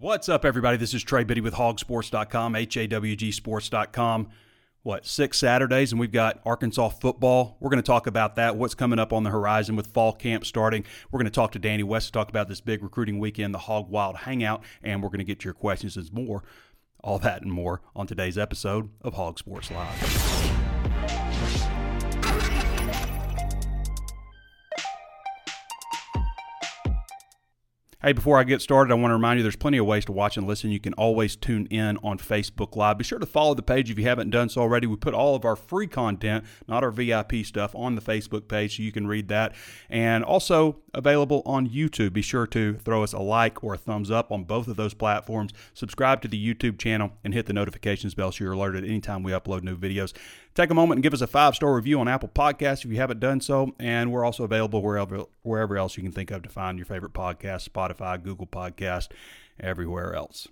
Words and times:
What's 0.00 0.30
up, 0.30 0.46
everybody? 0.46 0.78
This 0.78 0.94
is 0.94 1.02
Trey 1.02 1.24
Biddy 1.24 1.42
with 1.42 1.52
hogsports.com, 1.52 2.54
hawgsports.com, 2.54 2.56
H-A-W-G 2.56 3.32
sports.com. 3.32 4.28
What, 4.82 5.04
six 5.04 5.36
Saturdays, 5.36 5.92
and 5.92 6.00
we've 6.00 6.10
got 6.10 6.40
Arkansas 6.46 6.88
football. 6.88 7.58
We're 7.60 7.68
going 7.68 7.82
to 7.82 7.86
talk 7.86 8.06
about 8.06 8.36
that, 8.36 8.56
what's 8.56 8.74
coming 8.74 8.98
up 8.98 9.12
on 9.12 9.24
the 9.24 9.30
horizon 9.30 9.76
with 9.76 9.88
fall 9.88 10.14
camp 10.14 10.46
starting. 10.46 10.86
We're 11.10 11.18
going 11.18 11.26
to 11.26 11.30
talk 11.30 11.52
to 11.52 11.58
Danny 11.58 11.82
West 11.82 12.06
to 12.06 12.12
talk 12.12 12.30
about 12.30 12.48
this 12.48 12.62
big 12.62 12.82
recruiting 12.82 13.18
weekend, 13.18 13.52
the 13.52 13.58
Hog 13.58 13.90
Wild 13.90 14.16
Hangout, 14.16 14.64
and 14.82 15.02
we're 15.02 15.10
going 15.10 15.18
to 15.18 15.24
get 15.24 15.40
to 15.40 15.44
your 15.44 15.52
questions 15.52 15.98
and 15.98 16.10
more. 16.14 16.44
All 17.04 17.18
that 17.18 17.42
and 17.42 17.52
more 17.52 17.82
on 17.94 18.06
today's 18.06 18.38
episode 18.38 18.88
of 19.02 19.12
Hog 19.12 19.38
Sports 19.38 19.70
Live. 19.70 21.79
Hey, 28.02 28.14
before 28.14 28.38
I 28.38 28.44
get 28.44 28.62
started, 28.62 28.90
I 28.90 28.94
want 28.94 29.10
to 29.10 29.16
remind 29.16 29.38
you 29.38 29.42
there's 29.42 29.56
plenty 29.56 29.76
of 29.76 29.84
ways 29.84 30.06
to 30.06 30.12
watch 30.12 30.38
and 30.38 30.46
listen. 30.46 30.70
You 30.70 30.80
can 30.80 30.94
always 30.94 31.36
tune 31.36 31.66
in 31.66 31.98
on 31.98 32.16
Facebook 32.16 32.74
Live. 32.74 32.96
Be 32.96 33.04
sure 33.04 33.18
to 33.18 33.26
follow 33.26 33.52
the 33.52 33.60
page 33.60 33.90
if 33.90 33.98
you 33.98 34.06
haven't 34.06 34.30
done 34.30 34.48
so 34.48 34.62
already. 34.62 34.86
We 34.86 34.96
put 34.96 35.12
all 35.12 35.34
of 35.34 35.44
our 35.44 35.54
free 35.54 35.86
content, 35.86 36.46
not 36.66 36.82
our 36.82 36.90
VIP 36.90 37.44
stuff, 37.44 37.74
on 37.74 37.96
the 37.96 38.00
Facebook 38.00 38.48
page 38.48 38.78
so 38.78 38.82
you 38.82 38.90
can 38.90 39.06
read 39.06 39.28
that. 39.28 39.54
And 39.90 40.24
also 40.24 40.78
available 40.94 41.42
on 41.44 41.68
YouTube. 41.68 42.14
Be 42.14 42.22
sure 42.22 42.46
to 42.46 42.74
throw 42.76 43.02
us 43.02 43.12
a 43.12 43.18
like 43.18 43.62
or 43.62 43.74
a 43.74 43.76
thumbs 43.76 44.10
up 44.10 44.32
on 44.32 44.44
both 44.44 44.66
of 44.66 44.76
those 44.76 44.94
platforms. 44.94 45.52
Subscribe 45.74 46.22
to 46.22 46.28
the 46.28 46.54
YouTube 46.54 46.78
channel 46.78 47.12
and 47.22 47.34
hit 47.34 47.44
the 47.44 47.52
notifications 47.52 48.14
bell 48.14 48.32
so 48.32 48.44
you're 48.44 48.54
alerted 48.54 48.82
anytime 48.82 49.22
we 49.22 49.32
upload 49.32 49.62
new 49.62 49.76
videos. 49.76 50.14
Take 50.54 50.70
a 50.70 50.74
moment 50.74 50.96
and 50.96 51.02
give 51.02 51.14
us 51.14 51.20
a 51.20 51.26
five 51.26 51.54
star 51.54 51.74
review 51.74 52.00
on 52.00 52.08
Apple 52.08 52.28
Podcasts 52.28 52.84
if 52.84 52.90
you 52.90 52.96
haven't 52.96 53.20
done 53.20 53.40
so. 53.40 53.74
And 53.78 54.10
we're 54.10 54.24
also 54.24 54.44
available 54.44 54.82
wherever 54.82 55.24
wherever 55.42 55.76
else 55.76 55.96
you 55.96 56.02
can 56.02 56.12
think 56.12 56.30
of 56.30 56.42
to 56.42 56.48
find 56.48 56.78
your 56.78 56.86
favorite 56.86 57.12
podcast, 57.12 57.72
Spotify, 57.94 58.22
Google 58.22 58.46
Podcast, 58.46 59.08
everywhere 59.58 60.14
else. 60.14 60.48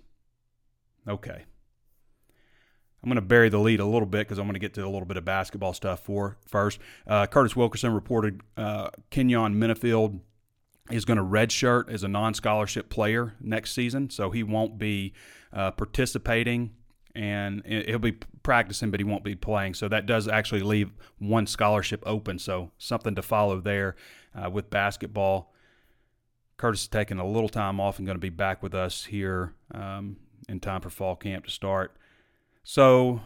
Okay. 1.07 1.45
I'm 3.01 3.07
going 3.07 3.15
to 3.15 3.21
bury 3.21 3.47
the 3.49 3.59
lead 3.59 3.79
a 3.79 3.85
little 3.85 4.05
bit 4.05 4.27
because 4.27 4.39
I'm 4.39 4.45
going 4.45 4.55
to 4.55 4.59
get 4.59 4.73
to 4.73 4.81
a 4.83 4.89
little 4.89 5.05
bit 5.05 5.15
of 5.15 5.23
basketball 5.23 5.73
stuff 5.73 6.01
for 6.01 6.37
first. 6.45 6.79
Uh, 7.07 7.25
Curtis 7.27 7.55
Wilkerson 7.55 7.93
reported 7.93 8.41
uh, 8.57 8.89
Keyon 9.09 9.55
Menifield 9.55 10.19
is 10.91 11.05
going 11.05 11.17
to 11.17 11.23
redshirt 11.23 11.89
as 11.89 12.03
a 12.03 12.07
non-scholarship 12.07 12.89
player 12.89 13.35
next 13.39 13.73
season, 13.73 14.09
so 14.09 14.31
he 14.31 14.43
won't 14.43 14.77
be 14.77 15.13
uh, 15.53 15.71
participating 15.71 16.71
and 17.15 17.65
he'll 17.65 17.99
be 17.99 18.17
practicing, 18.43 18.91
but 18.91 18.99
he 18.99 19.03
won't 19.03 19.23
be 19.23 19.35
playing. 19.35 19.73
So 19.73 19.87
that 19.87 20.05
does 20.05 20.27
actually 20.27 20.61
leave 20.61 20.91
one 21.17 21.47
scholarship 21.47 22.03
open. 22.05 22.39
So 22.39 22.71
something 22.77 23.15
to 23.15 23.21
follow 23.21 23.59
there 23.59 23.95
uh, 24.35 24.49
with 24.49 24.69
basketball. 24.69 25.53
Curtis 26.59 26.81
is 26.81 26.87
taking 26.87 27.17
a 27.17 27.25
little 27.25 27.49
time 27.49 27.79
off 27.79 27.97
and 27.97 28.05
going 28.05 28.17
to 28.17 28.19
be 28.19 28.29
back 28.29 28.61
with 28.61 28.75
us 28.75 29.05
here 29.05 29.53
um, 29.73 30.17
in 30.47 30.59
time 30.59 30.81
for 30.81 30.89
fall 30.89 31.15
camp 31.15 31.45
to 31.45 31.51
start. 31.51 31.95
So 32.63 33.21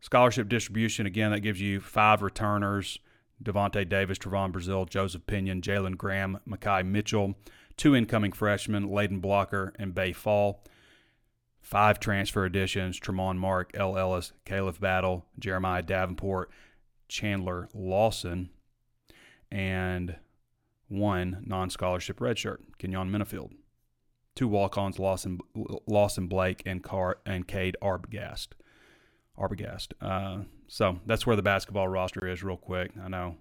scholarship 0.00 0.48
distribution 0.48 1.06
again 1.06 1.32
that 1.32 1.40
gives 1.40 1.60
you 1.60 1.80
five 1.80 2.22
returners: 2.22 2.98
Davonte 3.42 3.88
Davis, 3.88 4.18
Trevon 4.18 4.52
Brazile, 4.52 4.88
Joseph 4.88 5.26
Pinion, 5.26 5.62
Jalen 5.62 5.96
Graham, 5.96 6.38
Makai 6.48 6.86
Mitchell, 6.86 7.34
two 7.76 7.96
incoming 7.96 8.32
freshmen, 8.32 8.88
Layden 8.88 9.20
Blocker 9.20 9.72
and 9.78 9.94
Baye 9.94 10.12
Fall 10.12 10.62
five 11.64 11.98
transfer 11.98 12.44
additions 12.44 13.00
Tramon 13.00 13.38
Mark, 13.38 13.72
El 13.74 13.98
Ellis, 13.98 14.32
Caleb 14.44 14.78
Battle, 14.78 15.24
Jeremiah 15.38 15.82
Davenport, 15.82 16.50
Chandler 17.08 17.68
Lawson, 17.74 18.50
and 19.50 20.16
one 20.94 21.42
non 21.46 21.70
scholarship 21.70 22.20
redshirt, 22.20 22.58
Keyon 22.78 23.10
Menifield. 23.10 23.52
Two 24.34 24.48
walk 24.48 24.76
ons, 24.76 24.98
Lawson, 24.98 25.38
Lawson 25.86 26.26
Blake 26.26 26.62
and, 26.66 26.82
Car, 26.82 27.18
and 27.24 27.46
Cade 27.46 27.76
Arbogast. 27.80 28.48
Arbogast. 29.38 29.92
Uh, 30.00 30.44
so 30.66 30.98
that's 31.06 31.26
where 31.26 31.36
the 31.36 31.42
basketball 31.42 31.88
roster 31.88 32.26
is, 32.26 32.42
real 32.42 32.56
quick. 32.56 32.90
I 33.02 33.08
know 33.08 33.36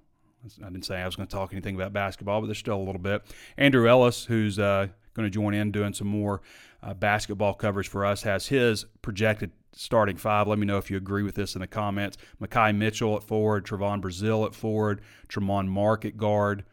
I 0.62 0.70
didn't 0.70 0.86
say 0.86 0.98
I 0.98 1.06
was 1.06 1.16
going 1.16 1.28
to 1.28 1.34
talk 1.36 1.52
anything 1.54 1.76
about 1.76 1.94
basketball, 1.94 2.42
but 2.42 2.48
there's 2.48 2.58
still 2.58 2.78
a 2.78 2.84
little 2.84 3.02
bit. 3.02 3.24
Andrew 3.58 3.88
Ellis, 3.88 4.26
who's 4.26 4.60
uh, 4.60 4.88
going 5.14 5.26
to 5.26 5.34
join 5.34 5.54
in 5.54 5.72
doing 5.72 5.94
some 5.94 6.08
more 6.08 6.42
uh, 6.82 6.94
basketball 6.94 7.54
coverage 7.54 7.88
for 7.88 8.06
us, 8.06 8.24
has 8.24 8.48
his 8.48 8.86
projected 9.02 9.52
starting 9.74 10.18
five. 10.18 10.48
Let 10.48 10.60
me 10.60 10.66
know 10.66 10.78
if 10.78 10.92
you 10.92 10.98
agree 10.98 11.24
with 11.24 11.36
this 11.36 11.56
in 11.56 11.62
the 11.62 11.68
comments. 11.68 12.18
Makai 12.42 12.76
Mitchell 12.76 13.16
at 13.16 13.24
forward, 13.24 13.66
Trevon 13.66 14.02
Brazile 14.02 14.46
at 14.46 14.54
forward, 14.54 15.02
Tramon 15.30 15.68
Mark 15.68 16.06
at 16.06 16.18
guard, 16.18 16.64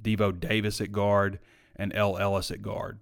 Devo 0.00 0.38
Davis 0.38 0.80
at 0.80 0.92
guard, 0.92 1.38
and 1.76 1.94
El 1.94 2.18
Ellis 2.18 2.50
at 2.50 2.62
guard. 2.62 3.00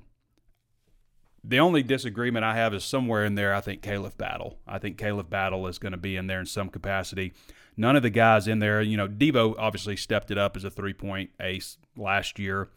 The 1.43 1.61
only 1.61 1.83
disagreement 1.83 2.45
I 2.45 2.55
have 2.55 2.75
is 2.75 2.84
somewhere 2.84 3.25
in 3.25 3.34
there. 3.34 3.55
I 3.55 3.62
think 3.62 3.81
Caleb 3.81 4.19
Battle. 4.19 4.59
I 4.67 4.78
think 4.78 4.99
Caleb 4.99 5.31
Battle 5.31 5.67
is 5.67 5.79
going 5.79 5.93
to 5.93 5.99
be 5.99 6.17
in 6.17 6.27
there 6.27 6.41
in 6.41 6.47
some 6.47 6.69
capacity. 6.69 7.33
None 7.77 7.97
of 7.97 8.03
the 8.03 8.11
guys 8.11 8.47
in 8.47 8.59
there, 8.59 8.83
you 8.83 8.97
know, 8.97 9.09
Devo 9.09 9.55
obviously 9.59 9.97
stepped 9.97 10.31
it 10.31 10.37
up 10.37 10.55
as 10.56 10.65
a 10.65 10.71
three 10.71 10.93
point 10.93 11.31
ace 11.41 11.79
last 11.97 12.39
year 12.39 12.69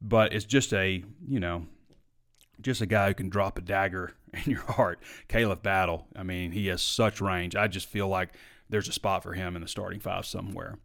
but 0.00 0.32
it's 0.32 0.44
just 0.44 0.72
a 0.72 1.04
you 1.26 1.40
know 1.40 1.66
just 2.60 2.80
a 2.80 2.86
guy 2.86 3.08
who 3.08 3.14
can 3.14 3.28
drop 3.28 3.58
a 3.58 3.60
dagger 3.60 4.14
in 4.32 4.50
your 4.50 4.62
heart. 4.62 4.98
Caleb 5.28 5.62
Battle, 5.62 6.06
I 6.16 6.22
mean, 6.22 6.52
he 6.52 6.68
has 6.68 6.80
such 6.80 7.20
range. 7.20 7.54
I 7.54 7.68
just 7.68 7.86
feel 7.86 8.08
like 8.08 8.30
there's 8.68 8.88
a 8.88 8.92
spot 8.92 9.22
for 9.22 9.34
him 9.34 9.56
in 9.56 9.62
the 9.62 9.68
starting 9.68 10.00
five 10.00 10.24
somewhere. 10.24 10.78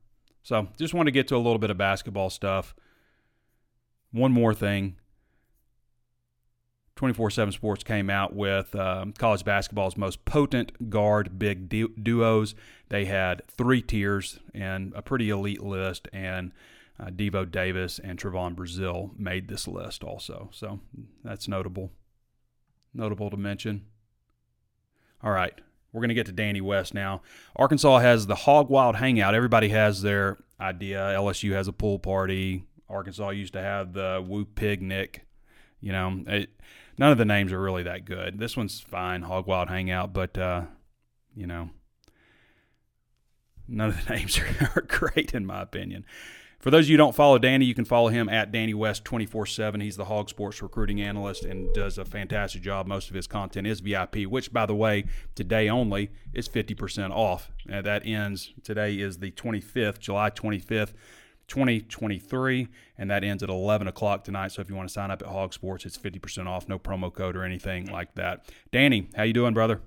So 0.43 0.67
just 0.77 0.93
want 0.93 1.07
to 1.07 1.11
get 1.11 1.27
to 1.29 1.35
a 1.35 1.37
little 1.37 1.59
bit 1.59 1.69
of 1.69 1.77
basketball 1.77 2.29
stuff. 2.29 2.75
One 4.11 4.31
more 4.31 4.53
thing. 4.53 4.97
24 6.95 7.31
7 7.31 7.51
Sports 7.51 7.83
came 7.83 8.09
out 8.09 8.35
with 8.35 8.75
um, 8.75 9.13
college 9.13 9.43
basketball's 9.43 9.97
most 9.97 10.23
potent 10.23 10.89
guard 10.89 11.39
big 11.39 11.67
du- 11.67 11.93
duos. 12.01 12.53
They 12.89 13.05
had 13.05 13.41
three 13.47 13.81
tiers 13.81 14.39
and 14.53 14.93
a 14.95 15.01
pretty 15.01 15.29
elite 15.29 15.63
list. 15.63 16.07
And 16.13 16.51
uh, 16.99 17.05
Devo 17.07 17.49
Davis 17.49 17.99
and 17.99 18.19
Trevon 18.19 18.55
Brazile 18.55 19.17
made 19.17 19.47
this 19.47 19.67
list 19.67 20.03
also. 20.03 20.49
So 20.51 20.79
that's 21.23 21.47
notable. 21.47 21.91
Notable 22.93 23.29
to 23.31 23.37
mention. 23.37 23.85
All 25.23 25.31
right, 25.31 25.59
we're 25.93 26.01
going 26.01 26.09
to 26.09 26.15
get 26.15 26.27
to 26.27 26.31
Danny 26.31 26.61
West 26.61 26.93
now. 26.93 27.21
Arkansas 27.55 27.99
has 27.99 28.27
the 28.27 28.35
Hog 28.35 28.69
Wild 28.69 28.95
Hangout. 28.95 29.35
Everybody 29.35 29.69
has 29.69 30.01
their 30.01 30.37
idea. 30.59 30.99
LSU 30.99 31.51
has 31.53 31.67
a 31.67 31.73
pool 31.73 31.99
party. 31.99 32.63
Arkansas 32.89 33.29
used 33.29 33.53
to 33.53 33.61
have 33.61 33.93
the 33.93 34.23
Woo 34.25 34.45
Picnic. 34.45 35.25
You 35.81 35.91
know, 35.91 36.23
it, 36.27 36.49
none 36.97 37.11
of 37.11 37.17
the 37.17 37.25
names 37.25 37.51
are 37.51 37.61
really 37.61 37.83
that 37.83 38.05
good. 38.05 38.39
This 38.39 38.55
one's 38.55 38.79
fine, 38.79 39.23
Hog 39.23 39.47
Wild 39.47 39.69
Hangout, 39.69 40.13
but 40.13 40.37
uh, 40.37 40.63
you 41.35 41.47
know, 41.47 41.69
none 43.67 43.89
of 43.89 44.05
the 44.05 44.13
names 44.15 44.39
are, 44.39 44.71
are 44.75 44.81
great 44.81 45.33
in 45.33 45.45
my 45.45 45.61
opinion. 45.61 46.05
For 46.61 46.69
those 46.69 46.85
of 46.85 46.89
you 46.89 46.93
who 46.93 46.97
don't 46.99 47.15
follow 47.15 47.39
Danny, 47.39 47.65
you 47.65 47.73
can 47.73 47.85
follow 47.85 48.09
him 48.09 48.29
at 48.29 48.51
Danny 48.51 48.75
West 48.75 49.03
24 49.03 49.47
7. 49.47 49.81
He's 49.81 49.97
the 49.97 50.05
Hog 50.05 50.29
Sports 50.29 50.61
recruiting 50.61 51.01
analyst 51.01 51.43
and 51.43 51.73
does 51.73 51.97
a 51.97 52.05
fantastic 52.05 52.61
job. 52.61 52.85
Most 52.85 53.09
of 53.09 53.15
his 53.15 53.25
content 53.25 53.65
is 53.65 53.79
VIP, 53.79 54.27
which, 54.27 54.53
by 54.53 54.67
the 54.67 54.75
way, 54.75 55.05
today 55.33 55.69
only 55.69 56.11
is 56.33 56.47
50% 56.47 57.09
off. 57.09 57.49
Uh, 57.71 57.81
that 57.81 58.05
ends, 58.05 58.53
today 58.63 58.99
is 58.99 59.17
the 59.17 59.31
25th, 59.31 59.99
July 59.99 60.29
25th. 60.29 60.93
2023, 61.47 62.69
and 62.97 63.11
that 63.11 63.25
ends 63.25 63.43
at 63.43 63.49
11 63.49 63.85
o'clock 63.85 64.23
tonight. 64.23 64.53
So 64.53 64.61
if 64.61 64.69
you 64.69 64.75
want 64.75 64.87
to 64.87 64.93
sign 64.93 65.11
up 65.11 65.21
at 65.21 65.27
Hog 65.27 65.53
Sports, 65.53 65.85
it's 65.85 65.97
50% 65.97 66.47
off, 66.47 66.69
no 66.69 66.79
promo 66.79 67.13
code 67.13 67.35
or 67.35 67.43
anything 67.43 67.87
like 67.87 68.15
that. 68.15 68.45
Danny, 68.71 69.09
how 69.17 69.23
you 69.23 69.33
doing, 69.33 69.53
brother? 69.53 69.81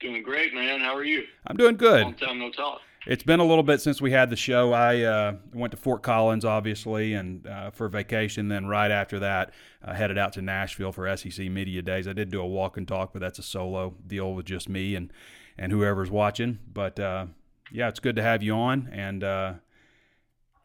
Doing 0.00 0.24
great, 0.24 0.52
man. 0.52 0.80
How 0.80 0.96
are 0.96 1.04
you? 1.04 1.26
I'm 1.46 1.56
doing 1.56 1.76
good. 1.76 2.02
Long 2.02 2.14
time 2.14 2.40
no 2.40 2.50
talk. 2.50 2.80
It's 3.06 3.22
been 3.22 3.40
a 3.40 3.44
little 3.44 3.62
bit 3.62 3.80
since 3.80 4.02
we 4.02 4.10
had 4.10 4.28
the 4.28 4.36
show. 4.36 4.74
I 4.74 5.02
uh, 5.02 5.36
went 5.54 5.70
to 5.70 5.78
Fort 5.78 6.02
Collins, 6.02 6.44
obviously, 6.44 7.14
and 7.14 7.46
uh, 7.46 7.70
for 7.70 7.88
vacation. 7.88 8.48
Then 8.48 8.66
right 8.66 8.90
after 8.90 9.18
that, 9.20 9.52
uh, 9.82 9.94
headed 9.94 10.18
out 10.18 10.34
to 10.34 10.42
Nashville 10.42 10.92
for 10.92 11.16
SEC 11.16 11.46
Media 11.46 11.80
Days. 11.80 12.06
I 12.06 12.12
did 12.12 12.30
do 12.30 12.42
a 12.42 12.46
walk 12.46 12.76
and 12.76 12.86
talk, 12.86 13.14
but 13.14 13.20
that's 13.20 13.38
a 13.38 13.42
solo 13.42 13.94
deal 14.06 14.34
with 14.34 14.44
just 14.44 14.68
me 14.68 14.94
and 14.94 15.12
and 15.56 15.72
whoever's 15.72 16.10
watching. 16.10 16.58
But 16.70 17.00
uh, 17.00 17.26
yeah, 17.72 17.88
it's 17.88 18.00
good 18.00 18.16
to 18.16 18.22
have 18.22 18.42
you 18.42 18.52
on, 18.52 18.90
and 18.92 19.24
uh, 19.24 19.52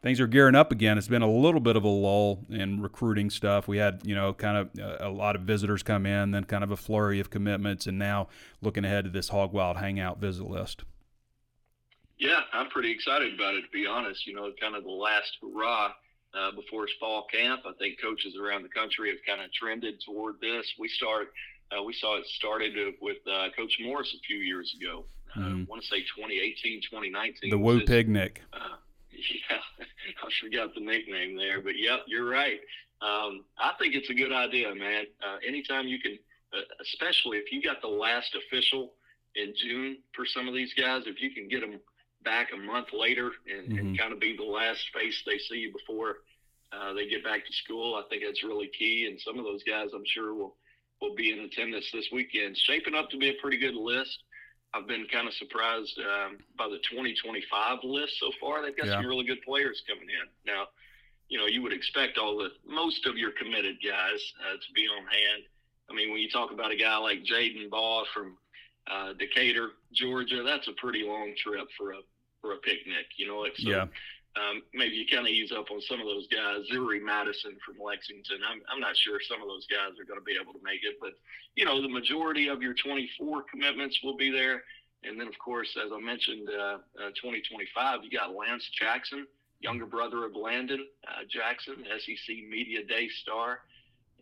things 0.02 0.20
are 0.20 0.26
gearing 0.26 0.54
up 0.54 0.70
again. 0.70 0.98
It's 0.98 1.08
been 1.08 1.22
a 1.22 1.30
little 1.30 1.60
bit 1.60 1.76
of 1.76 1.84
a 1.84 1.88
lull 1.88 2.44
in 2.50 2.82
recruiting 2.82 3.30
stuff. 3.30 3.66
We 3.66 3.78
had, 3.78 4.02
you 4.04 4.14
know, 4.14 4.34
kind 4.34 4.58
of 4.58 4.78
a, 4.78 5.08
a 5.08 5.10
lot 5.10 5.36
of 5.36 5.42
visitors 5.42 5.82
come 5.82 6.04
in, 6.04 6.32
then 6.32 6.44
kind 6.44 6.62
of 6.62 6.70
a 6.70 6.76
flurry 6.76 7.18
of 7.18 7.30
commitments, 7.30 7.86
and 7.86 7.98
now 7.98 8.28
looking 8.60 8.84
ahead 8.84 9.04
to 9.04 9.10
this 9.10 9.30
Hog 9.30 9.54
Wild 9.54 9.78
Hangout 9.78 10.18
visit 10.18 10.44
list. 10.44 10.84
Yeah, 12.18 12.40
I'm 12.52 12.68
pretty 12.70 12.90
excited 12.90 13.34
about 13.34 13.54
it, 13.54 13.62
to 13.62 13.70
be 13.72 13.86
honest. 13.86 14.26
You 14.26 14.34
know, 14.34 14.50
kind 14.60 14.74
of 14.74 14.84
the 14.84 14.90
last 14.90 15.36
hurrah 15.42 15.92
uh, 16.34 16.50
before 16.52 16.88
fall 16.98 17.26
camp. 17.32 17.62
I 17.66 17.72
think 17.78 18.00
coaches 18.00 18.36
around 18.40 18.62
the 18.62 18.68
country 18.68 19.10
have 19.10 19.18
kind 19.26 19.44
of 19.44 19.52
trended 19.52 20.00
toward 20.04 20.40
this. 20.40 20.66
We 20.78 20.88
start, 20.88 21.28
uh, 21.76 21.82
we 21.82 21.92
saw 21.92 22.18
it 22.18 22.26
started 22.26 22.74
with 23.00 23.18
uh, 23.30 23.48
Coach 23.56 23.76
Morris 23.82 24.14
a 24.14 24.20
few 24.26 24.38
years 24.38 24.74
ago. 24.80 25.04
Mm-hmm. 25.36 25.62
I 25.62 25.64
want 25.68 25.82
to 25.82 25.88
say 25.88 26.00
2018, 26.00 26.80
2019. 26.82 27.50
The 27.50 27.58
Woo 27.58 27.84
Picnic. 27.84 28.42
Uh, 28.52 28.76
yeah, 29.10 29.84
I 30.22 30.28
forgot 30.40 30.74
the 30.74 30.80
nickname 30.80 31.36
there, 31.36 31.60
but 31.60 31.78
yep, 31.78 32.00
you're 32.06 32.28
right. 32.28 32.60
Um, 33.02 33.44
I 33.58 33.72
think 33.78 33.94
it's 33.94 34.08
a 34.08 34.14
good 34.14 34.32
idea, 34.32 34.74
man. 34.74 35.04
Uh, 35.22 35.36
anytime 35.46 35.86
you 35.86 35.98
can, 36.00 36.18
uh, 36.54 36.62
especially 36.80 37.38
if 37.38 37.52
you 37.52 37.62
got 37.62 37.82
the 37.82 37.88
last 37.88 38.34
official 38.34 38.92
in 39.34 39.52
June 39.54 39.98
for 40.14 40.24
some 40.24 40.48
of 40.48 40.54
these 40.54 40.72
guys, 40.72 41.02
if 41.06 41.20
you 41.20 41.30
can 41.30 41.48
get 41.48 41.60
them 41.60 41.78
back 42.26 42.48
a 42.52 42.58
month 42.58 42.88
later 42.92 43.30
and, 43.48 43.70
mm-hmm. 43.70 43.78
and 43.78 43.98
kind 43.98 44.12
of 44.12 44.20
be 44.20 44.36
the 44.36 44.44
last 44.44 44.82
face 44.92 45.22
they 45.24 45.38
see 45.38 45.70
before 45.72 46.16
uh, 46.74 46.92
they 46.92 47.08
get 47.08 47.24
back 47.24 47.46
to 47.46 47.52
school. 47.52 47.94
I 47.94 48.02
think 48.10 48.22
that's 48.26 48.42
really 48.42 48.68
key. 48.76 49.06
And 49.08 49.18
some 49.20 49.38
of 49.38 49.44
those 49.44 49.62
guys, 49.62 49.90
I'm 49.94 50.04
sure, 50.04 50.34
will 50.34 50.56
will 51.00 51.14
be 51.14 51.30
in 51.30 51.40
attendance 51.40 51.86
this 51.92 52.08
weekend. 52.10 52.56
Shaping 52.56 52.94
up 52.94 53.10
to 53.10 53.18
be 53.18 53.28
a 53.28 53.40
pretty 53.40 53.58
good 53.58 53.74
list. 53.74 54.18
I've 54.74 54.86
been 54.86 55.06
kind 55.12 55.28
of 55.28 55.34
surprised 55.34 55.98
um, 56.00 56.38
by 56.58 56.68
the 56.68 56.78
2025 56.90 57.78
list 57.84 58.18
so 58.18 58.30
far. 58.40 58.62
They've 58.62 58.76
got 58.76 58.86
yeah. 58.86 58.96
some 58.96 59.06
really 59.06 59.24
good 59.24 59.42
players 59.42 59.82
coming 59.86 60.08
in. 60.08 60.26
Now, 60.46 60.68
you 61.28 61.38
know, 61.38 61.46
you 61.46 61.62
would 61.62 61.72
expect 61.72 62.18
all 62.18 62.36
the 62.36 62.48
most 62.66 63.06
of 63.06 63.16
your 63.16 63.30
committed 63.32 63.76
guys 63.84 64.20
uh, 64.40 64.56
to 64.56 64.72
be 64.74 64.86
on 64.88 65.04
hand. 65.06 65.42
I 65.90 65.94
mean, 65.94 66.12
when 66.12 66.20
you 66.20 66.30
talk 66.30 66.50
about 66.50 66.72
a 66.72 66.76
guy 66.76 66.96
like 66.96 67.24
Jaden 67.24 67.70
Baugh 67.70 68.04
from 68.12 68.36
uh, 68.90 69.12
Decatur, 69.18 69.70
Georgia, 69.92 70.42
that's 70.42 70.68
a 70.68 70.72
pretty 70.72 71.04
long 71.04 71.34
trip 71.36 71.68
for 71.76 71.92
a 71.92 72.00
for 72.46 72.54
a 72.54 72.58
picnic. 72.58 73.10
You 73.16 73.26
know, 73.26 73.44
so, 73.56 73.68
yeah. 73.68 73.86
Um, 74.36 74.62
maybe 74.74 74.94
you 74.94 75.06
kind 75.08 75.26
of 75.26 75.32
ease 75.32 75.50
up 75.50 75.70
on 75.70 75.80
some 75.80 75.98
of 75.98 76.06
those 76.06 76.28
guys. 76.28 76.68
Zuri 76.70 77.00
Madison 77.00 77.56
from 77.64 77.82
Lexington. 77.82 78.36
I'm, 78.46 78.60
I'm 78.70 78.80
not 78.80 78.94
sure 78.94 79.18
some 79.26 79.40
of 79.40 79.48
those 79.48 79.66
guys 79.66 79.98
are 79.98 80.04
going 80.04 80.20
to 80.20 80.24
be 80.24 80.36
able 80.40 80.52
to 80.52 80.62
make 80.62 80.84
it, 80.84 81.00
but 81.00 81.16
you 81.56 81.64
know 81.64 81.80
the 81.80 81.88
majority 81.88 82.48
of 82.48 82.60
your 82.60 82.74
24 82.74 83.44
commitments 83.50 83.98
will 84.04 84.16
be 84.16 84.30
there. 84.30 84.62
And 85.04 85.18
then, 85.18 85.28
of 85.28 85.38
course, 85.38 85.76
as 85.82 85.90
I 85.92 86.00
mentioned, 86.00 86.48
uh, 86.50 86.78
uh, 87.00 87.16
2025, 87.16 88.00
you 88.02 88.10
got 88.10 88.34
Lance 88.34 88.68
Jackson, 88.78 89.26
younger 89.60 89.86
brother 89.86 90.24
of 90.24 90.36
Landon 90.36 90.86
uh, 91.08 91.22
Jackson, 91.30 91.76
SEC 91.98 92.36
Media 92.48 92.84
Day 92.84 93.08
star. 93.22 93.60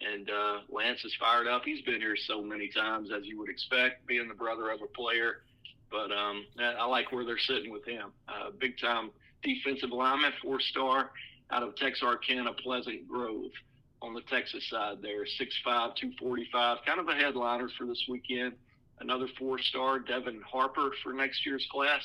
And 0.01 0.29
uh, 0.29 0.59
Lance 0.69 1.05
is 1.05 1.15
fired 1.19 1.47
up. 1.47 1.63
He's 1.65 1.83
been 1.83 2.01
here 2.01 2.17
so 2.17 2.43
many 2.43 2.69
times, 2.69 3.11
as 3.17 3.25
you 3.25 3.39
would 3.39 3.49
expect, 3.49 4.07
being 4.07 4.29
the 4.29 4.35
brother 4.35 4.71
of 4.71 4.83
a 4.83 4.87
player 4.87 5.43
but 5.91 6.11
um, 6.13 6.45
I 6.59 6.87
like 6.87 7.13
where 7.13 7.25
they're 7.25 7.39
sitting 7.39 7.73
with 7.73 7.85
him. 7.85 8.13
Uh, 8.29 8.51
big 8.59 8.79
time 8.79 9.11
defensive 9.43 9.91
lineman, 9.91 10.33
four 10.43 10.61
star 10.61 11.11
out 11.51 11.63
of 11.63 11.77
Texarkana 11.77 12.53
Pleasant 12.55 13.07
Grove 13.09 13.51
on 14.03 14.15
the 14.15 14.23
Texas 14.23 14.69
side 14.69 14.99
there, 15.03 15.25
6'5, 15.25 15.35
245, 15.65 16.79
kind 16.87 17.01
of 17.01 17.09
a 17.09 17.15
headliner 17.15 17.69
for 17.79 17.87
this 17.87 18.05
weekend. 18.09 18.53
Another 19.01 19.27
four 19.39 19.59
star, 19.59 19.99
Devin 19.99 20.41
Harper 20.43 20.93
for 21.03 21.13
next 21.13 21.45
year's 21.45 21.67
class, 21.71 22.03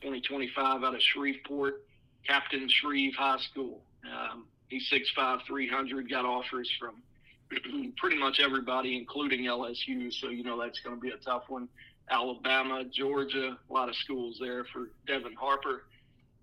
2025 0.00 0.84
out 0.84 0.94
of 0.94 1.00
Shreveport, 1.00 1.84
Captain 2.26 2.68
Shreve 2.68 3.14
High 3.14 3.38
School. 3.38 3.82
Um, 4.04 4.46
he's 4.68 4.88
6'5, 4.90 5.40
300, 5.46 6.10
got 6.10 6.24
offers 6.24 6.70
from 6.78 7.02
pretty 7.96 8.18
much 8.18 8.40
everybody, 8.40 8.96
including 8.96 9.44
LSU. 9.44 10.12
So, 10.12 10.28
you 10.28 10.44
know, 10.44 10.60
that's 10.60 10.80
going 10.80 10.96
to 10.96 11.00
be 11.00 11.10
a 11.10 11.16
tough 11.18 11.44
one. 11.48 11.68
Alabama, 12.10 12.84
Georgia, 12.84 13.56
a 13.68 13.72
lot 13.72 13.88
of 13.88 13.96
schools 13.96 14.38
there 14.40 14.64
for 14.72 14.90
Devin 15.06 15.34
Harper. 15.34 15.84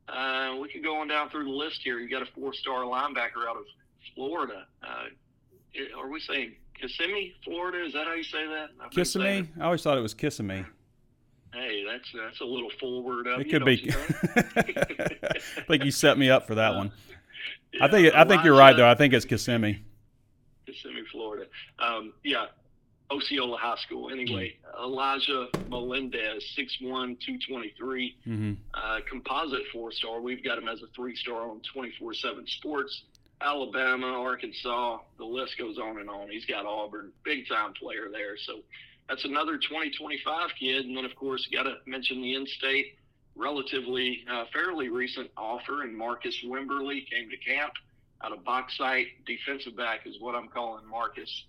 Uh, 0.07 0.57
we 0.59 0.69
could 0.69 0.83
go 0.83 0.99
on 0.99 1.07
down 1.07 1.29
through 1.29 1.43
the 1.43 1.49
list 1.49 1.81
here. 1.83 1.99
You 1.99 2.09
got 2.09 2.23
a 2.23 2.31
four-star 2.33 2.83
linebacker 2.83 3.47
out 3.47 3.57
of 3.57 3.65
Florida. 4.15 4.65
Uh, 4.81 5.05
are 5.97 6.09
we 6.09 6.19
saying 6.19 6.55
Kissimmee, 6.79 7.35
Florida? 7.43 7.85
Is 7.85 7.93
that 7.93 8.07
how 8.07 8.13
you 8.13 8.23
say 8.23 8.47
that? 8.47 8.69
Kissimmee? 8.91 9.49
I 9.59 9.65
always 9.65 9.83
thought 9.83 9.97
it 9.97 10.01
was 10.01 10.13
Kissimmee. 10.13 10.65
Hey, 11.53 11.83
that's 11.83 12.07
that's 12.13 12.41
a 12.41 12.45
little 12.45 12.69
forward 12.79 13.25
of 13.27 13.41
it 13.41 13.47
you, 13.47 13.51
could 13.51 13.65
be. 13.65 13.91
I 14.35 15.61
think 15.67 15.83
you 15.83 15.89
set 15.89 16.17
me 16.17 16.29
up 16.29 16.45
for 16.45 16.55
that 16.55 16.73
uh, 16.73 16.77
one. 16.77 16.91
Yeah, 17.73 17.85
I 17.85 17.87
think 17.89 18.13
I 18.13 18.23
think 18.23 18.43
you're 18.43 18.55
right 18.55 18.75
though. 18.75 18.87
I 18.87 18.93
think 18.93 19.13
it's 19.13 19.25
Kissimmee. 19.25 19.83
Kissimmee, 20.67 21.03
Florida. 21.11 21.47
Um, 21.79 22.13
yeah, 22.23 22.45
Osceola 23.11 23.57
High 23.57 23.77
School. 23.85 24.11
Anyway, 24.11 24.55
mm-hmm. 24.65 24.83
Elijah 24.83 25.47
Melendez, 25.69 26.43
6'1", 26.57 26.79
223, 26.81 28.15
mm-hmm. 28.27 28.53
uh, 28.73 28.99
composite 29.09 29.63
four 29.73 29.91
star. 29.91 30.21
We've 30.21 30.43
got 30.43 30.57
him 30.57 30.67
as 30.67 30.81
a 30.81 30.87
three 30.95 31.15
star 31.15 31.49
on 31.49 31.61
24 31.73 32.13
7 32.13 32.45
Sports. 32.47 33.03
Alabama, 33.41 34.07
Arkansas, 34.07 34.99
the 35.17 35.23
list 35.23 35.57
goes 35.57 35.77
on 35.77 35.99
and 35.99 36.09
on. 36.09 36.29
He's 36.29 36.45
got 36.45 36.65
Auburn, 36.65 37.11
big 37.23 37.47
time 37.47 37.73
player 37.73 38.09
there. 38.11 38.35
So 38.37 38.59
that's 39.07 39.23
another 39.23 39.57
2025 39.57 40.49
kid. 40.59 40.85
And 40.85 40.97
then, 40.97 41.05
of 41.05 41.15
course, 41.15 41.47
got 41.51 41.63
to 41.63 41.77
mention 41.85 42.21
the 42.21 42.35
in 42.35 42.45
state, 42.45 42.97
relatively 43.37 44.25
uh, 44.29 44.43
fairly 44.51 44.89
recent 44.89 45.31
offer. 45.37 45.83
And 45.83 45.95
Marcus 45.95 46.35
Wimberly 46.45 47.09
came 47.09 47.29
to 47.29 47.37
camp 47.37 47.71
out 48.23 48.33
of 48.33 48.43
Bauxite. 48.43 49.25
Defensive 49.25 49.77
back 49.77 50.05
is 50.05 50.15
what 50.19 50.35
I'm 50.35 50.49
calling 50.49 50.85
Marcus 50.85 51.45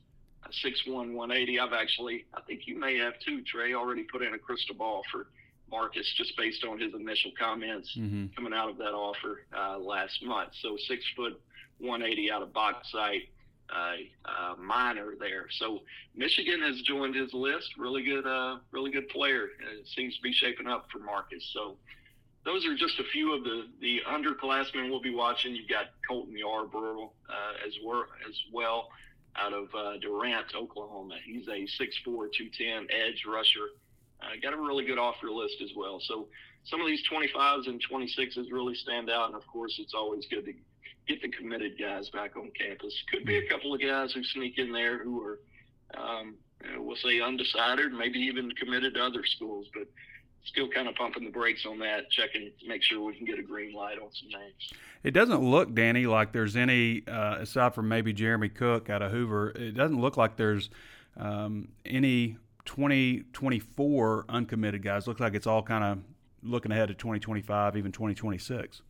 six 0.62 0.82
one 0.86 1.14
one 1.14 1.30
eighty. 1.30 1.58
I've 1.58 1.72
actually, 1.72 2.26
I 2.34 2.40
think 2.42 2.66
you 2.66 2.78
may 2.78 2.98
have 2.98 3.14
too, 3.24 3.42
Trey, 3.42 3.74
already 3.74 4.04
put 4.04 4.22
in 4.22 4.34
a 4.34 4.38
crystal 4.38 4.74
ball 4.74 5.02
for 5.10 5.26
Marcus 5.70 6.12
just 6.16 6.36
based 6.36 6.64
on 6.64 6.78
his 6.78 6.92
initial 6.94 7.30
comments 7.38 7.96
mm-hmm. 7.96 8.26
coming 8.34 8.52
out 8.52 8.68
of 8.68 8.78
that 8.78 8.92
offer 8.92 9.42
uh, 9.56 9.78
last 9.78 10.24
month. 10.24 10.50
So 10.60 10.76
six 10.88 11.04
foot 11.16 11.40
one 11.78 12.02
eighty 12.02 12.30
out 12.30 12.42
of 12.42 12.52
Bauxite. 12.52 13.28
Uh, 13.72 13.94
uh, 14.24 14.54
minor 14.58 15.14
there. 15.20 15.46
So 15.60 15.82
Michigan 16.16 16.60
has 16.60 16.82
joined 16.82 17.14
his 17.14 17.32
list. 17.32 17.70
Really 17.78 18.02
good, 18.02 18.26
uh, 18.26 18.56
really 18.72 18.90
good 18.90 19.08
player. 19.10 19.44
It 19.44 19.86
seems 19.94 20.16
to 20.16 20.22
be 20.22 20.32
shaping 20.32 20.66
up 20.66 20.88
for 20.90 20.98
Marcus. 20.98 21.48
So 21.54 21.76
those 22.44 22.66
are 22.66 22.74
just 22.74 22.98
a 22.98 23.04
few 23.12 23.32
of 23.32 23.44
the 23.44 23.68
the 23.80 24.00
underclassmen 24.08 24.90
we'll 24.90 25.00
be 25.00 25.14
watching. 25.14 25.54
You've 25.54 25.68
got 25.68 25.90
Colton 26.08 26.36
Yarborough 26.36 27.12
uh, 27.28 27.52
as, 27.64 27.74
well, 27.84 28.06
as 28.28 28.34
well 28.52 28.88
out 29.36 29.52
of 29.52 29.68
uh, 29.74 29.98
Durant, 29.98 30.54
Oklahoma. 30.54 31.16
He's 31.24 31.46
a 31.48 31.66
6'4", 31.80 32.04
210 32.04 32.88
edge 32.90 33.24
rusher. 33.26 33.68
Uh, 34.20 34.36
got 34.42 34.52
a 34.52 34.56
really 34.56 34.84
good 34.84 34.98
offer 34.98 35.30
list 35.30 35.56
as 35.62 35.70
well. 35.76 36.00
So 36.00 36.28
some 36.64 36.80
of 36.80 36.86
these 36.86 37.02
25s 37.10 37.68
and 37.68 37.82
26s 37.90 38.50
really 38.50 38.74
stand 38.74 39.10
out. 39.10 39.28
And 39.28 39.36
of 39.36 39.46
course, 39.46 39.76
it's 39.78 39.94
always 39.94 40.26
good 40.26 40.44
to 40.44 40.52
get 41.08 41.22
the 41.22 41.28
committed 41.28 41.78
guys 41.78 42.10
back 42.10 42.36
on 42.36 42.50
campus. 42.50 42.94
Could 43.10 43.24
be 43.24 43.38
a 43.38 43.48
couple 43.48 43.74
of 43.74 43.80
guys 43.80 44.12
who 44.12 44.22
sneak 44.22 44.58
in 44.58 44.72
there 44.72 45.02
who 45.02 45.22
are, 45.22 45.38
um, 45.96 46.34
we'll 46.76 46.96
say 46.96 47.20
undecided, 47.20 47.92
maybe 47.92 48.18
even 48.18 48.50
committed 48.52 48.94
to 48.94 49.04
other 49.04 49.24
schools. 49.24 49.66
But 49.72 49.88
still 50.44 50.68
kind 50.68 50.88
of 50.88 50.94
pumping 50.94 51.24
the 51.24 51.30
brakes 51.30 51.64
on 51.66 51.78
that, 51.80 52.10
checking 52.10 52.50
to 52.60 52.68
make 52.68 52.82
sure 52.82 53.00
we 53.02 53.14
can 53.14 53.26
get 53.26 53.38
a 53.38 53.42
green 53.42 53.74
light 53.74 53.98
on 53.98 54.08
some 54.12 54.28
names. 54.28 54.72
It 55.02 55.12
doesn't 55.12 55.42
look, 55.42 55.74
Danny, 55.74 56.06
like 56.06 56.32
there's 56.32 56.56
any 56.56 57.02
uh, 57.06 57.36
aside 57.36 57.74
from 57.74 57.88
maybe 57.88 58.12
Jeremy 58.12 58.48
Cook 58.48 58.90
out 58.90 59.02
of 59.02 59.12
Hoover. 59.12 59.50
It 59.50 59.72
doesn't 59.72 60.00
look 60.00 60.16
like 60.16 60.36
there's 60.36 60.70
um, 61.16 61.68
any 61.84 62.36
2024 62.64 64.26
uncommitted 64.28 64.82
guys. 64.82 65.06
Looks 65.06 65.20
like 65.20 65.34
it's 65.34 65.46
all 65.46 65.62
kind 65.62 65.84
of 65.84 65.98
looking 66.42 66.72
ahead 66.72 66.88
to 66.88 66.94
2025, 66.94 67.76
even 67.76 67.92
2026. 67.92 68.82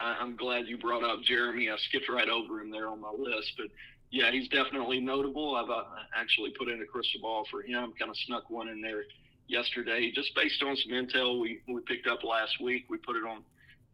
I'm 0.00 0.36
glad 0.36 0.68
you 0.68 0.78
brought 0.78 1.02
up 1.02 1.22
Jeremy. 1.22 1.70
I 1.70 1.76
skipped 1.76 2.08
right 2.08 2.28
over 2.28 2.60
him 2.60 2.70
there 2.70 2.88
on 2.88 3.00
my 3.00 3.10
list, 3.10 3.52
but 3.56 3.66
yeah, 4.10 4.30
he's 4.30 4.48
definitely 4.48 5.00
notable. 5.00 5.56
I've 5.56 5.70
uh, 5.70 5.82
actually 6.16 6.50
put 6.56 6.68
in 6.68 6.80
a 6.80 6.86
crystal 6.86 7.20
ball 7.20 7.44
for 7.50 7.62
him, 7.62 7.92
kind 7.98 8.10
of 8.10 8.16
snuck 8.16 8.48
one 8.48 8.68
in 8.68 8.80
there 8.80 9.04
yesterday, 9.48 10.12
just 10.14 10.34
based 10.34 10.62
on 10.62 10.76
some 10.76 10.92
intel 10.92 11.40
we, 11.40 11.60
we 11.68 11.80
picked 11.82 12.06
up 12.06 12.22
last 12.24 12.60
week. 12.60 12.84
We 12.88 12.98
put 12.98 13.16
it 13.16 13.24
on 13.24 13.42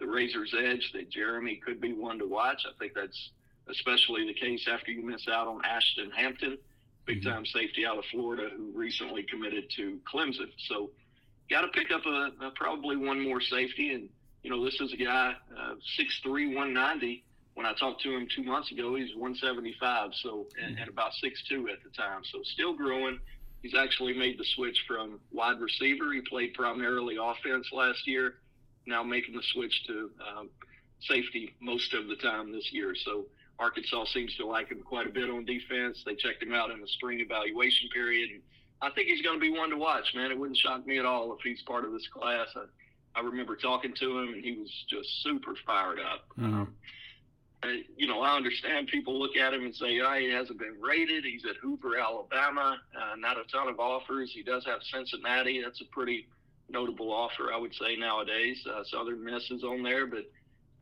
the 0.01 0.07
razor's 0.07 0.55
edge 0.59 0.91
that 0.93 1.11
Jeremy 1.11 1.61
could 1.65 1.81
be 1.81 1.93
one 1.93 2.19
to 2.19 2.27
watch. 2.27 2.63
I 2.69 2.77
think 2.79 2.93
that's 2.95 3.31
especially 3.69 4.27
the 4.27 4.35
case 4.35 4.67
after 4.71 4.91
you 4.91 5.05
miss 5.07 5.27
out 5.29 5.47
on 5.47 5.65
Ashton 5.65 6.11
Hampton, 6.11 6.59
big 7.07 7.23
mm-hmm. 7.23 7.31
time 7.31 7.47
safety 7.47 7.87
out 7.87 7.97
of 7.97 8.05
Florida, 8.11 8.51
who 8.55 8.73
recently 8.75 9.23
committed 9.23 9.71
to 9.77 9.99
Clemson. 10.13 10.51
So, 10.69 10.91
got 11.49 11.63
to 11.63 11.69
pick 11.69 11.91
up 11.91 12.05
a, 12.07 12.31
a, 12.45 12.51
probably 12.55 12.97
one 12.97 13.23
more 13.23 13.41
safety. 13.41 13.93
And, 13.95 14.09
you 14.43 14.51
know, 14.51 14.65
this 14.65 14.79
is 14.81 14.93
a 14.93 14.97
guy, 14.97 15.35
uh, 15.57 15.75
6'3, 15.99 16.55
190 16.55 17.25
when 17.55 17.67
I 17.67 17.73
talked 17.75 18.03
to 18.03 18.15
him 18.15 18.27
two 18.35 18.43
months 18.43 18.71
ago, 18.73 18.97
he's 18.97 19.15
175, 19.15 20.11
so 20.23 20.47
and, 20.63 20.79
and 20.79 20.89
about 20.89 21.13
6'2 21.23 21.71
at 21.71 21.83
the 21.83 21.91
time. 21.97 22.23
So 22.31 22.41
still 22.43 22.75
growing. 22.75 23.21
He's 23.65 23.75
actually 23.75 24.13
made 24.13 24.39
the 24.39 24.45
switch 24.45 24.85
from 24.87 25.21
wide 25.33 25.59
receiver. 25.59 26.13
He 26.13 26.21
played 26.21 26.53
primarily 26.53 27.17
offense 27.19 27.67
last 27.73 28.07
year. 28.07 28.35
Now 28.87 29.03
making 29.03 29.35
the 29.35 29.43
switch 29.43 29.87
to 29.87 30.11
um, 30.21 30.51
safety 31.01 31.57
most 31.63 31.95
of 31.95 32.07
the 32.07 32.17
time 32.17 32.53
this 32.53 32.71
year. 32.75 32.95
So 32.95 33.25
Arkansas 33.59 34.05
seems 34.13 34.37
to 34.37 34.47
like 34.47 34.69
him 34.69 34.83
quite 34.83 35.07
a 35.07 35.11
bit 35.11 35.31
on 35.31 35.47
defense. 35.47 36.03
They 36.05 36.15
checked 36.15 36.43
him 36.43 36.53
out 36.53 36.73
in 36.73 36.81
the 36.83 36.87
spring 36.89 37.21
evaluation 37.21 37.89
period. 37.89 38.33
And 38.33 38.43
I 38.83 38.91
think 38.91 39.09
he's 39.09 39.23
going 39.23 39.41
to 39.41 39.41
be 39.41 39.51
one 39.51 39.71
to 39.71 39.79
watch, 39.79 40.15
man. 40.15 40.31
It 40.31 40.39
wouldn't 40.39 40.59
shock 40.59 40.87
me 40.87 40.99
at 40.99 41.07
all 41.07 41.33
if 41.33 41.41
he's 41.43 41.63
part 41.63 41.87
of 41.87 41.93
this 41.93 42.07
class. 42.09 42.49
I, 42.55 43.19
I 43.19 43.23
remember 43.23 43.57
talking 43.57 43.95
to 43.95 44.19
him, 44.19 44.35
and 44.35 44.45
he 44.45 44.59
was 44.59 44.71
just 44.91 45.23
super 45.23 45.55
fired 45.65 46.01
up. 46.01 46.27
Mm-hmm. 46.39 46.55
Um, 46.55 46.75
you 47.97 48.07
know, 48.07 48.21
I 48.23 48.37
understand 48.37 48.89
people 48.89 49.19
look 49.19 49.37
at 49.37 49.55
him 49.55 49.65
and 49.65 49.75
say, 49.75 50.01
oh, 50.01 50.15
he 50.19 50.31
hasn't 50.31 50.59
been 50.59 50.81
rated. 50.81 51.25
He's 51.25 51.45
at 51.45 51.57
Hoover, 51.63 51.99
Alabama. 51.99 52.79
Uh, 52.95 53.17
not 53.17 53.37
a 53.39 53.45
ton 53.51 53.69
of 53.69 53.79
offers. 53.79 54.31
He 54.35 54.43
does 54.43 54.65
have 54.65 54.81
Cincinnati. 54.93 55.63
That's 55.63 55.81
a 55.81 55.87
pretty 55.87 56.27
notable 56.69 57.13
offer, 57.13 57.53
I 57.53 57.57
would 57.59 57.75
say, 57.75 57.97
nowadays. 57.97 58.59
Uh, 58.67 58.83
Southern 58.85 59.25
Miss 59.25 59.51
is 59.51 59.63
on 59.63 59.83
there. 59.83 60.07
But 60.07 60.31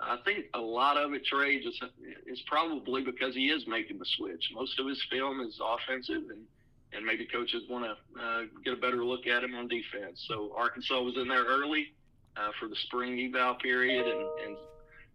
I 0.00 0.18
think 0.24 0.46
a 0.54 0.60
lot 0.60 0.96
of 0.96 1.12
it, 1.12 1.24
Trey, 1.24 1.62
just 1.62 1.82
is 2.26 2.40
probably 2.46 3.02
because 3.02 3.34
he 3.34 3.50
is 3.50 3.66
making 3.66 3.98
the 3.98 4.06
switch. 4.16 4.50
Most 4.54 4.78
of 4.78 4.86
his 4.86 5.02
film 5.10 5.40
is 5.40 5.60
offensive, 5.62 6.30
and, 6.30 6.44
and 6.92 7.04
maybe 7.04 7.26
coaches 7.26 7.62
want 7.68 7.84
to 7.84 8.20
uh, 8.22 8.42
get 8.64 8.74
a 8.74 8.76
better 8.76 9.04
look 9.04 9.26
at 9.26 9.44
him 9.44 9.54
on 9.54 9.68
defense. 9.68 10.24
So 10.28 10.52
Arkansas 10.56 11.00
was 11.00 11.16
in 11.16 11.28
there 11.28 11.44
early. 11.44 11.92
Uh, 12.34 12.48
for 12.58 12.66
the 12.66 12.76
spring 12.86 13.20
eval 13.20 13.56
period 13.56 14.06
and, 14.06 14.26
and 14.46 14.56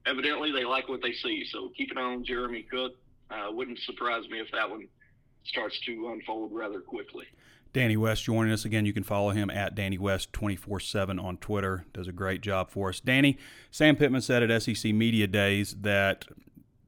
evidently 0.07 0.51
they 0.51 0.63
like 0.63 0.87
what 0.87 1.01
they 1.01 1.13
see. 1.13 1.45
So 1.51 1.69
keep 1.77 1.91
an 1.91 1.97
eye 1.97 2.01
on 2.01 2.23
Jeremy 2.25 2.65
Cook. 2.69 2.93
Uh, 3.29 3.47
wouldn't 3.51 3.79
surprise 3.79 4.27
me 4.29 4.39
if 4.39 4.47
that 4.53 4.69
one 4.69 4.87
starts 5.43 5.79
to 5.81 6.09
unfold 6.09 6.51
rather 6.53 6.79
quickly. 6.79 7.25
Danny 7.73 7.97
West 7.97 8.23
joining 8.23 8.53
us 8.53 8.65
again. 8.65 8.85
You 8.85 8.93
can 8.93 9.03
follow 9.03 9.31
him 9.31 9.49
at 9.49 9.75
Danny 9.75 9.97
West 9.97 10.33
24 10.33 10.79
7 10.79 11.19
on 11.19 11.37
Twitter. 11.37 11.85
Does 11.93 12.07
a 12.07 12.11
great 12.11 12.41
job 12.41 12.69
for 12.69 12.89
us. 12.89 12.99
Danny, 12.99 13.37
Sam 13.71 13.95
Pittman 13.95 14.21
said 14.21 14.49
at 14.49 14.63
SEC 14.63 14.93
Media 14.93 15.27
Days 15.27 15.75
that 15.81 16.25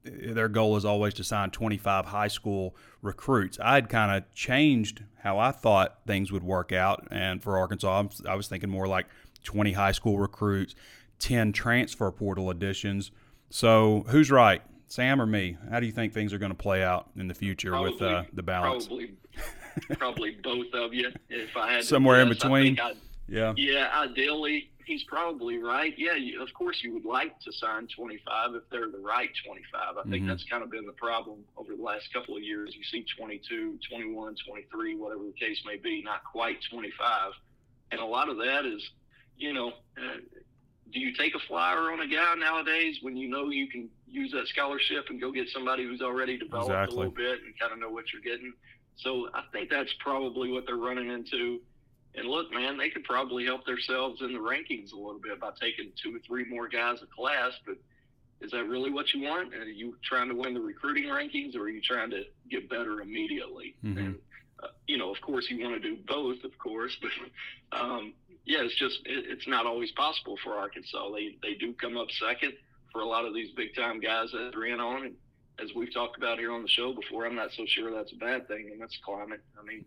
their 0.02 0.48
goal 0.48 0.76
is 0.76 0.84
always 0.84 1.14
to 1.14 1.24
sign 1.24 1.50
25 1.50 2.06
high 2.06 2.28
school 2.28 2.74
recruits. 3.02 3.58
I'd 3.62 3.88
kind 3.88 4.16
of 4.16 4.32
changed 4.34 5.04
how 5.22 5.38
I 5.38 5.50
thought 5.52 5.98
things 6.06 6.32
would 6.32 6.42
work 6.42 6.72
out. 6.72 7.06
And 7.10 7.42
for 7.42 7.58
Arkansas, 7.58 8.04
I 8.26 8.34
was 8.34 8.48
thinking 8.48 8.70
more 8.70 8.88
like 8.88 9.06
20 9.44 9.72
high 9.72 9.92
school 9.92 10.18
recruits, 10.18 10.74
10 11.20 11.52
transfer 11.52 12.10
portal 12.10 12.50
additions. 12.50 13.12
So 13.50 14.04
who's 14.08 14.30
right, 14.30 14.62
Sam 14.86 15.20
or 15.20 15.26
me? 15.26 15.56
How 15.70 15.78
do 15.78 15.86
you 15.86 15.92
think 15.92 16.12
things 16.12 16.32
are 16.32 16.38
going 16.38 16.52
to 16.52 16.58
play 16.58 16.82
out 16.82 17.10
in 17.16 17.28
the 17.28 17.34
future 17.34 17.70
probably, 17.70 17.92
with 17.92 18.02
uh, 18.02 18.24
the 18.32 18.42
balance? 18.42 18.86
Probably, 18.86 19.14
probably 19.92 20.38
both 20.42 20.72
of 20.74 20.92
you. 20.92 21.12
If 21.28 21.56
I 21.56 21.74
had 21.74 21.84
somewhere 21.84 22.24
guess, 22.24 22.32
in 22.32 22.38
between. 22.38 22.78
yeah. 23.28 23.52
Yeah. 23.56 23.90
Ideally, 23.94 24.70
he's 24.84 25.04
probably 25.04 25.58
right. 25.58 25.94
Yeah. 25.96 26.14
You, 26.14 26.42
of 26.42 26.52
course, 26.54 26.80
you 26.82 26.92
would 26.94 27.04
like 27.04 27.38
to 27.40 27.52
sign 27.52 27.86
25 27.86 28.54
if 28.54 28.62
they're 28.70 28.90
the 28.90 28.98
right 28.98 29.30
25. 29.44 29.96
I 29.98 30.02
think 30.02 30.14
mm-hmm. 30.14 30.28
that's 30.28 30.44
kind 30.44 30.62
of 30.62 30.70
been 30.70 30.86
the 30.86 30.92
problem 30.92 31.38
over 31.56 31.76
the 31.76 31.82
last 31.82 32.12
couple 32.12 32.36
of 32.36 32.42
years. 32.42 32.74
You 32.76 32.84
see 32.84 33.04
22, 33.16 33.78
21, 33.88 34.36
23, 34.46 34.96
whatever 34.96 35.24
the 35.24 35.32
case 35.32 35.62
may 35.66 35.76
be, 35.76 36.02
not 36.02 36.24
quite 36.24 36.58
25, 36.70 37.32
and 37.92 38.00
a 38.00 38.04
lot 38.04 38.28
of 38.28 38.38
that 38.38 38.64
is, 38.64 38.90
you 39.36 39.52
know. 39.52 39.72
Uh, 39.98 40.18
do 40.92 41.00
you 41.00 41.14
take 41.14 41.34
a 41.34 41.38
flyer 41.46 41.92
on 41.92 42.00
a 42.00 42.06
guy 42.06 42.34
nowadays 42.36 42.98
when 43.02 43.16
you 43.16 43.28
know 43.28 43.50
you 43.50 43.68
can 43.68 43.88
use 44.08 44.32
that 44.32 44.46
scholarship 44.48 45.06
and 45.08 45.20
go 45.20 45.30
get 45.30 45.48
somebody 45.48 45.84
who's 45.84 46.02
already 46.02 46.38
developed 46.38 46.70
exactly. 46.70 46.94
a 46.94 46.98
little 46.98 47.14
bit 47.14 47.40
and 47.44 47.58
kind 47.58 47.72
of 47.72 47.78
know 47.78 47.90
what 47.90 48.04
you're 48.12 48.22
getting? 48.22 48.52
So 48.96 49.28
I 49.34 49.42
think 49.52 49.70
that's 49.70 49.92
probably 50.00 50.50
what 50.50 50.64
they're 50.66 50.76
running 50.76 51.10
into. 51.10 51.60
And 52.14 52.28
look, 52.28 52.52
man, 52.52 52.76
they 52.76 52.90
could 52.90 53.04
probably 53.04 53.44
help 53.44 53.64
themselves 53.64 54.20
in 54.20 54.32
the 54.32 54.38
rankings 54.38 54.92
a 54.92 54.96
little 54.96 55.20
bit 55.20 55.40
by 55.40 55.50
taking 55.60 55.92
two 56.02 56.14
or 56.16 56.18
three 56.26 56.44
more 56.44 56.68
guys 56.68 56.98
a 57.02 57.06
class. 57.06 57.52
But 57.64 57.76
is 58.40 58.50
that 58.50 58.64
really 58.64 58.90
what 58.90 59.14
you 59.14 59.22
want? 59.22 59.54
Are 59.54 59.64
you 59.64 59.96
trying 60.02 60.28
to 60.28 60.34
win 60.34 60.54
the 60.54 60.60
recruiting 60.60 61.04
rankings, 61.04 61.54
or 61.54 61.62
are 61.62 61.68
you 61.68 61.80
trying 61.80 62.10
to 62.10 62.24
get 62.50 62.68
better 62.68 63.00
immediately? 63.00 63.76
Mm-hmm. 63.84 63.98
And 63.98 64.18
uh, 64.62 64.68
you 64.86 64.98
know, 64.98 65.12
of 65.14 65.20
course, 65.20 65.46
you 65.48 65.62
want 65.62 65.80
to 65.80 65.88
do 65.88 65.96
both, 66.06 66.42
of 66.44 66.58
course, 66.58 66.96
but 67.00 67.78
um, 67.78 68.12
yeah, 68.44 68.62
it's 68.62 68.78
just 68.78 69.00
it, 69.04 69.24
it's 69.28 69.48
not 69.48 69.66
always 69.66 69.90
possible 69.92 70.36
for 70.42 70.54
Arkansas. 70.54 71.10
They 71.12 71.36
they 71.42 71.54
do 71.54 71.74
come 71.74 71.96
up 71.96 72.08
second 72.18 72.52
for 72.92 73.02
a 73.02 73.06
lot 73.06 73.24
of 73.24 73.34
these 73.34 73.50
big 73.56 73.74
time 73.74 74.00
guys 74.00 74.30
that 74.32 74.54
are 74.56 74.66
in 74.66 74.80
on, 74.80 75.06
and 75.06 75.14
as 75.62 75.70
we've 75.74 75.92
talked 75.92 76.16
about 76.16 76.38
here 76.38 76.52
on 76.52 76.62
the 76.62 76.68
show 76.68 76.92
before, 76.92 77.26
I'm 77.26 77.36
not 77.36 77.50
so 77.56 77.64
sure 77.66 77.94
that's 77.94 78.12
a 78.12 78.16
bad 78.16 78.48
thing 78.48 78.70
in 78.72 78.80
this 78.80 78.96
climate. 79.04 79.40
I 79.60 79.64
mean, 79.64 79.84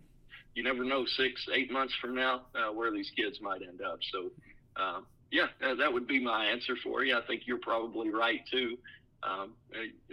you 0.56 0.64
never 0.64 0.84
know 0.84 1.06
six, 1.06 1.46
eight 1.54 1.72
months 1.72 1.94
from 2.00 2.16
now 2.16 2.44
uh, 2.56 2.72
where 2.72 2.92
these 2.92 3.12
kids 3.16 3.40
might 3.42 3.62
end 3.62 3.82
up. 3.82 4.00
So, 4.12 4.30
uh, 4.76 5.00
yeah, 5.32 5.48
that 5.62 5.92
would 5.92 6.08
be 6.08 6.24
my 6.24 6.46
answer 6.46 6.76
for 6.84 7.04
you. 7.04 7.18
I 7.18 7.26
think 7.26 7.44
you're 7.46 7.60
probably 7.60 8.10
right 8.10 8.42
too. 8.52 8.78
Um, 9.26 9.54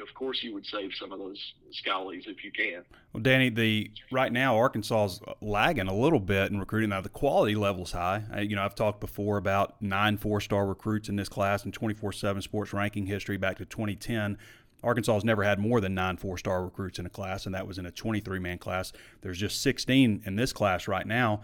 of 0.00 0.14
course, 0.14 0.42
you 0.42 0.54
would 0.54 0.66
save 0.66 0.92
some 0.94 1.10
of 1.12 1.18
those 1.18 1.38
schollies 1.72 2.28
if 2.28 2.44
you 2.44 2.52
can. 2.52 2.84
Well, 3.12 3.22
Danny, 3.22 3.48
the 3.48 3.90
right 4.12 4.32
now 4.32 4.56
Arkansas 4.56 5.04
is 5.06 5.20
lagging 5.40 5.88
a 5.88 5.94
little 5.94 6.20
bit 6.20 6.52
in 6.52 6.60
recruiting. 6.60 6.90
Now 6.90 7.00
the 7.00 7.08
quality 7.08 7.54
level's 7.54 7.92
high. 7.92 8.22
I, 8.32 8.40
you 8.42 8.54
know, 8.54 8.62
I've 8.62 8.74
talked 8.74 9.00
before 9.00 9.36
about 9.36 9.80
nine 9.82 10.16
four-star 10.16 10.66
recruits 10.66 11.08
in 11.08 11.16
this 11.16 11.28
class 11.28 11.64
in 11.64 11.72
24/7 11.72 12.42
Sports 12.42 12.72
ranking 12.72 13.06
history 13.06 13.36
back 13.36 13.58
to 13.58 13.64
2010. 13.64 14.38
Arkansas 14.82 15.14
has 15.14 15.24
never 15.24 15.42
had 15.42 15.58
more 15.58 15.80
than 15.80 15.94
nine 15.94 16.16
four-star 16.16 16.64
recruits 16.64 16.98
in 16.98 17.04
a 17.04 17.10
class, 17.10 17.46
and 17.46 17.54
that 17.54 17.66
was 17.66 17.78
in 17.78 17.84
a 17.84 17.90
23-man 17.90 18.58
class. 18.58 18.92
There's 19.20 19.38
just 19.38 19.60
16 19.60 20.22
in 20.24 20.36
this 20.36 20.52
class 20.52 20.88
right 20.88 21.06
now. 21.06 21.42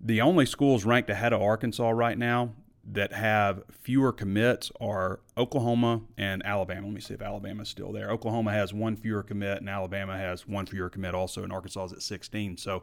The 0.00 0.20
only 0.20 0.46
schools 0.46 0.84
ranked 0.84 1.10
ahead 1.10 1.32
of 1.32 1.42
Arkansas 1.42 1.90
right 1.90 2.16
now 2.16 2.52
that 2.84 3.12
have 3.12 3.62
fewer 3.70 4.12
commits 4.12 4.72
are 4.80 5.20
Oklahoma 5.36 6.02
and 6.16 6.44
Alabama. 6.44 6.86
Let 6.86 6.94
me 6.94 7.00
see 7.00 7.14
if 7.14 7.22
Alabama's 7.22 7.68
still 7.68 7.92
there. 7.92 8.10
Oklahoma 8.10 8.52
has 8.52 8.72
one 8.72 8.96
fewer 8.96 9.22
commit, 9.22 9.58
and 9.58 9.68
Alabama 9.68 10.16
has 10.16 10.46
one 10.46 10.66
fewer 10.66 10.88
commit 10.88 11.14
also, 11.14 11.42
and 11.42 11.52
Arkansas 11.52 11.86
is 11.86 11.92
at 11.92 12.02
16. 12.02 12.56
So, 12.56 12.82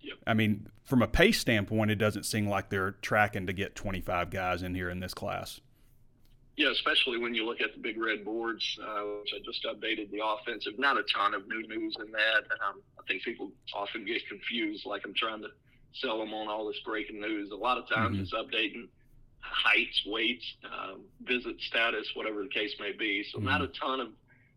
yep. 0.00 0.16
I 0.26 0.34
mean, 0.34 0.68
from 0.84 1.02
a 1.02 1.08
pace 1.08 1.38
standpoint, 1.38 1.90
it 1.90 1.96
doesn't 1.96 2.24
seem 2.24 2.48
like 2.48 2.70
they're 2.70 2.92
tracking 3.02 3.46
to 3.46 3.52
get 3.52 3.74
25 3.74 4.30
guys 4.30 4.62
in 4.62 4.74
here 4.74 4.88
in 4.88 5.00
this 5.00 5.14
class. 5.14 5.60
Yeah, 6.56 6.70
especially 6.70 7.18
when 7.18 7.34
you 7.34 7.46
look 7.46 7.60
at 7.60 7.74
the 7.74 7.80
big 7.80 7.98
red 7.98 8.24
boards, 8.24 8.78
uh, 8.82 9.02
which 9.20 9.32
I 9.34 9.38
just 9.44 9.64
updated 9.64 10.10
the 10.10 10.20
offensive. 10.24 10.78
Not 10.78 10.98
a 10.98 11.02
ton 11.04 11.32
of 11.34 11.48
new 11.48 11.66
news 11.66 11.96
in 11.98 12.12
that. 12.12 12.44
Um, 12.66 12.80
I 12.98 13.02
think 13.08 13.22
people 13.22 13.50
often 13.74 14.04
get 14.04 14.26
confused, 14.28 14.84
like 14.84 15.02
I'm 15.04 15.14
trying 15.14 15.40
to 15.42 15.48
sell 15.94 16.18
them 16.18 16.32
on 16.34 16.48
all 16.48 16.66
this 16.66 16.80
breaking 16.84 17.20
news. 17.20 17.50
A 17.52 17.56
lot 17.56 17.78
of 17.78 17.88
times 17.88 18.16
mm-hmm. 18.16 18.22
it's 18.22 18.32
updating– 18.32 18.88
heights, 19.42 20.02
weights, 20.06 20.44
um, 20.64 21.00
visit 21.22 21.60
status, 21.60 22.08
whatever 22.14 22.42
the 22.42 22.48
case 22.48 22.74
may 22.80 22.92
be. 22.92 23.24
So, 23.30 23.38
mm-hmm. 23.38 23.46
not 23.46 23.62
a 23.62 23.68
ton 23.68 24.00
of 24.00 24.08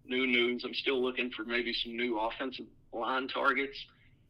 new 0.07 0.25
news. 0.25 0.63
I'm 0.63 0.73
still 0.73 1.01
looking 1.01 1.31
for 1.31 1.43
maybe 1.43 1.73
some 1.73 1.97
new 1.97 2.19
offensive 2.19 2.65
line 2.93 3.27
targets. 3.27 3.77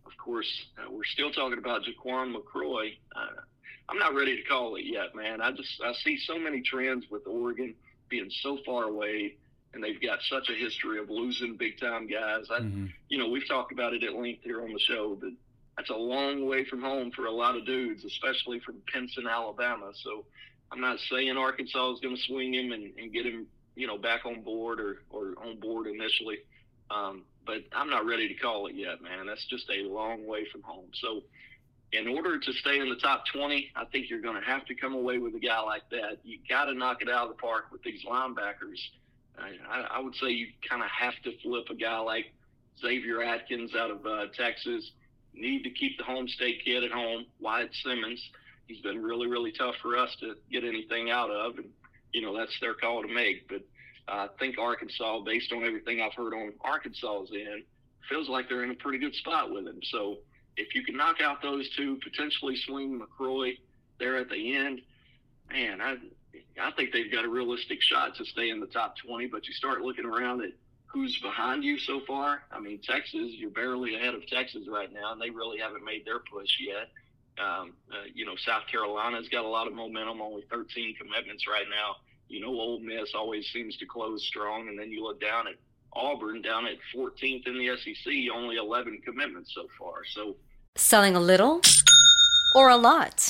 Of 0.05 0.11
course, 0.17 0.49
uh, 0.77 0.91
we're 0.91 1.03
still 1.03 1.31
talking 1.31 1.57
about 1.57 1.81
Jaquan 1.83 2.33
McCroy. 2.35 2.95
Uh, 3.15 3.41
I'm 3.89 3.99
not 3.99 4.15
ready 4.15 4.35
to 4.35 4.43
call 4.43 4.75
it 4.75 4.85
yet, 4.85 5.15
man. 5.15 5.41
I 5.41 5.51
just 5.51 5.81
I 5.83 5.93
see 5.93 6.17
so 6.17 6.39
many 6.39 6.61
trends 6.61 7.05
with 7.09 7.27
Oregon 7.27 7.75
being 8.09 8.29
so 8.41 8.57
far 8.65 8.85
away, 8.85 9.35
and 9.73 9.83
they've 9.83 10.01
got 10.01 10.19
such 10.23 10.49
a 10.49 10.53
history 10.53 10.99
of 10.99 11.09
losing 11.09 11.55
big 11.55 11.79
time 11.79 12.07
guys. 12.07 12.45
I, 12.51 12.59
mm-hmm. 12.59 12.87
you 13.09 13.17
know, 13.17 13.29
we've 13.29 13.47
talked 13.47 13.71
about 13.71 13.93
it 13.93 14.03
at 14.03 14.13
length 14.15 14.43
here 14.43 14.61
on 14.61 14.73
the 14.73 14.79
show, 14.79 15.17
but 15.19 15.31
that's 15.77 15.89
a 15.89 15.95
long 15.95 16.47
way 16.47 16.65
from 16.65 16.81
home 16.81 17.11
for 17.11 17.25
a 17.25 17.31
lot 17.31 17.55
of 17.55 17.65
dudes, 17.65 18.05
especially 18.05 18.59
from 18.59 18.75
Pinson, 18.91 19.27
Alabama. 19.27 19.91
So 20.03 20.25
I'm 20.71 20.81
not 20.81 20.99
saying 21.09 21.35
Arkansas 21.37 21.93
is 21.93 21.99
going 21.99 22.15
to 22.15 22.21
swing 22.21 22.53
him 22.53 22.71
and, 22.71 22.93
and 22.97 23.11
get 23.11 23.25
him, 23.25 23.47
you 23.75 23.87
know, 23.87 23.97
back 23.97 24.25
on 24.25 24.41
board 24.41 24.79
or, 24.79 25.01
or 25.09 25.33
on 25.43 25.59
board 25.59 25.87
initially. 25.87 26.39
Um, 26.89 27.23
but 27.45 27.63
I'm 27.73 27.89
not 27.89 28.05
ready 28.05 28.27
to 28.27 28.33
call 28.35 28.67
it 28.67 28.75
yet, 28.75 29.01
man. 29.01 29.27
That's 29.27 29.45
just 29.47 29.69
a 29.69 29.87
long 29.87 30.25
way 30.25 30.45
from 30.51 30.61
home. 30.63 30.87
So 30.93 31.21
in 31.91 32.07
order 32.07 32.39
to 32.39 32.53
stay 32.53 32.79
in 32.79 32.89
the 32.89 32.95
top 32.95 33.23
20, 33.33 33.71
I 33.75 33.85
think 33.85 34.09
you're 34.09 34.21
going 34.21 34.39
to 34.39 34.47
have 34.47 34.65
to 34.65 34.75
come 34.75 34.93
away 34.93 35.17
with 35.17 35.35
a 35.35 35.39
guy 35.39 35.59
like 35.61 35.89
that. 35.91 36.19
You 36.23 36.39
got 36.49 36.65
to 36.65 36.73
knock 36.73 37.01
it 37.01 37.09
out 37.09 37.29
of 37.29 37.35
the 37.35 37.41
park 37.41 37.65
with 37.71 37.83
these 37.83 38.03
linebackers. 38.09 38.79
I, 39.37 39.81
I 39.91 39.99
would 39.99 40.15
say 40.15 40.29
you 40.29 40.47
kind 40.67 40.81
of 40.81 40.89
have 40.89 41.13
to 41.23 41.37
flip 41.43 41.65
a 41.69 41.75
guy 41.75 41.99
like 41.99 42.31
Xavier 42.79 43.21
Atkins 43.21 43.75
out 43.75 43.91
of 43.91 44.05
uh, 44.05 44.25
Texas. 44.33 44.91
Need 45.35 45.63
to 45.63 45.69
keep 45.69 45.97
the 45.97 46.03
home 46.03 46.27
state 46.27 46.61
kid 46.63 46.83
at 46.83 46.91
home. 46.91 47.25
Wyatt 47.39 47.73
Simmons. 47.83 48.21
He's 48.67 48.81
been 48.81 49.01
really, 49.03 49.27
really 49.27 49.51
tough 49.51 49.75
for 49.81 49.97
us 49.97 50.15
to 50.21 50.35
get 50.51 50.63
anything 50.63 51.11
out 51.11 51.29
of, 51.29 51.57
and 51.57 51.69
you 52.13 52.21
know 52.21 52.35
that's 52.35 52.57
their 52.59 52.73
call 52.73 53.01
to 53.01 53.07
make. 53.07 53.47
But 53.47 53.61
I 54.07 54.27
think 54.39 54.57
Arkansas, 54.57 55.19
based 55.21 55.51
on 55.51 55.63
everything 55.63 56.01
I've 56.01 56.13
heard 56.13 56.33
on 56.33 56.53
Arkansas's 56.61 57.31
end, 57.33 57.63
feels 58.09 58.29
like 58.29 58.49
they're 58.49 58.63
in 58.63 58.71
a 58.71 58.75
pretty 58.75 58.97
good 58.97 59.13
spot 59.15 59.51
with 59.51 59.67
him. 59.67 59.79
So 59.83 60.17
if 60.57 60.73
you 60.73 60.83
can 60.83 60.95
knock 60.95 61.21
out 61.21 61.41
those 61.41 61.69
two, 61.75 61.99
potentially 62.03 62.55
swing 62.55 62.99
McCroy 62.99 63.57
there 63.99 64.17
at 64.17 64.29
the 64.29 64.55
end, 64.55 64.81
man, 65.51 65.81
I 65.81 65.97
I 66.61 66.71
think 66.71 66.91
they've 66.91 67.11
got 67.11 67.25
a 67.25 67.29
realistic 67.29 67.81
shot 67.81 68.15
to 68.15 68.25
stay 68.25 68.49
in 68.49 68.59
the 68.59 68.67
top 68.67 68.95
20. 69.05 69.27
But 69.27 69.47
you 69.47 69.53
start 69.53 69.81
looking 69.81 70.05
around 70.05 70.43
at 70.43 70.51
who's 70.95 71.19
behind 71.19 71.61
you 71.61 71.77
so 71.77 71.99
far. 72.07 72.43
I 72.53 72.59
mean, 72.61 72.79
Texas, 72.81 73.33
you're 73.33 73.49
barely 73.49 73.95
ahead 73.95 74.13
of 74.13 74.25
Texas 74.27 74.65
right 74.69 74.91
now, 74.91 75.11
and 75.11 75.21
they 75.21 75.29
really 75.29 75.59
haven't 75.59 75.83
made 75.83 76.05
their 76.05 76.19
push 76.19 76.57
yet. 76.57 76.89
Um, 77.37 77.73
uh, 77.91 78.05
you 78.13 78.25
know, 78.25 78.35
South 78.37 78.63
Carolina's 78.71 79.27
got 79.27 79.43
a 79.43 79.47
lot 79.47 79.67
of 79.67 79.73
momentum, 79.73 80.21
only 80.21 80.43
13 80.49 80.95
commitments 80.95 81.47
right 81.49 81.65
now. 81.69 81.97
You 82.29 82.39
know, 82.39 82.47
Ole 82.47 82.79
Miss 82.79 83.13
always 83.13 83.45
seems 83.51 83.75
to 83.77 83.85
close 83.85 84.25
strong, 84.25 84.69
and 84.69 84.79
then 84.79 84.89
you 84.89 85.03
look 85.03 85.19
down 85.19 85.47
at 85.49 85.55
Auburn 85.91 86.41
down 86.41 86.65
at 86.65 86.77
14th 86.95 87.45
in 87.45 87.59
the 87.59 87.75
SEC, 87.75 88.13
only 88.33 88.55
11 88.55 89.01
commitments 89.03 89.53
so 89.53 89.67
far. 89.77 90.05
So, 90.13 90.37
selling 90.75 91.17
a 91.17 91.19
little 91.19 91.59
or 92.55 92.69
a 92.69 92.77
lot. 92.77 93.29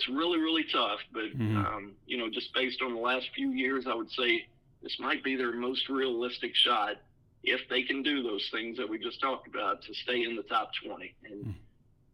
It's 0.00 0.08
really, 0.08 0.38
really 0.38 0.64
tough, 0.72 1.00
but, 1.12 1.24
mm-hmm. 1.24 1.58
um, 1.58 1.92
you 2.06 2.16
know, 2.16 2.30
just 2.30 2.54
based 2.54 2.80
on 2.80 2.94
the 2.94 3.00
last 3.00 3.28
few 3.34 3.50
years, 3.50 3.84
I 3.86 3.94
would 3.94 4.10
say 4.10 4.46
this 4.82 4.96
might 4.98 5.22
be 5.22 5.36
their 5.36 5.52
most 5.52 5.90
realistic 5.90 6.56
shot 6.56 6.96
if 7.42 7.60
they 7.68 7.82
can 7.82 8.02
do 8.02 8.22
those 8.22 8.48
things 8.50 8.78
that 8.78 8.88
we 8.88 8.98
just 8.98 9.20
talked 9.20 9.46
about 9.46 9.82
to 9.82 9.92
stay 9.92 10.24
in 10.24 10.36
the 10.36 10.42
top 10.44 10.70
20. 10.82 11.14
And, 11.24 11.44
mm. 11.44 11.54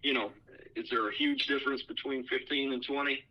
you 0.02 0.14
know, 0.14 0.32
is 0.74 0.90
there 0.90 1.08
a 1.08 1.14
huge 1.14 1.46
difference 1.46 1.82
between 1.82 2.26
15 2.26 2.72
and 2.72 2.84
20? 2.84 3.24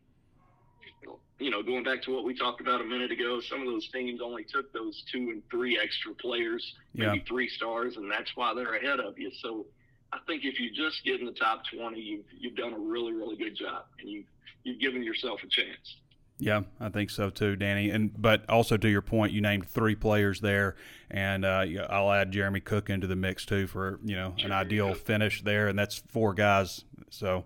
You 1.37 1.51
know, 1.51 1.61
going 1.61 1.83
back 1.83 2.01
to 2.03 2.15
what 2.15 2.23
we 2.23 2.33
talked 2.33 2.61
about 2.61 2.79
a 2.79 2.85
minute 2.85 3.11
ago, 3.11 3.41
some 3.41 3.59
of 3.59 3.67
those 3.67 3.89
teams 3.91 4.21
only 4.21 4.45
took 4.45 4.71
those 4.71 5.03
two 5.11 5.31
and 5.31 5.43
three 5.51 5.77
extra 5.77 6.13
players, 6.13 6.75
maybe 6.93 7.17
yeah. 7.17 7.23
three 7.27 7.49
stars, 7.49 7.97
and 7.97 8.09
that's 8.09 8.31
why 8.35 8.53
they're 8.53 8.75
ahead 8.75 9.01
of 9.01 9.19
you. 9.19 9.31
So 9.41 9.65
I 10.13 10.19
think 10.27 10.45
if 10.45 10.61
you 10.61 10.71
just 10.71 11.03
get 11.03 11.19
in 11.19 11.25
the 11.25 11.33
top 11.33 11.63
20, 11.75 11.99
you've, 11.99 12.25
you've 12.39 12.55
done 12.55 12.71
a 12.71 12.79
really, 12.79 13.11
really 13.11 13.35
good 13.35 13.53
job, 13.57 13.83
and 13.99 14.09
you, 14.09 14.23
you've 14.65 14.79
given 14.79 15.03
yourself 15.03 15.41
a 15.43 15.47
chance. 15.47 15.95
Yeah, 16.37 16.63
I 16.81 16.89
think 16.89 17.11
so 17.11 17.29
too, 17.29 17.55
Danny. 17.55 17.89
And 17.91 18.11
but 18.21 18.49
also 18.49 18.75
to 18.75 18.89
your 18.89 19.01
point, 19.01 19.31
you 19.31 19.39
named 19.39 19.69
three 19.69 19.95
players 19.95 20.41
there, 20.41 20.75
and 21.09 21.45
uh, 21.45 21.65
I'll 21.89 22.11
add 22.11 22.31
Jeremy 22.31 22.59
Cook 22.59 22.89
into 22.89 23.07
the 23.07 23.15
mix 23.15 23.45
too 23.45 23.67
for 23.67 23.99
you 24.03 24.17
know 24.17 24.33
an 24.43 24.51
ideal 24.51 24.93
finish 24.93 25.41
there, 25.43 25.69
and 25.69 25.79
that's 25.79 25.95
four 25.95 26.33
guys. 26.33 26.83
So 27.09 27.45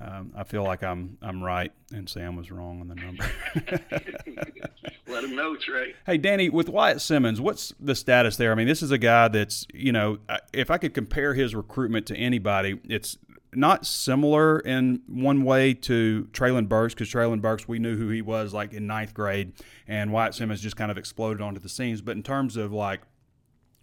um, 0.00 0.32
I 0.36 0.42
feel 0.42 0.64
like 0.64 0.82
I'm 0.82 1.18
I'm 1.22 1.40
right, 1.40 1.70
and 1.92 2.08
Sam 2.08 2.34
was 2.34 2.50
wrong 2.50 2.80
on 2.80 2.88
the 2.88 2.96
number. 2.96 3.24
Let 5.06 5.22
him 5.22 5.36
know, 5.36 5.54
Trey. 5.54 5.94
Hey, 6.04 6.18
Danny, 6.18 6.48
with 6.48 6.68
Wyatt 6.68 7.00
Simmons, 7.00 7.40
what's 7.40 7.72
the 7.78 7.94
status 7.94 8.36
there? 8.36 8.50
I 8.50 8.56
mean, 8.56 8.66
this 8.66 8.82
is 8.82 8.90
a 8.90 8.98
guy 8.98 9.28
that's 9.28 9.68
you 9.72 9.92
know, 9.92 10.18
if 10.52 10.72
I 10.72 10.78
could 10.78 10.94
compare 10.94 11.34
his 11.34 11.54
recruitment 11.54 12.06
to 12.06 12.16
anybody, 12.16 12.80
it's 12.88 13.18
not 13.54 13.86
similar 13.86 14.58
in 14.60 15.02
one 15.06 15.44
way 15.44 15.74
to 15.74 16.28
Treylon 16.32 16.68
Burks 16.68 16.94
because 16.94 17.08
Treylon 17.08 17.40
Burks 17.40 17.66
we 17.66 17.78
knew 17.78 17.96
who 17.96 18.08
he 18.08 18.22
was 18.22 18.52
like 18.52 18.72
in 18.72 18.86
ninth 18.86 19.14
grade, 19.14 19.52
and 19.86 20.12
Wyatt 20.12 20.34
Simmons 20.34 20.60
just 20.60 20.76
kind 20.76 20.90
of 20.90 20.98
exploded 20.98 21.40
onto 21.40 21.60
the 21.60 21.68
scenes. 21.68 22.00
But 22.02 22.16
in 22.16 22.22
terms 22.22 22.56
of 22.56 22.72
like 22.72 23.02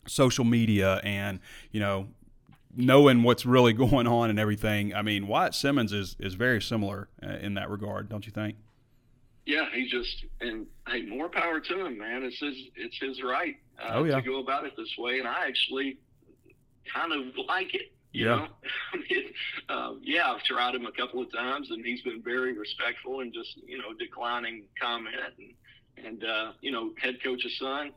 social 0.07 0.43
media 0.43 0.99
and 1.03 1.39
you 1.71 1.79
know 1.79 2.07
knowing 2.75 3.23
what's 3.23 3.45
really 3.45 3.73
going 3.85 4.07
on 4.07 4.29
and 4.29 4.39
everything, 4.39 4.93
I 4.93 5.01
mean 5.01 5.27
Wyatt 5.27 5.55
Simmons 5.55 5.93
is 5.93 6.15
is 6.19 6.35
very 6.35 6.61
similar 6.61 7.09
uh, 7.21 7.37
in 7.37 7.53
that 7.55 7.69
regard, 7.69 8.09
don't 8.09 8.25
you 8.25 8.31
think? 8.31 8.57
Yeah, 9.45 9.65
he 9.73 9.89
just 9.89 10.25
and 10.39 10.67
hey, 10.87 11.03
more 11.03 11.29
power 11.29 11.59
to 11.59 11.85
him, 11.85 11.97
man. 11.97 12.23
It's 12.23 12.39
his 12.39 12.55
it's 12.75 12.97
his 12.97 13.21
right 13.21 13.55
uh, 13.81 13.91
oh, 13.93 14.03
yeah. 14.05 14.15
to 14.15 14.21
go 14.21 14.39
about 14.39 14.65
it 14.65 14.73
this 14.77 14.95
way, 14.97 15.19
and 15.19 15.27
I 15.27 15.47
actually 15.47 15.97
kind 16.93 17.11
of 17.11 17.33
like 17.47 17.73
it. 17.73 17.91
You 18.13 18.25
yeah. 18.29 18.47
know, 19.69 19.75
um, 19.75 20.01
yeah, 20.03 20.31
I've 20.31 20.43
tried 20.43 20.75
him 20.75 20.85
a 20.85 20.91
couple 20.91 21.21
of 21.21 21.31
times, 21.33 21.69
and 21.71 21.85
he's 21.85 22.01
been 22.01 22.21
very 22.23 22.57
respectful 22.57 23.21
and 23.21 23.33
just 23.33 23.57
you 23.67 23.77
know 23.79 23.93
declining 23.97 24.63
comment 24.81 25.15
and 25.37 26.05
and 26.07 26.23
uh, 26.23 26.51
you 26.61 26.71
know 26.71 26.91
head 27.01 27.17
coach's 27.23 27.57
son. 27.59 27.91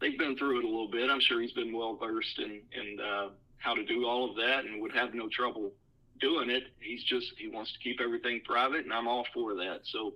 They've 0.00 0.18
been 0.18 0.36
through 0.36 0.60
it 0.60 0.64
a 0.64 0.68
little 0.68 0.90
bit. 0.90 1.10
I'm 1.10 1.20
sure 1.20 1.40
he's 1.40 1.52
been 1.52 1.76
well 1.76 1.96
versed 1.96 2.38
in 2.38 2.62
in 2.72 2.98
uh, 3.00 3.28
how 3.58 3.74
to 3.74 3.84
do 3.84 4.06
all 4.06 4.30
of 4.30 4.36
that 4.36 4.64
and 4.64 4.80
would 4.82 4.92
have 4.94 5.14
no 5.14 5.28
trouble 5.30 5.72
doing 6.20 6.50
it. 6.50 6.64
He's 6.80 7.02
just 7.04 7.26
he 7.38 7.48
wants 7.48 7.72
to 7.72 7.78
keep 7.80 8.00
everything 8.00 8.40
private, 8.44 8.84
and 8.84 8.92
I'm 8.92 9.08
all 9.08 9.26
for 9.34 9.54
that. 9.56 9.80
So 9.84 10.14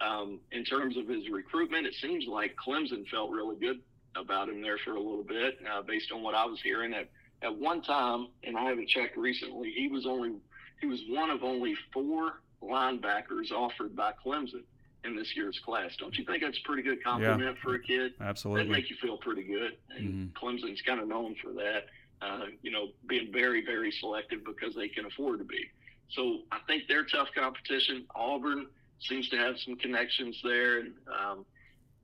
Um, 0.00 0.40
in 0.52 0.64
terms 0.64 0.96
of 0.96 1.08
his 1.08 1.28
recruitment, 1.28 1.86
it 1.86 1.94
seems 2.00 2.26
like 2.26 2.54
Clemson 2.56 3.06
felt 3.08 3.30
really 3.30 3.56
good 3.56 3.80
about 4.16 4.48
him 4.48 4.62
there 4.62 4.78
for 4.84 4.92
a 4.96 5.00
little 5.00 5.24
bit, 5.24 5.58
uh, 5.70 5.82
based 5.82 6.10
on 6.12 6.22
what 6.22 6.34
I 6.34 6.44
was 6.46 6.60
hearing. 6.62 6.94
At 6.94 7.10
at 7.42 7.56
one 7.56 7.82
time, 7.82 8.28
and 8.44 8.56
I 8.56 8.64
haven't 8.64 8.88
checked 8.88 9.16
recently, 9.16 9.70
he 9.70 9.88
was 9.88 10.06
only 10.06 10.32
he 10.80 10.86
was 10.86 11.00
one 11.08 11.30
of 11.30 11.42
only 11.42 11.74
four 11.92 12.40
linebackers 12.62 13.50
offered 13.52 13.94
by 13.94 14.12
Clemson 14.24 14.62
in 15.04 15.16
this 15.16 15.34
year's 15.34 15.58
class. 15.64 15.92
Don't 15.98 16.16
you 16.16 16.24
think 16.24 16.42
that's 16.42 16.58
a 16.58 16.66
pretty 16.66 16.82
good 16.82 17.02
compliment 17.02 17.56
yeah, 17.56 17.62
for 17.62 17.74
a 17.74 17.80
kid? 17.80 18.12
Absolutely. 18.20 18.64
That 18.64 18.70
make 18.70 18.90
you 18.90 18.96
feel 19.00 19.16
pretty 19.16 19.42
good. 19.42 19.76
And 19.96 20.32
mm-hmm. 20.32 20.46
Clemson's 20.46 20.82
kind 20.82 21.00
of 21.00 21.08
known 21.08 21.36
for 21.42 21.52
that. 21.52 21.86
Uh, 22.22 22.46
you 22.62 22.70
know, 22.70 22.88
being 23.06 23.32
very, 23.32 23.64
very 23.64 23.90
selective 23.90 24.40
because 24.44 24.74
they 24.74 24.88
can 24.88 25.06
afford 25.06 25.38
to 25.38 25.44
be. 25.44 25.64
So 26.10 26.40
I 26.52 26.58
think 26.66 26.82
they're 26.86 27.06
tough 27.06 27.28
competition. 27.34 28.04
Auburn 28.14 28.66
seems 29.08 29.28
to 29.30 29.36
have 29.38 29.54
some 29.64 29.76
connections 29.76 30.38
there, 30.44 30.80
and 30.80 30.92
um, 31.08 31.46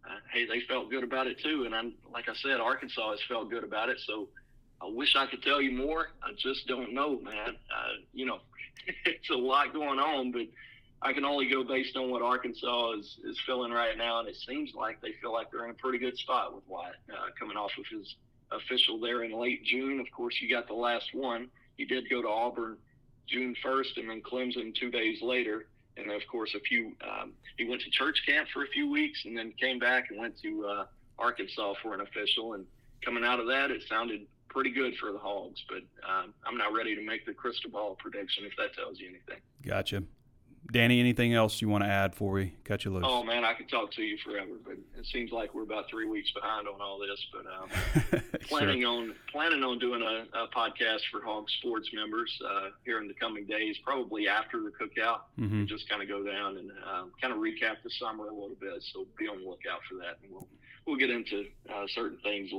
uh, 0.06 0.16
hey, 0.32 0.46
they 0.46 0.60
felt 0.60 0.90
good 0.90 1.04
about 1.04 1.26
it 1.26 1.38
too. 1.42 1.64
And 1.66 1.74
I'm 1.74 1.92
like 2.10 2.28
I 2.30 2.34
said, 2.36 2.60
Arkansas 2.60 3.10
has 3.10 3.20
felt 3.28 3.50
good 3.50 3.64
about 3.64 3.90
it. 3.90 3.98
So 4.06 4.28
I 4.80 4.86
wish 4.88 5.16
I 5.16 5.26
could 5.26 5.42
tell 5.42 5.60
you 5.60 5.72
more. 5.72 6.08
I 6.22 6.32
just 6.36 6.66
don't 6.66 6.92
know, 6.92 7.18
man. 7.20 7.56
You 8.12 8.26
know, 8.26 8.38
it's 9.04 9.30
a 9.30 9.34
lot 9.34 9.72
going 9.72 9.98
on, 9.98 10.32
but 10.32 10.46
I 11.02 11.12
can 11.12 11.24
only 11.24 11.48
go 11.48 11.62
based 11.64 11.96
on 11.96 12.10
what 12.10 12.22
Arkansas 12.22 12.92
is, 12.92 13.18
is 13.24 13.38
feeling 13.46 13.72
right 13.72 13.96
now, 13.96 14.20
and 14.20 14.28
it 14.28 14.36
seems 14.36 14.72
like 14.74 15.00
they 15.00 15.12
feel 15.20 15.32
like 15.32 15.50
they're 15.50 15.64
in 15.64 15.70
a 15.70 15.74
pretty 15.74 15.98
good 15.98 16.16
spot 16.18 16.54
with 16.54 16.64
Wyatt 16.66 16.96
uh, 17.10 17.30
coming 17.38 17.56
off 17.56 17.70
of 17.78 17.84
his 17.90 18.16
official 18.50 18.98
there 19.00 19.24
in 19.24 19.32
late 19.32 19.64
June. 19.64 20.00
Of 20.00 20.06
course, 20.10 20.36
you 20.40 20.48
got 20.48 20.66
the 20.66 20.74
last 20.74 21.14
one. 21.14 21.48
He 21.76 21.84
did 21.84 22.08
go 22.08 22.22
to 22.22 22.28
Auburn 22.28 22.76
June 23.28 23.54
1st, 23.64 23.98
and 23.98 24.10
then 24.10 24.22
Clemson 24.22 24.74
two 24.74 24.90
days 24.90 25.20
later. 25.22 25.66
And 25.96 26.10
of 26.10 26.22
course, 26.30 26.54
a 26.54 26.60
few. 26.60 26.92
Um, 27.02 27.32
he 27.56 27.66
went 27.68 27.80
to 27.82 27.90
church 27.90 28.22
camp 28.26 28.48
for 28.52 28.64
a 28.64 28.68
few 28.68 28.90
weeks, 28.90 29.22
and 29.24 29.36
then 29.36 29.52
came 29.58 29.78
back 29.78 30.10
and 30.10 30.18
went 30.18 30.38
to 30.42 30.66
uh, 30.66 30.86
Arkansas 31.18 31.74
for 31.82 31.94
an 31.94 32.00
official. 32.02 32.54
And 32.54 32.66
coming 33.04 33.24
out 33.24 33.40
of 33.40 33.46
that, 33.46 33.70
it 33.70 33.82
sounded 33.88 34.26
pretty 34.48 34.70
good 34.70 34.94
for 34.96 35.12
the 35.12 35.18
Hogs. 35.18 35.62
But 35.68 35.82
um, 36.08 36.34
I'm 36.46 36.56
not 36.56 36.72
ready 36.72 36.94
to 36.94 37.02
make 37.02 37.26
the 37.26 37.32
crystal 37.32 37.70
ball 37.70 37.96
prediction 37.98 38.44
if 38.44 38.52
that 38.56 38.74
tells 38.74 38.98
you 38.98 39.08
anything. 39.08 39.42
Gotcha. 39.64 40.02
Danny, 40.72 40.98
anything 41.00 41.34
else 41.34 41.60
you 41.62 41.68
want 41.68 41.84
to 41.84 41.88
add 41.88 42.12
before 42.12 42.32
we 42.32 42.52
cut 42.64 42.84
you 42.84 42.92
loose? 42.92 43.04
Oh 43.06 43.22
man, 43.22 43.44
I 43.44 43.54
could 43.54 43.68
talk 43.68 43.92
to 43.92 44.02
you 44.02 44.16
forever, 44.24 44.52
but 44.64 44.74
it 44.98 45.06
seems 45.12 45.30
like 45.30 45.54
we're 45.54 45.62
about 45.62 45.88
three 45.88 46.08
weeks 46.08 46.30
behind 46.32 46.66
on 46.66 46.80
all 46.80 46.98
this. 46.98 47.24
But 47.32 47.46
um, 47.46 48.22
planning 48.48 48.82
sure. 48.82 48.90
on 48.90 49.14
planning 49.30 49.62
on 49.62 49.78
doing 49.78 50.02
a, 50.02 50.26
a, 50.36 50.48
podcast 50.48 51.02
for 51.10 51.22
Hog 51.22 51.48
Sports 51.60 51.90
members 51.92 52.36
uh, 52.44 52.70
here 52.84 53.00
in 53.00 53.08
the 53.08 53.14
coming 53.14 53.46
days, 53.46 53.76
probably 53.84 54.28
after 54.28 54.60
the 54.60 54.70
cookout. 54.70 55.20
Mm-hmm. 55.38 55.66
Just 55.66 55.88
kind 55.88 56.02
of 56.02 56.08
go 56.08 56.24
down 56.24 56.56
and 56.56 56.70
um, 56.70 57.12
kind 57.20 57.32
of 57.32 57.38
recap 57.38 57.82
the 57.84 57.90
summer 57.90 58.24
a 58.26 58.34
little 58.34 58.56
bit. 58.60 58.82
So 58.92 59.06
be 59.18 59.28
on 59.28 59.42
the 59.42 59.48
lookout 59.48 59.80
for 59.88 59.96
that, 59.98 60.18
and 60.22 60.32
we'll 60.32 60.48
we'll 60.86 60.96
get 60.96 61.10
into 61.10 61.46
uh, 61.72 61.86
certain 61.94 62.18
things, 62.22 62.50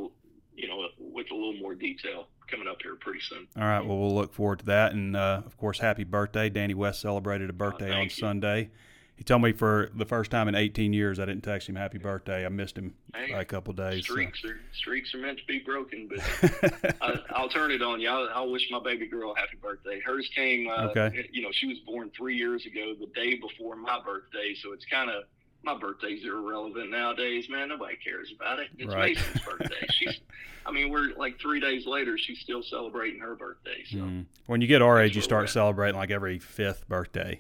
you 0.58 0.67
know, 0.67 0.88
with 1.00 1.32
a 1.32 1.36
little 1.36 1.54
more 1.54 1.76
detail 1.76 2.28
coming 2.50 2.67
up 2.67 2.78
here 2.82 2.96
pretty 2.96 3.20
soon. 3.22 3.48
All 3.56 3.63
right. 3.63 3.86
Well, 3.86 3.98
we'll 3.98 4.15
look 4.15 4.34
forward 4.34 4.60
to 4.60 4.65
that. 4.65 4.91
And 4.91 5.15
uh, 5.15 5.43
of 5.46 5.58
course, 5.58 5.80
happy 5.80 6.04
birthday. 6.04 6.50
Danny 6.50 6.74
West 6.74 7.00
celebrated 7.00 7.50
a 7.50 7.54
birthday 7.54 7.91
oh, 7.91 7.98
on 7.98 8.04
you. 8.06 8.10
Sunday. 8.10 8.72
He 9.15 9.24
told 9.24 9.41
me 9.41 9.52
for 9.52 9.89
the 9.96 10.06
first 10.06 10.30
time 10.30 10.48
in 10.48 10.54
18 10.54 10.93
years 10.93 11.20
I 11.20 11.26
didn't 11.26 11.43
text 11.43 11.67
him 11.67 11.76
happy 11.76 11.98
birthday. 11.98 12.46
I 12.46 12.50
missed 12.50 12.78
him 12.78 12.93
hey, 13.15 13.32
by 13.32 13.41
a 13.41 13.46
couple 13.46 13.74
days. 13.74 14.04
Streaks 14.04 14.43
so. 14.43 14.50
are 14.50 14.60
streaks 14.74 15.13
are 15.15 15.17
meant 15.17 15.39
to 15.39 15.46
be 15.48 15.58
broken, 15.58 16.08
but 16.08 16.96
I, 17.02 17.41
will 17.41 17.50
turn 17.50 17.72
it 17.72 17.82
on 17.82 18.00
you. 18.00 18.10
I'll, 18.10 18.30
I'll, 18.32 18.52
wish 18.52 18.70
my 18.70 18.80
baby 18.80 19.08
girl 19.08 19.34
a 19.36 19.39
happy 19.39 19.58
birthday. 19.60 20.00
Hers 20.02 20.30
came. 20.36 20.70
Uh, 20.70 20.89
okay. 20.89 21.28
You 21.32 21.41
know, 21.41 21.50
she 21.52 21.65
was 21.65 21.80
born 21.80 22.12
three 22.15 22.36
years 22.36 22.67
ago, 22.67 22.93
the 23.00 23.08
day 23.15 23.39
before 23.39 23.76
my 23.76 24.00
birthday, 24.06 24.54
so 24.62 24.72
it's 24.72 24.86
kind 24.86 25.10
of 25.10 25.24
my 25.63 25.78
birthdays 25.78 26.26
are 26.26 26.38
irrelevant 26.38 26.91
nowadays, 26.91 27.50
man. 27.50 27.70
Nobody 27.70 27.98
cares 27.98 28.32
about 28.36 28.60
it. 28.60 28.67
It's 28.78 28.93
right. 28.93 29.15
Mason's 29.15 29.41
birthday. 29.41 29.88
She's, 29.91 30.20
I 30.65 30.72
mean, 30.72 30.89
we're 30.89 31.13
like 31.15 31.39
three 31.39 31.60
days 31.60 31.86
later, 31.86 32.17
she's 32.17 32.39
still 32.39 32.62
celebrating 32.62 33.22
her 33.22 33.36
birthday. 33.36 33.84
So 33.89 33.98
mm. 34.00 34.26
when 34.48 34.60
you 34.60 34.67
get 34.67 34.82
our 34.82 35.02
age, 35.02 35.15
you 35.15 35.22
start 35.22 35.50
celebrating 35.50 35.98
like 35.98 36.12
every 36.12 36.39
fifth 36.39 36.88
birthday. 36.89 37.39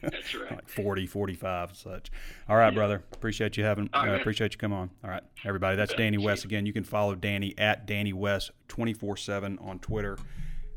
That's 0.00 0.32
right. 0.34 0.52
like 0.52 0.68
40, 0.68 1.08
45, 1.08 1.76
such. 1.76 2.10
All 2.48 2.56
right, 2.56 2.72
yeah. 2.72 2.78
brother. 2.78 3.02
Appreciate 3.12 3.56
you 3.56 3.64
having. 3.64 3.90
uh, 3.92 4.16
appreciate 4.20 4.52
you 4.52 4.58
coming 4.58 4.78
on. 4.78 4.90
All 5.02 5.10
right, 5.10 5.24
everybody. 5.44 5.76
That's 5.76 5.92
Danny 5.94 6.18
West 6.18 6.44
again. 6.44 6.66
You 6.66 6.72
can 6.72 6.84
follow 6.84 7.16
Danny 7.16 7.52
at 7.58 7.84
Danny 7.84 8.12
West 8.12 8.52
twenty 8.68 8.92
four 8.92 9.16
seven 9.16 9.58
on 9.60 9.80
Twitter. 9.80 10.16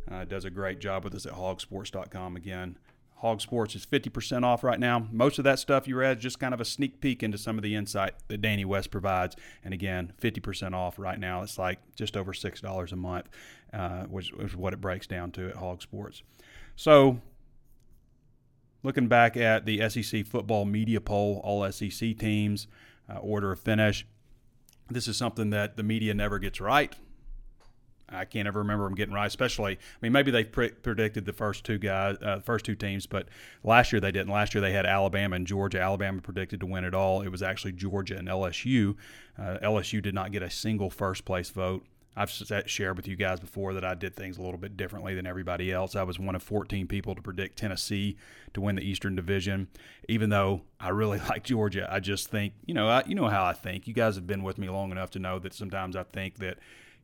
Uh, 0.10 0.26
does 0.26 0.46
a 0.46 0.50
great 0.50 0.80
job 0.80 1.04
with 1.04 1.14
us 1.14 1.28
at 1.28 1.34
hogsports.com 1.34 2.36
again. 2.36 2.78
Hog 3.20 3.42
Sports 3.42 3.76
is 3.76 3.86
50% 3.86 4.44
off 4.46 4.64
right 4.64 4.80
now. 4.80 5.06
Most 5.12 5.40
of 5.40 5.44
that 5.44 5.60
stuff 5.60 5.90
you 5.90 5.98
read 5.98 6.18
is 6.18 6.24
just 6.24 6.40
kind 6.40 6.54
of 6.54 6.62
a 6.62 6.66
sneak 6.66 7.02
peek 7.02 7.22
into 7.22 7.38
some 7.38 7.58
of 7.58 7.64
the 7.64 7.76
insight 7.76 8.14
that 8.30 8.42
Danny 8.42 8.64
West 8.64 8.92
provides. 8.92 9.36
And 9.62 9.74
again, 9.74 10.14
50% 10.22 10.74
off 10.74 10.98
right 10.98 11.20
now. 11.20 11.42
It's 11.42 11.58
like 11.58 11.80
just 11.96 12.16
over 12.16 12.32
$6 12.32 12.92
a 12.92 12.96
month, 12.96 13.28
uh, 13.74 14.04
which 14.06 14.32
is 14.40 14.56
what 14.56 14.72
it 14.72 14.80
breaks 14.80 15.06
down 15.06 15.32
to 15.32 15.50
at 15.50 15.58
Hog 15.58 15.82
Sports. 15.82 16.24
So, 16.78 17.20
looking 18.84 19.10
back 19.10 19.36
at 19.36 19.66
the 19.66 19.90
SEC 19.90 20.26
football 20.26 20.64
media 20.64 21.02
poll, 21.02 21.42
all 21.44 21.70
SEC 21.70 22.18
teams, 22.18 22.68
uh, 23.10 23.18
order 23.18 23.52
of 23.52 23.60
finish, 23.60 24.06
this 24.90 25.10
is 25.10 25.18
something 25.18 25.50
that 25.50 25.76
the 25.76 25.84
media 25.84 26.14
never 26.14 26.40
gets 26.40 26.62
right. 26.62 26.96
I 28.12 28.26
can't 28.26 28.48
ever 28.48 28.60
remember 28.60 28.86
them 28.86 28.96
getting 28.96 29.14
right. 29.14 29.28
Especially, 29.28 29.74
I 29.74 29.78
mean, 30.02 30.12
maybe 30.12 30.32
they 30.32 30.44
pre- 30.44 30.72
predicted 30.72 31.26
the 31.26 31.34
first 31.34 31.64
two 31.64 31.78
guys, 31.78 32.18
uh, 32.22 32.40
first 32.40 32.66
two 32.66 32.76
teams, 32.76 33.06
but 33.06 33.28
last 33.64 33.92
year 33.92 34.00
they 34.00 34.12
didn't. 34.12 34.32
Last 34.32 34.54
year 34.54 34.62
they 34.62 34.72
had 34.72 34.86
Alabama 34.86 35.36
and 35.36 35.48
Georgia. 35.48 35.82
Alabama 35.82 36.22
predicted 36.22 36.60
to 36.62 36.66
win 36.66 36.84
it 36.84 36.94
all. 36.94 37.22
It 37.22 37.30
was 37.30 37.44
actually 37.44 37.74
Georgia 37.74 38.18
and 38.18 38.28
LSU. 38.28 38.96
Uh, 39.38 39.58
LSU 39.64 40.02
did 40.02 40.14
not 40.14 40.32
get 40.32 40.44
a 40.44 40.50
single 40.50 40.90
first 40.90 41.26
place 41.26 41.50
vote. 41.50 41.86
I've 42.20 42.30
shared 42.66 42.98
with 42.98 43.08
you 43.08 43.16
guys 43.16 43.40
before 43.40 43.74
that 43.76 43.86
I 43.86 43.94
did 43.94 44.14
things 44.14 44.38
a 44.38 44.42
little 44.42 44.58
bit 44.58 44.76
differently 44.76 45.14
than 45.16 45.26
everybody 45.26 45.72
else. 45.72 45.96
I 45.96 46.04
was 46.04 46.20
one 46.20 46.36
of 46.36 46.44
14 46.44 46.86
people 46.86 47.16
to 47.16 47.22
predict 47.22 47.58
Tennessee 47.58 48.18
to 48.54 48.60
win 48.60 48.76
the 48.76 48.82
Eastern 48.82 49.16
Division. 49.16 49.70
Even 50.10 50.30
though 50.30 50.64
I 50.82 50.90
really 50.90 51.20
like 51.30 51.46
Georgia, 51.46 51.88
I 51.90 52.02
just 52.02 52.30
think, 52.30 52.56
you 52.66 52.74
know, 52.74 52.90
I, 52.90 53.04
you 53.06 53.16
know 53.16 53.28
how 53.28 53.46
I 53.46 53.54
think. 53.54 53.88
You 53.88 53.94
guys 53.94 54.16
have 54.16 54.28
been 54.28 54.44
with 54.44 54.58
me 54.58 54.70
long 54.70 54.92
enough 54.92 55.12
to 55.12 55.20
know 55.20 55.40
that 55.40 55.54
sometimes 55.54 55.96
I 55.96 56.04
think 56.04 56.40
that 56.40 56.58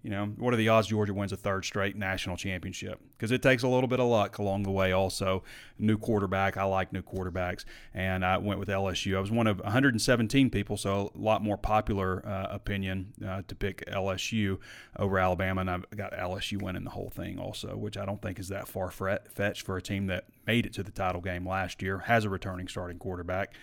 you 0.05 0.11
know, 0.11 0.27
what 0.37 0.53
are 0.53 0.57
the 0.57 0.69
odds 0.69 0.85
Georgia 0.85 1.15
wins 1.15 1.31
a 1.31 1.35
third 1.35 1.65
straight 1.65 1.95
national 1.95 2.37
championship? 2.37 3.01
Because 3.17 3.31
it 3.31 3.41
takes 3.41 3.63
a 3.63 3.67
little 3.67 3.87
bit 3.87 3.99
of 3.99 4.05
luck 4.05 4.37
along 4.37 4.61
the 4.61 4.69
way. 4.69 4.91
Also, 4.91 5.43
new 5.79 5.97
quarterback. 5.97 6.57
I 6.57 6.63
like 6.65 6.93
new 6.93 7.01
quarterbacks, 7.01 7.65
and 7.91 8.23
I 8.23 8.37
went 8.37 8.59
with 8.59 8.69
LSU. 8.69 9.17
I 9.17 9.19
was 9.19 9.31
one 9.31 9.47
of 9.47 9.59
117 9.61 10.51
people, 10.51 10.77
so 10.77 11.11
a 11.15 11.17
lot 11.17 11.41
more 11.41 11.57
popular 11.57 12.23
uh, 12.23 12.49
opinion 12.51 13.13
uh, 13.27 13.41
to 13.47 13.55
pick 13.55 13.83
LSU 13.87 14.59
over 14.99 15.17
Alabama, 15.17 15.61
and 15.61 15.71
I've 15.71 15.89
got 15.89 16.13
LSU 16.13 16.61
winning 16.61 16.83
the 16.83 16.91
whole 16.91 17.09
thing 17.09 17.39
also, 17.39 17.75
which 17.75 17.97
I 17.97 18.05
don't 18.05 18.21
think 18.21 18.37
is 18.37 18.49
that 18.49 18.67
far 18.67 18.91
fetched 18.91 19.63
for 19.63 19.75
a 19.75 19.81
team 19.81 20.05
that 20.05 20.25
made 20.45 20.67
it 20.67 20.73
to 20.73 20.83
the 20.83 20.91
title 20.91 21.21
game 21.21 21.47
last 21.47 21.81
year, 21.81 21.97
has 21.97 22.25
a 22.25 22.29
returning 22.29 22.67
starting 22.67 22.99
quarterback. 22.99 23.55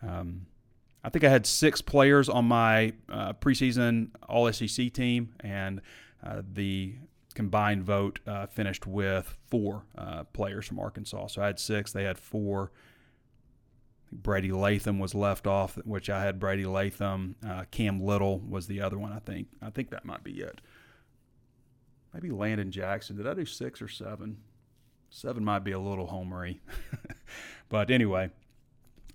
Um, 0.00 0.46
I 1.04 1.10
think 1.10 1.24
I 1.24 1.28
had 1.28 1.46
six 1.46 1.80
players 1.80 2.28
on 2.28 2.46
my 2.46 2.92
uh, 3.08 3.32
preseason 3.34 4.10
All 4.28 4.52
SEC 4.52 4.92
team, 4.92 5.34
and 5.40 5.80
uh, 6.24 6.42
the 6.52 6.94
combined 7.34 7.84
vote 7.84 8.18
uh, 8.26 8.46
finished 8.46 8.86
with 8.86 9.36
four 9.46 9.84
uh, 9.96 10.24
players 10.24 10.66
from 10.66 10.80
Arkansas. 10.80 11.28
So 11.28 11.42
I 11.42 11.46
had 11.46 11.58
six, 11.60 11.92
they 11.92 12.04
had 12.04 12.18
four. 12.18 12.72
Brady 14.10 14.50
Latham 14.52 14.98
was 14.98 15.14
left 15.14 15.46
off, 15.46 15.76
which 15.84 16.08
I 16.08 16.22
had 16.24 16.40
Brady 16.40 16.64
Latham. 16.64 17.36
Uh, 17.46 17.64
Cam 17.70 18.00
Little 18.00 18.40
was 18.40 18.66
the 18.66 18.80
other 18.80 18.98
one, 18.98 19.12
I 19.12 19.18
think. 19.18 19.48
I 19.60 19.70
think 19.70 19.90
that 19.90 20.04
might 20.04 20.24
be 20.24 20.40
it. 20.40 20.60
Maybe 22.14 22.30
Landon 22.30 22.72
Jackson. 22.72 23.16
Did 23.16 23.26
I 23.26 23.34
do 23.34 23.44
six 23.44 23.82
or 23.82 23.88
seven? 23.88 24.38
Seven 25.10 25.44
might 25.44 25.60
be 25.60 25.72
a 25.72 25.78
little 25.78 26.08
homery. 26.08 26.58
but 27.68 27.90
anyway, 27.90 28.30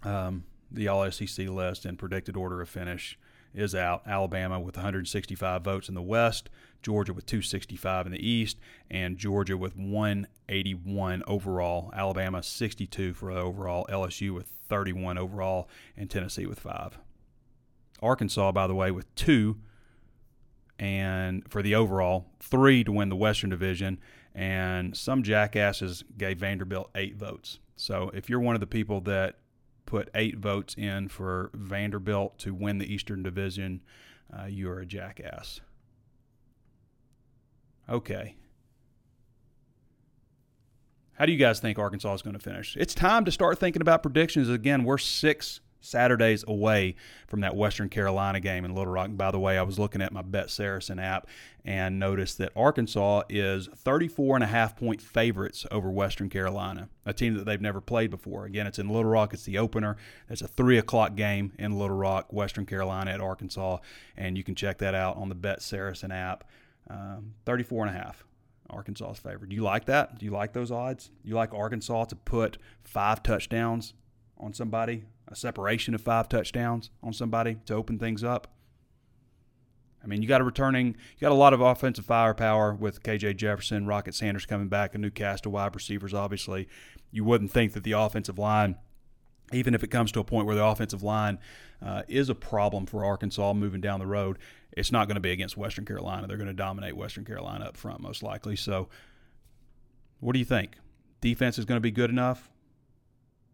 um, 0.03 0.43
the 0.73 0.87
All 0.87 1.09
SEC 1.11 1.47
list 1.47 1.85
and 1.85 1.97
predicted 1.97 2.35
order 2.35 2.61
of 2.61 2.69
finish 2.69 3.17
is 3.53 3.75
out. 3.75 4.01
Alabama 4.07 4.59
with 4.59 4.75
165 4.75 5.63
votes 5.63 5.87
in 5.87 5.95
the 5.95 6.01
West, 6.01 6.49
Georgia 6.81 7.13
with 7.13 7.25
265 7.25 8.07
in 8.07 8.11
the 8.11 8.27
East, 8.27 8.57
and 8.89 9.17
Georgia 9.17 9.55
with 9.55 9.75
181 9.75 11.23
overall. 11.27 11.91
Alabama 11.95 12.41
62 12.41 13.13
for 13.13 13.31
overall, 13.31 13.85
LSU 13.89 14.33
with 14.33 14.47
31 14.69 15.17
overall, 15.17 15.69
and 15.95 16.09
Tennessee 16.09 16.45
with 16.45 16.59
five. 16.59 16.97
Arkansas, 18.01 18.51
by 18.51 18.67
the 18.67 18.75
way, 18.75 18.91
with 18.91 19.13
two, 19.15 19.57
and 20.79 21.49
for 21.49 21.61
the 21.61 21.75
overall, 21.75 22.25
three 22.39 22.83
to 22.83 22.91
win 22.91 23.09
the 23.09 23.15
Western 23.15 23.49
Division, 23.49 23.99
and 24.35 24.97
some 24.97 25.23
jackasses 25.23 26.03
gave 26.17 26.39
Vanderbilt 26.39 26.89
eight 26.95 27.15
votes. 27.15 27.59
So 27.75 28.11
if 28.13 28.29
you're 28.29 28.39
one 28.39 28.55
of 28.55 28.61
the 28.61 28.67
people 28.67 28.99
that 29.01 29.37
put 29.93 30.09
eight 30.15 30.39
votes 30.39 30.73
in 30.73 31.07
for 31.07 31.51
Vanderbilt 31.53 32.39
to 32.39 32.51
win 32.51 32.79
the 32.79 32.91
Eastern 32.91 33.21
Division, 33.21 33.79
uh, 34.35 34.45
you 34.45 34.67
are 34.67 34.79
a 34.79 34.85
jackass. 34.87 35.61
Okay. 37.87 38.35
How 41.11 41.27
do 41.27 41.31
you 41.31 41.37
guys 41.37 41.59
think 41.59 41.77
Arkansas 41.77 42.11
is 42.11 42.23
going 42.23 42.33
to 42.33 42.39
finish? 42.39 42.75
It's 42.75 42.95
time 42.95 43.23
to 43.25 43.31
start 43.31 43.59
thinking 43.59 43.83
about 43.83 44.01
predictions. 44.01 44.49
Again, 44.49 44.83
we're 44.83 44.97
six 44.97 45.61
Saturdays 45.83 46.43
away 46.47 46.95
from 47.27 47.41
that 47.41 47.55
Western 47.55 47.89
Carolina 47.89 48.39
game 48.39 48.65
in 48.65 48.73
Little 48.73 48.93
Rock. 48.93 49.07
And 49.07 49.17
by 49.17 49.31
the 49.31 49.39
way, 49.39 49.57
I 49.57 49.63
was 49.63 49.77
looking 49.77 50.01
at 50.01 50.11
my 50.11 50.21
Bet 50.21 50.49
Saracen 50.49 50.99
app 50.99 51.27
and 51.65 51.99
noticed 51.99 52.37
that 52.39 52.51
Arkansas 52.55 53.23
is 53.29 53.67
34 53.75 54.37
and 54.37 54.43
a 54.43 54.47
half 54.47 54.75
point 54.75 55.01
favorites 55.01 55.65
over 55.71 55.89
Western 55.89 56.29
Carolina, 56.29 56.89
a 57.05 57.13
team 57.13 57.35
that 57.35 57.45
they've 57.45 57.61
never 57.61 57.81
played 57.81 58.11
before. 58.11 58.45
Again, 58.45 58.67
it's 58.67 58.79
in 58.79 58.87
Little 58.87 59.05
Rock. 59.11 59.33
It's 59.33 59.45
the 59.45 59.57
opener. 59.57 59.97
It's 60.29 60.41
a 60.41 60.47
three 60.47 60.77
o'clock 60.77 61.15
game 61.15 61.53
in 61.59 61.77
Little 61.77 61.97
Rock, 61.97 62.31
Western 62.33 62.65
Carolina 62.65 63.11
at 63.11 63.21
Arkansas, 63.21 63.77
and 64.17 64.37
you 64.37 64.43
can 64.43 64.55
check 64.55 64.77
that 64.79 64.95
out 64.95 65.17
on 65.17 65.29
the 65.29 65.35
Bet 65.35 65.61
Saracen 65.61 66.11
app. 66.11 66.43
Um, 66.89 67.35
34 67.45 67.87
and 67.87 67.95
a 67.95 67.99
half. 67.99 68.25
Arkansas's 68.69 69.19
favorite. 69.19 69.49
Do 69.49 69.55
you 69.55 69.63
like 69.63 69.85
that? 69.85 70.17
Do 70.19 70.25
you 70.25 70.31
like 70.31 70.53
those 70.53 70.71
odds? 70.71 71.11
You 71.23 71.35
like 71.35 71.53
Arkansas 71.53 72.05
to 72.05 72.15
put 72.15 72.57
five 72.83 73.23
touchdowns 73.23 73.93
on 74.37 74.53
somebody, 74.53 75.05
a 75.27 75.35
separation 75.35 75.95
of 75.95 76.01
five 76.01 76.29
touchdowns 76.29 76.89
on 77.01 77.13
somebody 77.13 77.57
to 77.65 77.73
open 77.73 77.97
things 77.97 78.23
up. 78.23 78.47
I 80.03 80.07
mean, 80.07 80.21
you 80.21 80.27
got 80.27 80.41
a 80.41 80.43
returning, 80.43 80.87
you 80.87 81.21
got 81.21 81.31
a 81.31 81.35
lot 81.35 81.53
of 81.53 81.61
offensive 81.61 82.05
firepower 82.05 82.73
with 82.73 83.03
KJ 83.03 83.37
Jefferson, 83.37 83.87
Rocket 83.87 84.13
Sanders 84.13 84.45
coming 84.45 84.67
back, 84.67 84.93
a 84.93 84.97
new 84.97 85.09
cast 85.09 85.45
of 85.45 85.53
wide 85.53 85.73
receivers, 85.73 86.13
obviously. 86.13 86.67
You 87.11 87.23
wouldn't 87.23 87.51
think 87.51 87.71
that 87.73 87.83
the 87.83 87.93
offensive 87.93 88.37
line, 88.37 88.75
even 89.53 89.73
if 89.73 89.83
it 89.83 89.87
comes 89.87 90.11
to 90.11 90.19
a 90.19 90.23
point 90.25 90.45
where 90.45 90.55
the 90.55 90.65
offensive 90.65 91.03
line 91.03 91.39
uh, 91.81 92.03
is 92.09 92.27
a 92.27 92.35
problem 92.35 92.85
for 92.85 93.05
Arkansas 93.05 93.53
moving 93.53 93.79
down 93.79 93.99
the 93.99 94.07
road, 94.07 94.39
it's 94.73 94.91
not 94.91 95.07
going 95.07 95.15
to 95.15 95.21
be 95.21 95.31
against 95.31 95.55
Western 95.55 95.85
Carolina. 95.85 96.27
They're 96.27 96.37
going 96.37 96.47
to 96.47 96.53
dominate 96.53 96.97
Western 96.97 97.23
Carolina 97.23 97.65
up 97.65 97.77
front, 97.77 98.01
most 98.01 98.23
likely. 98.23 98.57
So, 98.57 98.89
what 100.19 100.33
do 100.33 100.39
you 100.39 100.45
think? 100.45 100.77
Defense 101.21 101.57
is 101.57 101.65
going 101.65 101.77
to 101.77 101.81
be 101.81 101.91
good 101.91 102.09
enough? 102.09 102.49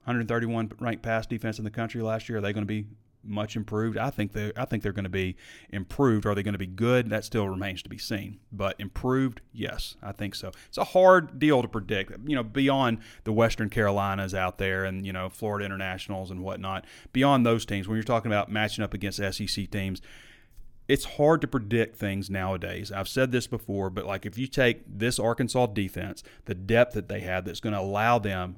131 0.10 0.72
ranked 0.80 1.04
pass 1.04 1.28
defense 1.28 1.60
in 1.60 1.64
the 1.64 1.70
country 1.70 2.02
last 2.02 2.28
year. 2.28 2.40
Are 2.40 2.42
they 2.42 2.52
going 2.52 2.64
to 2.64 2.68
be 2.68 2.88
much 3.24 3.56
improved? 3.56 3.96
I 3.96 4.10
think 4.10 4.34
they 4.34 4.52
I 4.58 4.66
think 4.66 4.82
they're 4.82 4.92
going 4.92 5.04
to 5.04 5.10
be 5.10 5.36
improved. 5.70 6.26
Are 6.26 6.34
they 6.34 6.42
going 6.42 6.54
to 6.54 6.60
be 6.60 6.66
good? 6.66 7.12
That 7.12 7.24
still 7.24 7.48
remains 7.48 7.84
to 7.84 7.90
be 7.90 8.00
seen. 8.00 8.40
But 8.52 8.76
improved, 8.80 9.42
yes, 9.54 9.98
I 10.02 10.12
think 10.12 10.34
so. 10.34 10.52
It's 10.68 10.80
a 10.80 10.84
hard 10.84 11.38
deal 11.38 11.62
to 11.62 11.68
predict. 11.68 12.12
You 12.26 12.36
know, 12.36 12.44
beyond 12.44 13.00
the 13.24 13.32
Western 13.32 13.70
Carolinas 13.70 14.34
out 14.34 14.58
there 14.58 14.84
and 14.84 15.06
you 15.06 15.14
know 15.14 15.30
Florida 15.30 15.64
Internationals 15.64 16.32
and 16.32 16.42
whatnot, 16.42 16.86
beyond 17.14 17.46
those 17.46 17.64
teams, 17.64 17.88
when 17.88 17.96
you're 17.96 18.04
talking 18.04 18.32
about 18.32 18.52
matching 18.52 18.84
up 18.84 18.96
against 18.96 19.18
SEC 19.18 19.70
teams. 19.70 20.02
It's 20.88 21.06
hard 21.06 21.42
to 21.42 21.48
predict 21.48 21.98
things 21.98 22.32
nowadays. 22.32 22.92
I've 22.92 23.08
said 23.08 23.32
this 23.32 23.46
before, 23.46 23.92
but 23.92 24.08
like 24.08 24.26
if 24.26 24.40
you 24.40 24.48
take 24.48 24.82
this 24.88 25.20
Arkansas 25.20 25.68
defense, 25.68 26.24
the 26.46 26.56
depth 26.56 26.96
that 26.96 27.08
they 27.08 27.20
have 27.20 27.46
that's 27.46 27.60
going 27.60 27.76
to 27.76 27.80
allow 27.80 28.18
them 28.18 28.58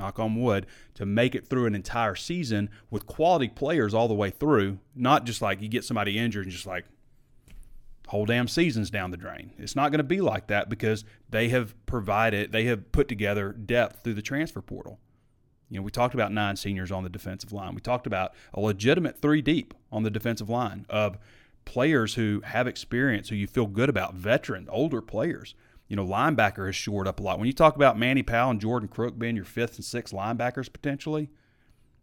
knock 0.00 0.18
on 0.18 0.40
wood, 0.40 0.66
to 0.94 1.06
make 1.06 1.34
it 1.34 1.46
through 1.46 1.66
an 1.66 1.74
entire 1.74 2.14
season 2.14 2.68
with 2.90 3.06
quality 3.06 3.48
players 3.48 3.94
all 3.94 4.08
the 4.08 4.14
way 4.14 4.30
through, 4.30 4.78
not 4.94 5.24
just 5.24 5.40
like 5.40 5.60
you 5.62 5.68
get 5.68 5.84
somebody 5.84 6.18
injured 6.18 6.44
and 6.44 6.52
just 6.52 6.66
like 6.66 6.84
whole 8.08 8.26
damn 8.26 8.48
seasons 8.48 8.90
down 8.90 9.12
the 9.12 9.16
drain. 9.16 9.52
It's 9.56 9.76
not 9.76 9.92
going 9.92 9.98
to 9.98 10.04
be 10.04 10.20
like 10.20 10.48
that 10.48 10.68
because 10.68 11.04
they 11.28 11.48
have 11.50 11.74
provided, 11.86 12.50
they 12.50 12.64
have 12.64 12.90
put 12.90 13.06
together 13.06 13.52
depth 13.52 14.02
through 14.02 14.14
the 14.14 14.22
transfer 14.22 14.60
portal. 14.60 14.98
You 15.68 15.76
know, 15.76 15.82
we 15.84 15.92
talked 15.92 16.14
about 16.14 16.32
nine 16.32 16.56
seniors 16.56 16.90
on 16.90 17.04
the 17.04 17.08
defensive 17.08 17.52
line. 17.52 17.76
We 17.76 17.80
talked 17.80 18.08
about 18.08 18.34
a 18.52 18.60
legitimate 18.60 19.22
three 19.22 19.40
deep 19.40 19.74
on 19.92 20.02
the 20.02 20.10
defensive 20.10 20.50
line 20.50 20.86
of 20.90 21.18
players 21.64 22.14
who 22.14 22.40
have 22.44 22.66
experience, 22.66 23.28
who 23.28 23.36
you 23.36 23.46
feel 23.46 23.66
good 23.66 23.88
about, 23.88 24.14
veteran, 24.14 24.66
older 24.68 25.00
players 25.00 25.54
you 25.90 25.96
know, 25.96 26.06
linebacker 26.06 26.66
has 26.66 26.76
shored 26.76 27.08
up 27.08 27.18
a 27.18 27.22
lot. 27.22 27.38
When 27.38 27.48
you 27.48 27.52
talk 27.52 27.74
about 27.74 27.98
Manny 27.98 28.22
Powell 28.22 28.52
and 28.52 28.60
Jordan 28.60 28.88
Crook 28.88 29.18
being 29.18 29.34
your 29.34 29.44
fifth 29.44 29.74
and 29.74 29.84
sixth 29.84 30.14
linebackers 30.14 30.72
potentially, 30.72 31.30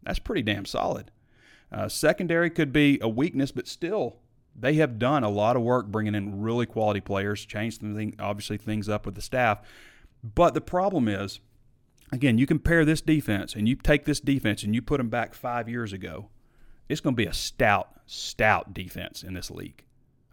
that's 0.04 0.20
pretty 0.20 0.42
damn 0.42 0.66
solid. 0.66 1.10
Uh, 1.72 1.88
secondary 1.88 2.50
could 2.50 2.74
be 2.74 3.00
a 3.02 3.08
weakness, 3.08 3.52
but 3.52 3.66
still, 3.66 4.18
they 4.54 4.74
have 4.74 5.00
done 5.00 5.24
a 5.24 5.30
lot 5.30 5.56
of 5.56 5.62
work 5.62 5.88
bringing 5.88 6.16
in 6.16 6.42
really 6.42 6.66
quality 6.66 7.00
players, 7.00 7.46
changed 7.46 7.80
thing, 7.80 8.14
obviously 8.20 8.58
things 8.58 8.90
up 8.90 9.06
with 9.06 9.16
the 9.16 9.22
staff. 9.22 9.62
But 10.22 10.54
the 10.54 10.62
problem 10.62 11.08
is, 11.08 11.40
again, 12.12 12.38
you 12.38 12.46
compare 12.46 12.84
this 12.84 13.00
defense 13.00 13.56
and 13.56 13.70
you 13.70 13.76
take 13.76 14.04
this 14.04 14.20
defense 14.20 14.64
and 14.64 14.76
you 14.76 14.82
put 14.82 14.98
them 14.98 15.08
back 15.08 15.34
five 15.34 15.70
years 15.70 15.94
ago, 15.94 16.28
it's 16.90 17.00
going 17.00 17.16
to 17.16 17.22
be 17.22 17.28
a 17.28 17.34
stout, 17.34 18.02
stout 18.06 18.74
defense 18.74 19.24
in 19.24 19.34
this 19.34 19.50
league. 19.50 19.86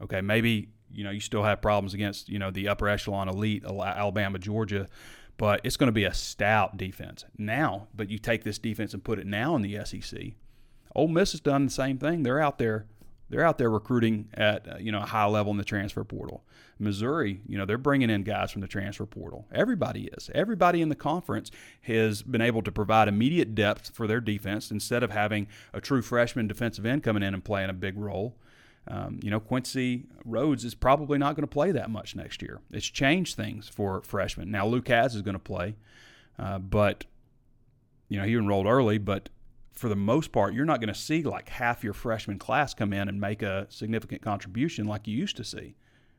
Okay, 0.03 0.21
maybe 0.21 0.71
you 0.95 1.05
know 1.05 1.11
you 1.11 1.21
still 1.21 1.43
have 1.43 1.61
problems 1.61 1.95
against 1.95 2.29
you 2.29 2.39
know 2.39 2.51
the 2.51 2.69
upper 2.69 2.89
echelon 2.89 3.29
elite 3.29 3.65
Alabama, 3.65 4.39
Georgia, 4.39 4.89
but 5.37 5.61
it's 5.65 5.77
going 5.77 5.89
to 5.89 5.93
be 5.93 6.05
a 6.05 6.15
stout 6.15 6.77
defense 6.77 7.25
now. 7.39 7.89
But 7.95 8.11
you 8.11 8.19
take 8.19 8.45
this 8.45 8.59
defense 8.59 8.95
and 8.95 9.03
put 9.03 9.19
it 9.19 9.27
now 9.27 9.57
in 9.57 9.63
the 9.63 9.85
SEC. 9.85 10.33
Ole 10.95 11.09
Miss 11.09 11.33
has 11.33 11.41
done 11.41 11.65
the 11.67 11.71
same 11.71 11.99
thing. 11.99 12.23
They're 12.23 12.41
out 12.41 12.59
there. 12.59 12.87
They're 13.31 13.45
out 13.45 13.59
there 13.59 13.71
recruiting 13.71 14.29
at 14.35 14.69
uh, 14.69 14.77
you 14.79 14.93
know 14.93 15.01
a 15.01 15.07
high 15.07 15.27
level 15.27 15.51
in 15.51 15.59
the 15.59 15.65
transfer 15.65 16.05
portal. 16.05 16.45
Missouri, 16.79 17.41
you 17.47 17.57
know, 17.57 17.65
they're 17.65 17.79
bringing 17.79 18.11
in 18.11 18.23
guys 18.23 18.51
from 18.51 18.61
the 18.61 18.67
transfer 18.67 19.07
portal. 19.07 19.47
Everybody 19.53 20.09
is. 20.17 20.31
Everybody 20.35 20.83
in 20.83 20.89
the 20.89 20.95
conference 20.95 21.51
has 21.83 22.23
been 22.23 22.41
able 22.41 22.63
to 22.63 22.73
provide 22.73 23.09
immediate 23.09 23.55
depth 23.55 23.95
for 23.95 24.07
their 24.07 24.21
defense 24.21 24.71
instead 24.71 25.03
of 25.03 25.11
having 25.11 25.47
a 25.73 25.81
true 25.81 26.03
freshman 26.03 26.47
defensive 26.47 26.85
end 26.85 27.03
coming 27.03 27.23
in 27.23 27.35
and 27.35 27.45
playing 27.45 27.71
a 27.71 27.75
big 27.75 27.97
role. 27.97 28.37
Um, 28.87 29.19
you 29.23 29.31
know, 29.31 29.41
Quincy 29.41 30.05
Rhodes 30.25 30.65
is 30.65 30.75
probably 30.75 31.19
not 31.19 31.37
going 31.37 31.43
to 31.43 31.53
play 31.53 31.73
that 31.73 31.91
much 31.91 32.15
next 32.15 32.43
year. 32.43 32.61
It's 32.71 32.87
changed 32.87 33.37
things 33.37 33.69
for 33.69 34.03
freshmen. 34.03 34.51
Now, 34.51 34.67
Lucas 34.67 35.15
is 35.15 35.23
going 35.23 35.35
to 35.35 35.39
play, 35.39 35.77
uh, 36.39 36.59
but, 36.59 37.05
you 38.09 38.19
know, 38.19 38.25
he 38.25 38.35
enrolled 38.35 38.67
early, 38.67 38.99
but 38.99 39.31
for 39.73 39.89
the 39.89 39.97
most 39.97 40.33
part, 40.33 40.55
you're 40.55 40.65
not 40.65 40.81
going 40.81 40.93
to 40.93 40.99
see 40.99 41.23
like 41.23 41.49
half 41.49 41.83
your 41.83 41.93
freshman 41.93 42.39
class 42.39 42.75
come 42.75 42.93
in 42.93 43.09
and 43.09 43.21
make 43.21 43.43
a 43.43 43.67
significant 43.71 44.23
contribution 44.23 44.87
like 44.87 45.09
you 45.09 45.17
used 45.17 45.37
to 45.37 45.45
see. 45.45 45.75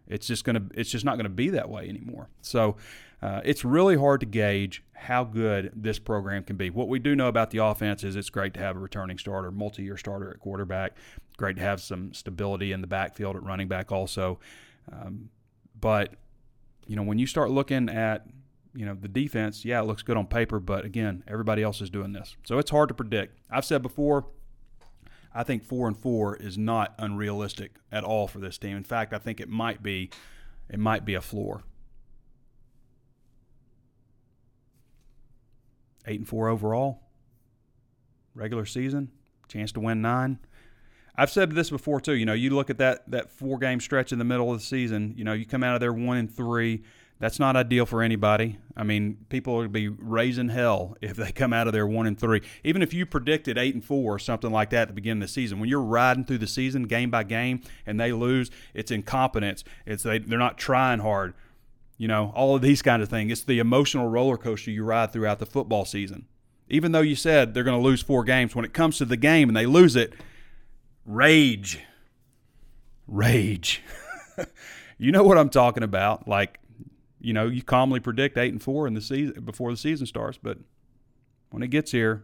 It's 0.08 0.28
just 0.28 0.43
going 0.43 0.56
to 0.56 0.80
it's 0.80 0.91
just 0.91 1.06
not 1.06 1.15
going 1.15 1.23
to 1.25 1.30
be 1.30 1.49
that 1.49 1.69
way 1.69 1.89
anymore. 1.89 2.30
So 2.41 2.75
uh, 3.21 3.41
it's 3.43 3.65
really 3.65 3.97
hard 3.97 4.19
to 4.19 4.25
gauge 4.25 4.84
how 4.93 5.23
good 5.23 5.71
this 5.75 5.97
program 5.97 6.43
can 6.43 6.58
be. 6.58 6.69
What 6.69 6.89
we 6.89 6.99
do 6.99 7.15
know 7.15 7.28
about 7.28 7.49
the 7.49 7.58
offense 7.60 8.04
is 8.04 8.15
it's 8.15 8.30
great 8.30 8.54
to 8.56 8.60
have 8.60 8.75
a 8.75 8.80
returning 8.80 9.17
starter, 9.17 9.51
multi-year 9.51 9.97
starter 9.97 10.30
at 10.30 10.39
quarterback. 10.39 10.95
Great 11.36 11.58
to 11.58 11.62
have 11.62 11.82
some 11.82 12.13
stability 12.13 12.71
in 12.71 12.82
the 12.82 12.88
backfield 12.88 13.36
at 13.36 13.43
running 13.43 13.67
back 13.67 13.91
also. 13.91 14.39
Um, 14.91 15.30
but 15.80 16.15
you 16.88 16.95
know 16.95 17.04
when 17.04 17.19
you 17.19 17.28
start 17.28 17.50
looking 17.52 17.89
at 17.89 18.26
you 18.74 18.86
know 18.86 18.95
the 19.00 19.08
defense, 19.08 19.65
yeah, 19.65 19.82
it 19.82 19.86
looks 19.86 20.04
good 20.04 20.17
on 20.17 20.28
paper, 20.28 20.60
but 20.60 20.86
again, 20.86 21.24
everybody 21.28 21.63
else 21.63 21.82
is 21.82 21.89
doing 21.89 22.13
this, 22.13 22.36
so 22.43 22.58
it's 22.58 22.71
hard 22.71 22.89
to 22.89 22.95
predict. 22.95 23.39
I've 23.50 23.65
said 23.65 23.82
before 23.82 24.26
I 25.38 25.43
think 25.43 25.65
four 25.65 25.88
and 25.88 25.98
four 25.98 26.38
is 26.38 26.58
not 26.58 26.95
unrealistic 26.98 27.74
at 27.91 28.06
all 28.06 28.28
for 28.28 28.39
this 28.39 28.58
team. 28.58 28.78
In 28.78 28.86
fact, 28.86 29.13
I 29.13 29.17
think 29.17 29.41
it 29.41 29.50
might 29.50 29.84
be 29.84 30.10
it 30.69 30.80
might 30.80 31.04
be 31.04 31.13
a 31.13 31.21
floor. 31.21 31.63
Eight 36.08 36.19
and 36.19 36.28
four 36.28 36.48
overall. 36.48 37.02
Regular 38.34 38.65
season, 38.65 39.12
chance 39.48 39.71
to 39.74 39.80
win 39.82 40.02
nine. 40.02 40.39
I've 41.17 41.32
said 41.32 41.51
this 41.51 41.69
before 41.69 42.01
too. 42.01 42.13
You 42.13 42.25
know, 42.25 42.34
you 42.34 42.49
look 42.51 42.69
at 42.69 42.78
that 42.80 43.10
that 43.12 43.32
four 43.32 43.58
game 43.58 43.80
stretch 43.80 44.12
in 44.12 44.19
the 44.19 44.25
middle 44.25 44.51
of 44.51 44.60
the 44.60 44.65
season. 44.65 45.13
You 45.17 45.23
know, 45.23 45.34
you 45.34 45.45
come 45.45 45.63
out 45.63 45.75
of 45.75 45.80
there 45.80 45.93
one 45.93 46.17
and 46.17 46.34
three. 46.34 46.84
That's 47.17 47.39
not 47.39 47.56
ideal 47.56 47.86
for 47.86 48.01
anybody. 48.01 48.58
I 48.75 48.84
mean, 48.84 49.17
people 49.30 49.56
would 49.56 49.71
be 49.71 49.88
raising 49.88 50.49
hell 50.49 50.97
if 51.01 51.15
they 51.15 51.32
come 51.32 51.54
out 51.54 51.65
of 51.65 51.73
there 51.73 51.88
one 51.88 52.08
and 52.08 52.19
three. 52.19 52.41
Even 52.65 52.82
if 52.82 52.93
you 52.93 53.06
predicted 53.06 53.58
eight 53.58 53.73
and 53.73 53.84
four 53.84 54.15
or 54.15 54.19
something 54.19 54.51
like 54.51 54.71
that 54.71 54.84
at 54.84 54.88
the 54.89 54.93
beginning 54.93 55.23
of 55.23 55.30
the 55.30 55.34
season, 55.34 55.60
when 55.60 55.69
you're 55.69 55.82
riding 55.82 56.25
through 56.25 56.39
the 56.39 56.47
season 56.47 56.84
game 56.84 57.10
by 57.10 57.23
game 57.23 57.62
and 57.86 57.97
they 57.97 58.12
lose, 58.12 58.51
it's 58.73 58.91
incompetence. 58.91 59.63
It's 59.86 60.04
they, 60.04 60.19
they're 60.19 60.38
not 60.38 60.58
trying 60.58 60.99
hard. 60.99 61.34
You 61.97 62.10
know, 62.10 62.34
all 62.36 62.54
of 62.54 62.62
these 62.62 62.82
kind 62.82 63.01
of 63.01 63.08
things. 63.08 63.32
It's 63.32 63.43
the 63.43 63.60
emotional 63.60 64.10
roller 64.10 64.38
coaster 64.38 64.71
you 64.71 64.84
ride 64.84 65.13
throughout 65.13 65.39
the 65.39 65.45
football 65.45 65.86
season. 65.86 66.25
Even 66.67 66.91
though 66.91 66.99
you 66.99 67.15
said 67.15 67.54
they're 67.54 67.63
going 67.63 67.80
to 67.80 67.84
lose 67.84 68.01
four 68.01 68.25
games, 68.25 68.54
when 68.56 68.65
it 68.65 68.73
comes 68.73 68.97
to 68.97 69.06
the 69.06 69.15
game 69.15 69.47
and 69.47 69.56
they 69.56 69.65
lose 69.65 69.95
it, 69.95 70.13
rage, 71.06 71.80
rage. 73.08 73.82
you 74.98 75.12
know 75.12 75.24
what 75.24 75.38
I'm 75.38 75.50
talking 75.50 75.84
about? 75.84 76.28
Like 76.28 76.60
you 77.26 77.34
know, 77.34 77.48
you 77.48 77.63
calmly 77.63 78.00
predict 78.00 78.38
eight 78.38 78.52
and 78.52 78.62
four 78.62 78.86
in 78.86 78.94
the 78.94 79.02
season 79.02 79.44
before 79.44 79.72
the 79.72 79.78
season 79.78 80.06
starts, 80.06 80.38
but 80.38 80.60
when 81.50 81.63
it 81.63 81.70
gets 81.70 81.91
here, 81.91 82.24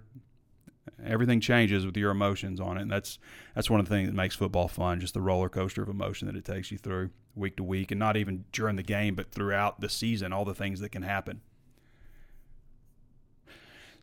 everything 1.04 1.40
changes 1.40 1.86
with 1.86 1.98
your 1.98 2.12
emotions 2.12 2.60
on 2.60 2.78
it. 2.78 2.84
And 2.84 2.92
that's 2.92 3.18
that's 3.56 3.70
one 3.70 3.80
of 3.80 3.88
the 3.88 3.96
things 3.96 4.10
that 4.10 4.16
makes 4.16 4.36
football 4.36 4.68
fun, 4.68 5.00
just 5.00 5.14
the 5.14 5.22
roller 5.22 5.50
coaster 5.50 5.82
of 5.82 5.90
emotion 5.90 6.28
that 6.28 6.36
it 6.36 6.46
takes 6.46 6.72
you 6.72 6.78
through 6.78 7.10
week 7.36 7.58
to 7.58 7.64
week, 7.64 7.92
and 7.92 8.00
not 8.00 8.18
even 8.18 8.46
during 8.52 8.76
the 8.76 8.84
game, 8.84 9.16
but 9.16 9.32
throughout 9.32 9.82
the 9.82 9.90
season, 9.90 10.34
all 10.34 10.46
the 10.46 10.54
things 10.54 10.80
that 10.82 10.92
can 10.92 11.04
happen. 11.04 11.42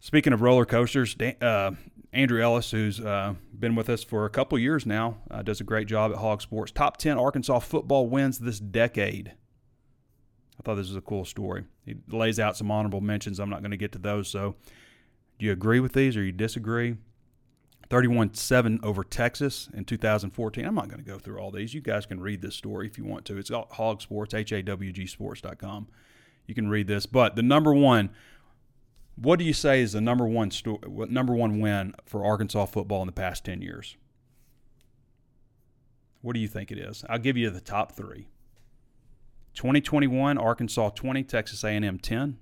Speaking 0.01 0.33
of 0.33 0.43
roller 0.43 0.65
coasters, 0.65 1.17
uh, 1.41 1.73
Andrew 2.13 2.43
Ellis, 2.43 2.71
who's 2.71 3.01
uh, 3.01 3.35
been 3.59 3.75
with 3.75 3.89
us 3.89 4.05
for 4.05 4.25
a 4.25 4.31
couple 4.31 4.59
years 4.59 4.87
now, 4.87 5.19
uh, 5.31 5.43
does 5.43 5.61
a 5.61 5.65
great 5.65 5.89
job 5.89 6.13
at 6.13 6.19
Hog 6.19 6.41
Sports. 6.41 6.71
Top 6.71 6.97
10 6.97 7.19
Arkansas 7.19 7.59
football 7.61 8.09
wins 8.09 8.39
this 8.39 8.61
decade. 8.61 9.33
I 10.59 10.63
thought 10.63 10.77
this 10.77 10.89
was 10.89 10.97
a 10.97 11.03
cool 11.03 11.25
story. 11.25 11.65
He 11.85 11.97
lays 12.09 12.39
out 12.41 12.57
some 12.57 12.71
honorable 12.71 13.01
mentions. 13.01 13.39
I'm 13.39 13.51
not 13.51 13.61
going 13.61 13.71
to 13.73 13.77
get 13.77 13.93
to 13.93 13.99
those. 13.99 14.29
So, 14.29 14.57
do 15.39 15.47
you 15.47 15.53
agree 15.53 15.81
with 15.81 15.93
these 15.93 16.17
or 16.17 16.23
you 16.23 16.33
disagree? 16.33 16.97
31 17.91 18.35
7 18.35 18.81
over 18.83 19.03
Texas 19.03 19.69
in 19.73 19.85
2014. 19.85 20.65
I'm 20.65 20.75
not 20.75 20.89
going 20.89 21.03
to 21.03 21.09
go 21.11 21.19
through 21.19 21.39
all 21.39 21.51
these. 21.51 21.75
You 21.75 21.81
guys 21.81 22.07
can 22.07 22.21
read 22.21 22.43
this 22.43 22.55
story 22.55 22.87
if 22.87 22.99
you 22.99 23.05
want 23.05 23.25
to. 23.27 23.39
It's 23.39 23.51
Hawg 23.51 24.03
Sports, 24.03 24.35
H 24.35 24.53
A 24.53 24.63
W 24.63 24.93
G 24.93 25.07
Sports.com. 25.07 25.89
You 26.47 26.55
can 26.55 26.69
read 26.69 26.87
this. 26.87 27.07
But 27.07 27.37
the 27.37 27.43
number 27.43 27.73
one, 27.73 28.11
what 29.21 29.39
do 29.39 29.45
you 29.45 29.53
say 29.53 29.81
is 29.81 29.93
the 29.93 30.01
number 30.01 30.27
one 30.27 30.51
number 31.11 31.35
one 31.35 31.61
win 31.61 31.95
for 32.05 32.25
Arkansas 32.25 32.67
football 32.67 33.03
in 33.03 33.07
the 33.07 33.13
past 33.13 33.45
10 33.45 33.63
years? 33.63 33.97
What 36.21 36.35
do 36.35 36.41
you 36.41 36.49
think 36.49 36.71
it 36.71 36.79
is? 36.79 37.05
I'll 37.09 37.19
give 37.19 37.37
you 37.37 37.51
the 37.51 37.61
top 37.61 37.93
three. 37.93 38.29
2021, 39.55 40.39
Arkansas 40.39 40.91
20, 40.91 41.25
Texas 41.25 41.65
A&M 41.65 41.99
10. 41.99 42.39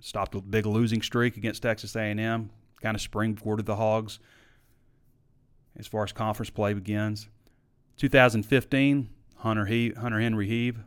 Stopped 0.00 0.34
a 0.34 0.40
big 0.40 0.66
losing 0.66 1.02
streak 1.02 1.36
against 1.36 1.62
Texas 1.62 1.94
A&M. 1.94 2.50
Kind 2.80 2.96
of 2.96 3.00
springboarded 3.00 3.66
the 3.66 3.76
Hogs 3.76 4.18
as 5.76 5.86
far 5.86 6.02
as 6.04 6.12
conference 6.12 6.50
play 6.50 6.74
begins. 6.74 7.28
2015, 7.96 9.08
Hunter, 9.36 9.66
he- 9.66 9.92
Hunter 9.92 10.20
Henry 10.20 10.48
Heave. 10.48 10.80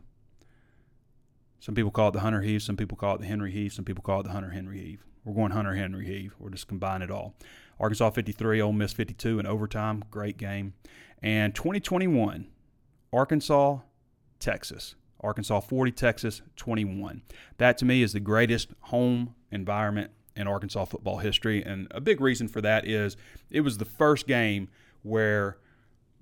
Some 1.60 1.76
people 1.76 1.91
call 1.91 2.10
it 2.10 2.12
the 2.12 2.20
Hunter 2.20 2.41
Heave. 2.41 2.62
Some 2.62 2.78
people 2.78 2.98
call 2.98 3.15
it 3.15 3.22
the 3.22 3.28
Henry 3.28 3.52
Heave. 3.52 3.74
Some 3.74 3.86
people 3.86 4.04
call 4.04 4.20
it 4.20 4.24
the 4.24 4.32
Hunter 4.32 4.52
Henry 4.52 4.80
Heave. 4.80 5.06
We're 5.24 5.34
going 5.34 5.52
Hunter 5.52 5.76
Henry 5.76 6.06
Heave. 6.06 6.36
We're 6.39 6.52
just 6.52 6.68
combine 6.68 7.02
it 7.02 7.10
all. 7.10 7.36
Arkansas 7.80 8.12
53, 8.12 8.62
Ole 8.62 8.74
Miss 8.74 8.94
52 8.94 9.39
in 9.39 9.46
overtime. 9.46 10.04
Great 10.12 10.38
game. 10.38 10.74
And 11.22 11.56
2021, 11.56 12.48
Arkansas, 13.12 13.80
Texas. 14.39 14.96
Arkansas 15.22 15.62
40, 15.62 15.91
Texas 15.91 16.41
21. 16.56 17.24
That 17.58 17.78
to 17.80 17.86
me 17.86 18.04
is 18.04 18.13
the 18.13 18.20
greatest 18.20 18.70
home 18.82 19.34
environment 19.52 20.12
in 20.36 20.48
Arkansas 20.48 20.86
football 20.86 21.18
history. 21.18 21.63
And 21.63 21.88
a 21.91 22.02
big 22.02 22.22
reason 22.22 22.48
for 22.48 22.62
that 22.62 22.86
is 22.86 23.18
it 23.50 23.62
was 23.62 23.78
the 23.78 23.86
first 23.86 24.28
game 24.28 24.70
where, 25.02 25.58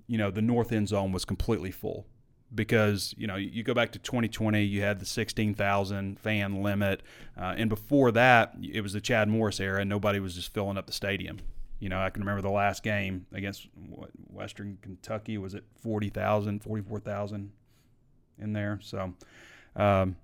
you 0.08 0.17
know, 0.17 0.32
the 0.32 0.41
north 0.41 0.72
end 0.72 0.88
zone 0.88 1.12
was 1.12 1.26
completely 1.26 1.72
full. 1.72 2.06
Because, 2.54 3.16
you 3.18 3.26
know, 3.26 3.36
you 3.36 3.63
go 3.63 3.74
back 3.74 3.92
to 3.94 4.00
2020, 4.00 4.62
you 4.62 4.82
had 4.82 5.00
the 5.00 5.06
16,000 5.06 6.20
fan 6.20 6.62
limit. 6.62 7.02
Uh, 7.38 7.56
and 7.58 7.70
before 7.70 8.12
that, 8.12 8.54
it 8.62 8.82
was 8.82 8.94
the 8.94 9.02
Chad 9.02 9.28
Morris 9.28 9.60
era, 9.60 9.82
and 9.82 9.89
nobody 9.89 10.20
was 10.20 10.36
just 10.36 10.54
filling 10.54 10.78
up 10.78 10.86
the 10.86 10.94
stadium. 10.94 11.39
You 11.80 11.89
know, 11.89 12.00
I 12.00 12.10
can 12.12 12.22
remember 12.22 12.42
the 12.42 12.52
last 12.52 12.84
game 12.84 13.26
against 13.34 13.68
Western 14.30 14.78
Kentucky 14.82 15.38
was 15.38 15.54
it 15.54 15.63
40,000, 15.82 16.62
44,000 16.62 17.52
in 18.39 18.54
there. 18.54 18.80
So, 18.82 19.13
um, 19.76 20.16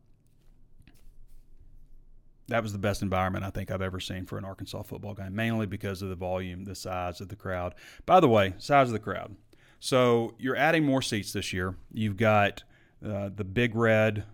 that 2.49 2.63
was 2.63 2.73
the 2.73 2.79
best 2.79 3.01
environment 3.01 3.45
I 3.45 3.49
think 3.49 3.71
I've 3.71 3.81
ever 3.81 3.99
seen 3.99 4.25
for 4.25 4.37
an 4.37 4.45
Arkansas 4.45 4.83
football 4.83 5.13
game, 5.13 5.35
mainly 5.35 5.65
because 5.65 6.01
of 6.01 6.09
the 6.09 6.15
volume, 6.15 6.65
the 6.65 6.75
size 6.75 7.21
of 7.21 7.29
the 7.29 7.35
crowd. 7.35 7.75
By 8.05 8.19
the 8.19 8.27
way, 8.27 8.53
size 8.57 8.87
of 8.87 8.93
the 8.93 8.99
crowd. 8.99 9.35
So 9.79 10.33
you're 10.37 10.55
adding 10.55 10.85
more 10.85 11.01
seats 11.01 11.33
this 11.33 11.53
year. 11.53 11.75
You've 11.93 12.17
got 12.17 12.63
uh, 13.05 13.29
the 13.33 13.45
Big 13.45 13.75
Red, 13.75 14.25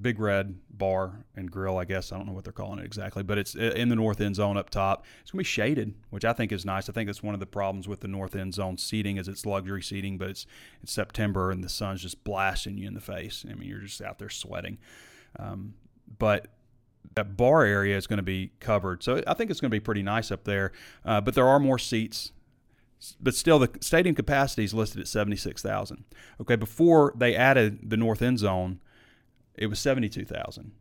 Big 0.00 0.18
Red 0.18 0.58
Bar 0.70 1.24
and 1.36 1.50
Grill, 1.50 1.76
I 1.76 1.84
guess. 1.84 2.12
I 2.12 2.16
don't 2.16 2.26
know 2.26 2.32
what 2.32 2.44
they're 2.44 2.52
calling 2.52 2.78
it 2.78 2.86
exactly, 2.86 3.22
but 3.22 3.36
it's 3.36 3.54
in 3.54 3.90
the 3.90 3.96
north 3.96 4.20
end 4.20 4.36
zone 4.36 4.56
up 4.56 4.70
top. 4.70 5.04
It's 5.20 5.30
going 5.30 5.44
to 5.44 5.48
be 5.48 5.52
shaded, 5.52 5.94
which 6.08 6.24
I 6.24 6.32
think 6.32 6.52
is 6.52 6.64
nice. 6.64 6.88
I 6.88 6.92
think 6.92 7.08
that's 7.08 7.22
one 7.22 7.34
of 7.34 7.40
the 7.40 7.46
problems 7.46 7.86
with 7.86 8.00
the 8.00 8.08
north 8.08 8.34
end 8.34 8.54
zone 8.54 8.78
seating 8.78 9.18
is 9.18 9.28
it's 9.28 9.44
luxury 9.44 9.82
seating, 9.82 10.16
but 10.16 10.30
it's 10.30 10.46
it's 10.82 10.92
September 10.92 11.50
and 11.50 11.62
the 11.62 11.68
sun's 11.68 12.00
just 12.00 12.24
blasting 12.24 12.78
you 12.78 12.88
in 12.88 12.94
the 12.94 13.00
face. 13.00 13.44
I 13.48 13.54
mean, 13.54 13.68
you're 13.68 13.80
just 13.80 14.00
out 14.00 14.18
there 14.18 14.30
sweating. 14.30 14.78
Um, 15.38 15.74
but 16.18 16.48
that 17.14 17.36
bar 17.36 17.64
area 17.64 17.96
is 17.96 18.06
going 18.06 18.18
to 18.18 18.22
be 18.22 18.52
covered. 18.60 19.02
So 19.02 19.22
I 19.26 19.34
think 19.34 19.50
it's 19.50 19.60
going 19.60 19.70
to 19.70 19.74
be 19.74 19.80
pretty 19.80 20.02
nice 20.02 20.30
up 20.30 20.44
there. 20.44 20.72
Uh, 21.04 21.20
but 21.20 21.34
there 21.34 21.46
are 21.46 21.58
more 21.58 21.78
seats. 21.78 22.32
But 23.20 23.34
still, 23.34 23.58
the 23.58 23.70
stadium 23.80 24.14
capacity 24.14 24.64
is 24.64 24.74
listed 24.74 25.00
at 25.00 25.08
76,000. 25.08 26.04
Okay, 26.40 26.56
before 26.56 27.14
they 27.16 27.34
added 27.34 27.90
the 27.90 27.96
north 27.96 28.20
end 28.20 28.38
zone, 28.38 28.80
it 29.54 29.66
was 29.66 29.78
72,000. 29.78 30.72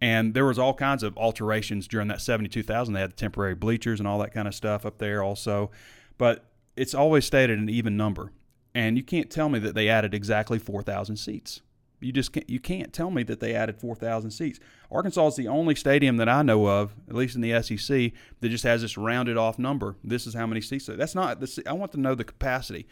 And 0.00 0.34
there 0.34 0.44
was 0.44 0.58
all 0.58 0.74
kinds 0.74 1.02
of 1.02 1.16
alterations 1.16 1.88
during 1.88 2.08
that 2.08 2.20
72,000. 2.20 2.92
They 2.92 3.00
had 3.00 3.12
the 3.12 3.16
temporary 3.16 3.54
bleachers 3.54 4.00
and 4.00 4.06
all 4.06 4.18
that 4.18 4.34
kind 4.34 4.46
of 4.46 4.54
stuff 4.54 4.84
up 4.84 4.98
there 4.98 5.22
also. 5.22 5.70
But 6.18 6.44
it's 6.76 6.94
always 6.94 7.24
stayed 7.24 7.50
at 7.50 7.58
an 7.58 7.70
even 7.70 7.96
number. 7.96 8.32
And 8.74 8.96
you 8.96 9.02
can't 9.02 9.30
tell 9.30 9.48
me 9.48 9.58
that 9.60 9.74
they 9.74 9.88
added 9.88 10.12
exactly 10.12 10.58
4,000 10.58 11.16
seats. 11.16 11.62
You 12.04 12.12
just 12.12 12.32
can't, 12.32 12.48
you 12.48 12.60
can't 12.60 12.92
tell 12.92 13.10
me 13.10 13.22
that 13.24 13.40
they 13.40 13.54
added 13.54 13.80
4,000 13.80 14.30
seats. 14.30 14.60
Arkansas 14.90 15.28
is 15.28 15.36
the 15.36 15.48
only 15.48 15.74
stadium 15.74 16.18
that 16.18 16.28
I 16.28 16.42
know 16.42 16.68
of, 16.68 16.94
at 17.08 17.14
least 17.14 17.34
in 17.34 17.40
the 17.40 17.62
SEC, 17.62 18.12
that 18.40 18.48
just 18.50 18.64
has 18.64 18.82
this 18.82 18.98
rounded 18.98 19.38
off 19.38 19.58
number. 19.58 19.96
This 20.04 20.26
is 20.26 20.34
how 20.34 20.46
many 20.46 20.60
seats. 20.60 20.86
That's 20.86 21.14
not. 21.14 21.40
The, 21.40 21.62
I 21.66 21.72
want 21.72 21.92
to 21.92 22.00
know 22.00 22.14
the 22.14 22.24
capacity. 22.24 22.86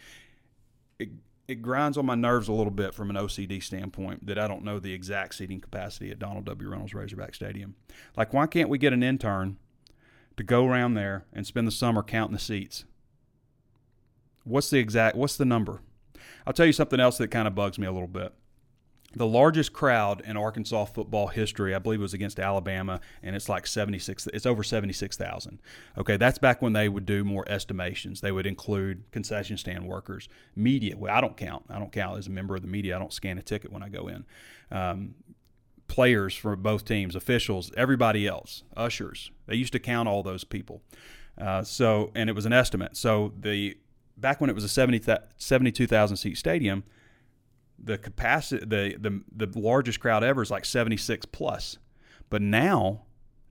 It, 0.97 1.09
it 1.47 1.61
grinds 1.61 1.95
on 1.95 2.07
my 2.07 2.15
nerves 2.15 2.47
a 2.47 2.53
little 2.53 2.71
bit 2.71 2.95
from 2.95 3.11
an 3.11 3.15
OCD 3.15 3.61
standpoint 3.61 4.25
that 4.25 4.39
I 4.39 4.47
don't 4.47 4.63
know 4.63 4.79
the 4.79 4.93
exact 4.93 5.35
seating 5.35 5.61
capacity 5.61 6.09
at 6.09 6.17
Donald 6.17 6.45
W. 6.45 6.67
Reynolds 6.67 6.95
Razorback 6.95 7.35
Stadium. 7.35 7.75
Like, 8.17 8.33
why 8.33 8.47
can't 8.47 8.69
we 8.69 8.79
get 8.79 8.93
an 8.93 9.03
intern 9.03 9.57
to 10.37 10.43
go 10.43 10.65
around 10.65 10.95
there 10.95 11.25
and 11.31 11.45
spend 11.45 11.67
the 11.67 11.71
summer 11.71 12.01
counting 12.01 12.33
the 12.33 12.39
seats? 12.39 12.85
What's 14.43 14.71
the 14.71 14.79
exact? 14.79 15.15
What's 15.15 15.37
the 15.37 15.45
number? 15.45 15.81
I'll 16.47 16.53
tell 16.53 16.65
you 16.65 16.73
something 16.73 16.99
else 16.99 17.19
that 17.19 17.29
kind 17.29 17.47
of 17.47 17.53
bugs 17.53 17.77
me 17.77 17.85
a 17.85 17.91
little 17.91 18.07
bit 18.07 18.33
the 19.15 19.27
largest 19.27 19.73
crowd 19.73 20.21
in 20.25 20.37
Arkansas 20.37 20.85
football 20.85 21.27
history, 21.27 21.75
I 21.75 21.79
believe, 21.79 22.01
was 22.01 22.13
against 22.13 22.39
Alabama, 22.39 22.99
and 23.21 23.35
it's 23.35 23.47
like 23.47 23.67
76. 23.67 24.27
It's 24.27 24.45
over 24.45 24.63
76,000. 24.63 25.61
Okay, 25.97 26.17
that's 26.17 26.39
back 26.39 26.61
when 26.61 26.73
they 26.73 26.89
would 26.89 27.05
do 27.05 27.23
more 27.23 27.45
estimations. 27.47 28.21
They 28.21 28.31
would 28.31 28.47
include 28.47 29.03
concession 29.11 29.57
stand 29.57 29.87
workers, 29.87 30.29
media. 30.55 30.97
Well, 30.97 31.15
I 31.15 31.21
don't 31.21 31.37
count. 31.37 31.65
I 31.69 31.77
don't 31.77 31.91
count 31.91 32.17
as 32.17 32.27
a 32.27 32.31
member 32.31 32.55
of 32.55 32.61
the 32.61 32.67
media. 32.67 32.95
I 32.95 32.99
don't 32.99 33.13
scan 33.13 33.37
a 33.37 33.43
ticket 33.43 33.71
when 33.71 33.83
I 33.83 33.89
go 33.89 34.07
in. 34.07 34.25
Um, 34.71 35.15
players 35.87 36.35
for 36.35 36.55
both 36.55 36.85
teams, 36.85 37.15
officials, 37.15 37.71
everybody 37.77 38.27
else, 38.27 38.63
ushers. 38.75 39.29
They 39.45 39.55
used 39.55 39.73
to 39.73 39.79
count 39.79 40.09
all 40.09 40.23
those 40.23 40.43
people. 40.43 40.81
Uh, 41.37 41.63
so, 41.63 42.11
and 42.15 42.29
it 42.29 42.33
was 42.33 42.45
an 42.45 42.53
estimate. 42.53 42.97
So 42.97 43.33
the 43.39 43.77
back 44.17 44.41
when 44.41 44.49
it 44.49 44.53
was 44.53 44.63
a 44.63 44.69
70, 44.69 45.01
72,000 45.37 46.17
seat 46.17 46.37
stadium 46.37 46.83
the 47.83 47.97
capacity 47.97 48.65
the, 48.65 48.95
the 48.97 49.47
the 49.47 49.59
largest 49.59 49.99
crowd 49.99 50.23
ever 50.23 50.41
is 50.41 50.51
like 50.51 50.65
76 50.65 51.25
plus. 51.27 51.77
But 52.29 52.41
now 52.41 53.03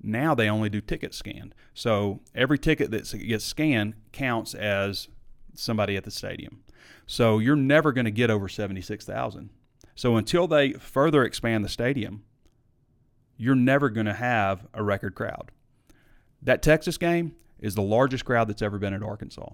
now 0.03 0.35
they 0.35 0.49
only 0.49 0.69
do 0.69 0.81
ticket 0.81 1.15
scanned. 1.15 1.55
So 1.75 2.21
every 2.35 2.59
ticket 2.59 2.91
that 2.91 3.13
gets 3.27 3.45
scanned 3.45 3.95
counts 4.11 4.55
as 4.55 5.09
somebody 5.55 5.97
at 5.97 6.05
the 6.05 6.11
stadium. 6.11 6.63
So 7.07 7.39
you're 7.39 7.57
never 7.57 7.93
going 7.93 8.07
to 8.07 8.11
get 8.11 8.31
over 8.31 8.49
76,000 8.49 9.51
so 9.95 10.17
until 10.17 10.49
they 10.49 10.73
further 10.73 11.23
expand 11.23 11.65
the 11.65 11.69
stadium 11.69 12.25
you're 13.37 13.55
never 13.55 13.91
going 13.91 14.07
to 14.07 14.13
have 14.13 14.67
a 14.73 14.83
record 14.83 15.15
crowd. 15.15 15.51
That 16.43 16.63
Texas 16.63 16.97
game 16.97 17.35
is 17.59 17.75
the 17.75 17.83
largest 17.83 18.25
crowd 18.25 18.49
that's 18.49 18.63
ever 18.63 18.79
been 18.79 18.95
at 18.95 19.03
Arkansas. 19.03 19.51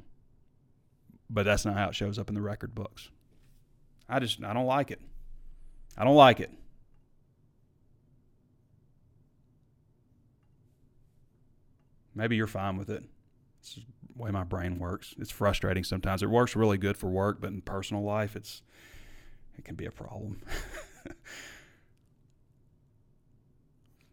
But 1.31 1.45
that's 1.45 1.65
not 1.65 1.77
how 1.77 1.89
it 1.89 1.95
shows 1.95 2.19
up 2.19 2.29
in 2.29 2.35
the 2.35 2.43
record 2.43 2.75
books 2.75 3.11
I 4.09 4.19
just 4.21 4.43
I 4.43 4.53
don't 4.53 4.67
like 4.67 4.91
it. 4.91 5.01
I 5.97 6.05
don't 6.05 6.17
like 6.17 6.41
it. 6.41 6.51
Maybe 12.15 12.37
you're 12.37 12.47
fine 12.47 12.77
with 12.77 12.91
it. 12.91 13.05
It's 13.61 13.75
the 13.77 13.83
way 14.17 14.31
my 14.31 14.45
brain 14.45 14.79
works. 14.79 15.15
It's 15.19 15.31
frustrating 15.31 15.85
sometimes. 15.85 16.23
It 16.23 16.31
works 16.31 16.57
really 16.57 16.79
good 16.79 16.97
for 16.97 17.09
work, 17.09 17.41
but 17.41 17.51
in 17.51 17.61
personal 17.61 18.03
life, 18.03 18.35
it's 18.35 18.63
it 19.57 19.65
can 19.65 19.75
be 19.75 19.87
a 19.87 19.91
problem. 19.91 20.41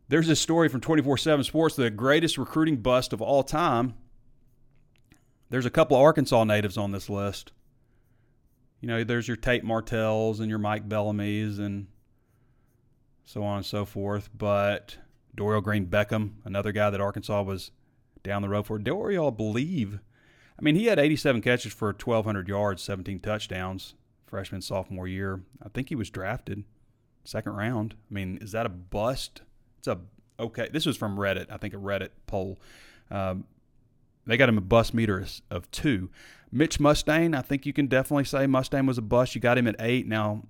There's 0.07 0.27
this 0.27 0.39
story 0.39 0.69
from 0.69 0.81
24 0.81 1.17
7 1.17 1.43
Sports, 1.43 1.75
the 1.75 1.89
greatest 1.89 2.37
recruiting 2.37 2.77
bust 2.77 3.11
of 3.11 3.21
all 3.21 3.43
time. 3.43 3.95
There's 5.49 5.65
a 5.65 5.71
couple 5.71 5.97
of 5.97 6.03
Arkansas 6.03 6.43
natives 6.43 6.77
on 6.77 6.91
this 6.91 7.09
list 7.09 7.51
you 8.85 8.91
know, 8.91 9.03
there's 9.03 9.27
your 9.27 9.35
Tate 9.35 9.63
Martells 9.63 10.39
and 10.39 10.47
your 10.47 10.59
Mike 10.59 10.87
Bellamy's 10.87 11.57
and 11.57 11.87
so 13.23 13.43
on 13.43 13.57
and 13.57 13.65
so 13.65 13.83
forth. 13.83 14.29
But 14.37 14.97
Dorial 15.35 15.63
Green 15.63 15.87
Beckham, 15.87 16.33
another 16.45 16.71
guy 16.71 16.91
that 16.91 17.01
Arkansas 17.01 17.41
was 17.41 17.71
down 18.21 18.43
the 18.43 18.49
road 18.49 18.67
for. 18.67 18.77
Dorial, 18.77 19.35
believe, 19.35 20.01
I 20.59 20.61
mean, 20.61 20.75
he 20.75 20.85
had 20.85 20.99
87 20.99 21.41
catches 21.41 21.73
for 21.73 21.87
1,200 21.87 22.47
yards, 22.47 22.83
17 22.83 23.21
touchdowns, 23.21 23.95
freshman, 24.27 24.61
sophomore 24.61 25.07
year. 25.07 25.41
I 25.63 25.69
think 25.69 25.89
he 25.89 25.95
was 25.95 26.11
drafted 26.11 26.63
second 27.23 27.53
round. 27.53 27.95
I 28.11 28.13
mean, 28.13 28.37
is 28.39 28.51
that 28.51 28.67
a 28.67 28.69
bust? 28.69 29.41
It's 29.79 29.87
a 29.87 29.97
okay. 30.39 30.69
This 30.71 30.85
was 30.85 30.95
from 30.95 31.17
Reddit, 31.17 31.47
I 31.49 31.57
think 31.57 31.73
a 31.73 31.77
Reddit 31.77 32.09
poll. 32.27 32.59
Um, 33.09 33.45
they 34.27 34.37
got 34.37 34.47
him 34.47 34.59
a 34.59 34.61
bust 34.61 34.93
meter 34.93 35.25
of 35.49 35.71
two. 35.71 36.11
Mitch 36.51 36.79
Mustain, 36.79 37.33
I 37.33 37.41
think 37.41 37.65
you 37.65 37.73
can 37.73 37.87
definitely 37.87 38.23
say 38.25 38.47
Mustain 38.47 38.85
was 38.85 38.97
a 38.97 39.01
bust. 39.01 39.35
You 39.35 39.41
got 39.41 39.57
him 39.57 39.67
at 39.67 39.75
eight. 39.79 40.07
Now 40.07 40.43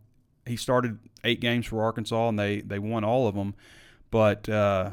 he 0.46 0.56
started 0.56 1.00
eight 1.24 1.42
games 1.42 1.66
for 1.66 1.82
Arkansas, 1.84 2.30
and 2.30 2.38
they 2.38 2.62
they 2.62 2.80
won 2.80 3.04
all 3.04 3.28
of 3.28 3.36
them. 3.36 3.56
But 4.12 4.48
uh, 4.48 4.92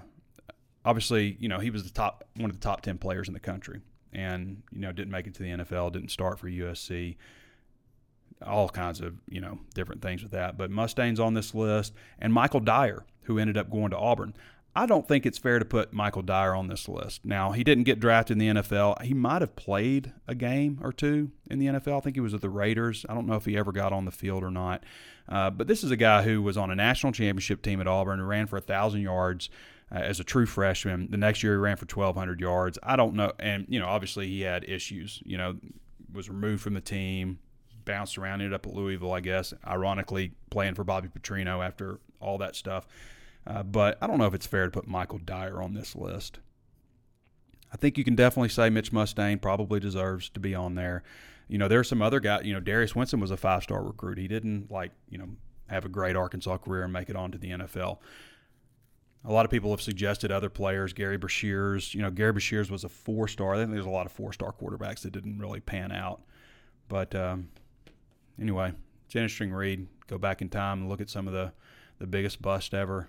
obviously, 0.84 1.36
you 1.38 1.48
know 1.48 1.58
he 1.58 1.70
was 1.70 1.84
the 1.84 1.90
top 1.90 2.24
one 2.36 2.50
of 2.50 2.56
the 2.56 2.62
top 2.62 2.80
ten 2.80 2.98
players 2.98 3.28
in 3.28 3.34
the 3.34 3.40
country. 3.40 3.80
and 4.12 4.62
you 4.72 4.80
know 4.80 4.92
didn't 4.92 5.10
make 5.10 5.26
it 5.26 5.34
to 5.34 5.42
the 5.42 5.50
NFL, 5.50 5.92
didn't 5.92 6.10
start 6.10 6.38
for 6.38 6.48
USC. 6.48 7.16
All 8.44 8.68
kinds 8.68 9.00
of 9.00 9.14
you 9.28 9.40
know 9.40 9.60
different 9.74 10.02
things 10.02 10.22
with 10.22 10.32
that, 10.32 10.56
but 10.56 10.70
Mustain's 10.70 11.20
on 11.20 11.34
this 11.34 11.54
list, 11.54 11.92
and 12.18 12.32
Michael 12.32 12.60
Dyer, 12.60 13.04
who 13.22 13.38
ended 13.38 13.56
up 13.56 13.70
going 13.70 13.90
to 13.90 13.98
Auburn. 13.98 14.34
I 14.74 14.86
don't 14.86 15.06
think 15.06 15.26
it's 15.26 15.36
fair 15.36 15.58
to 15.58 15.64
put 15.66 15.92
Michael 15.92 16.22
Dyer 16.22 16.54
on 16.54 16.68
this 16.68 16.88
list. 16.88 17.24
Now, 17.24 17.52
he 17.52 17.62
didn't 17.62 17.84
get 17.84 18.00
drafted 18.00 18.40
in 18.40 18.54
the 18.54 18.62
NFL. 18.62 19.02
He 19.02 19.12
might 19.12 19.42
have 19.42 19.54
played 19.54 20.12
a 20.26 20.34
game 20.34 20.78
or 20.82 20.92
two 20.92 21.30
in 21.50 21.58
the 21.58 21.66
NFL. 21.66 21.98
I 21.98 22.00
think 22.00 22.16
he 22.16 22.20
was 22.20 22.32
at 22.32 22.40
the 22.40 22.48
Raiders. 22.48 23.04
I 23.06 23.14
don't 23.14 23.26
know 23.26 23.34
if 23.34 23.44
he 23.44 23.56
ever 23.56 23.70
got 23.70 23.92
on 23.92 24.06
the 24.06 24.10
field 24.10 24.42
or 24.42 24.50
not. 24.50 24.82
Uh, 25.28 25.50
but 25.50 25.66
this 25.66 25.84
is 25.84 25.90
a 25.90 25.96
guy 25.96 26.22
who 26.22 26.40
was 26.40 26.56
on 26.56 26.70
a 26.70 26.74
national 26.74 27.12
championship 27.12 27.60
team 27.60 27.82
at 27.82 27.86
Auburn, 27.86 28.18
who 28.18 28.24
ran 28.24 28.46
for 28.46 28.56
1,000 28.56 29.02
yards 29.02 29.50
uh, 29.94 29.98
as 29.98 30.20
a 30.20 30.24
true 30.24 30.46
freshman. 30.46 31.10
The 31.10 31.18
next 31.18 31.42
year, 31.42 31.52
he 31.52 31.58
ran 31.58 31.76
for 31.76 31.84
1,200 31.84 32.40
yards. 32.40 32.78
I 32.82 32.96
don't 32.96 33.14
know. 33.14 33.32
And, 33.38 33.66
you 33.68 33.78
know, 33.78 33.86
obviously 33.86 34.26
he 34.26 34.40
had 34.40 34.64
issues. 34.64 35.22
You 35.26 35.36
know, 35.36 35.56
was 36.14 36.30
removed 36.30 36.62
from 36.62 36.72
the 36.72 36.80
team, 36.80 37.38
bounced 37.84 38.16
around, 38.16 38.40
ended 38.40 38.54
up 38.54 38.66
at 38.66 38.74
Louisville, 38.74 39.12
I 39.12 39.20
guess, 39.20 39.52
ironically 39.66 40.32
playing 40.48 40.76
for 40.76 40.84
Bobby 40.84 41.08
Petrino 41.08 41.64
after 41.64 42.00
all 42.20 42.38
that 42.38 42.56
stuff. 42.56 42.86
Uh, 43.46 43.62
but 43.62 43.98
I 44.00 44.06
don't 44.06 44.18
know 44.18 44.26
if 44.26 44.34
it's 44.34 44.46
fair 44.46 44.66
to 44.66 44.70
put 44.70 44.86
Michael 44.86 45.18
Dyer 45.18 45.60
on 45.60 45.74
this 45.74 45.96
list. 45.96 46.38
I 47.72 47.76
think 47.76 47.96
you 47.98 48.04
can 48.04 48.14
definitely 48.14 48.50
say 48.50 48.70
Mitch 48.70 48.92
Mustain 48.92 49.38
probably 49.38 49.80
deserves 49.80 50.28
to 50.30 50.40
be 50.40 50.54
on 50.54 50.74
there. 50.74 51.02
You 51.48 51.58
know, 51.58 51.68
there's 51.68 51.88
some 51.88 52.02
other 52.02 52.20
guys. 52.20 52.44
You 52.44 52.54
know, 52.54 52.60
Darius 52.60 52.94
Winston 52.94 53.18
was 53.18 53.30
a 53.30 53.36
five 53.36 53.62
star 53.62 53.82
recruit. 53.82 54.18
He 54.18 54.28
didn't 54.28 54.70
like 54.70 54.92
you 55.08 55.18
know 55.18 55.28
have 55.68 55.84
a 55.84 55.88
great 55.88 56.14
Arkansas 56.14 56.58
career 56.58 56.84
and 56.84 56.92
make 56.92 57.08
it 57.08 57.16
onto 57.16 57.38
the 57.38 57.50
NFL. 57.50 57.98
A 59.24 59.32
lot 59.32 59.44
of 59.44 59.50
people 59.50 59.70
have 59.70 59.80
suggested 59.80 60.30
other 60.32 60.50
players. 60.50 60.92
Gary 60.92 61.16
Beshears, 61.16 61.94
you 61.94 62.02
know, 62.02 62.10
Gary 62.10 62.32
Beshears 62.32 62.70
was 62.70 62.84
a 62.84 62.88
four 62.88 63.26
star. 63.26 63.54
I 63.54 63.58
think 63.58 63.70
there's 63.70 63.86
a 63.86 63.90
lot 63.90 64.06
of 64.06 64.12
four 64.12 64.32
star 64.32 64.52
quarterbacks 64.52 65.00
that 65.02 65.12
didn't 65.12 65.38
really 65.38 65.60
pan 65.60 65.92
out. 65.92 66.22
But 66.88 67.14
um, 67.14 67.48
anyway, 68.40 68.72
it's 69.06 69.14
an 69.14 69.22
interesting 69.22 69.52
read. 69.52 69.86
Go 70.06 70.18
back 70.18 70.42
in 70.42 70.48
time 70.48 70.80
and 70.80 70.88
look 70.88 71.00
at 71.00 71.10
some 71.10 71.26
of 71.26 71.32
the 71.32 71.52
the 71.98 72.06
biggest 72.06 72.42
bust 72.42 72.74
ever 72.74 73.08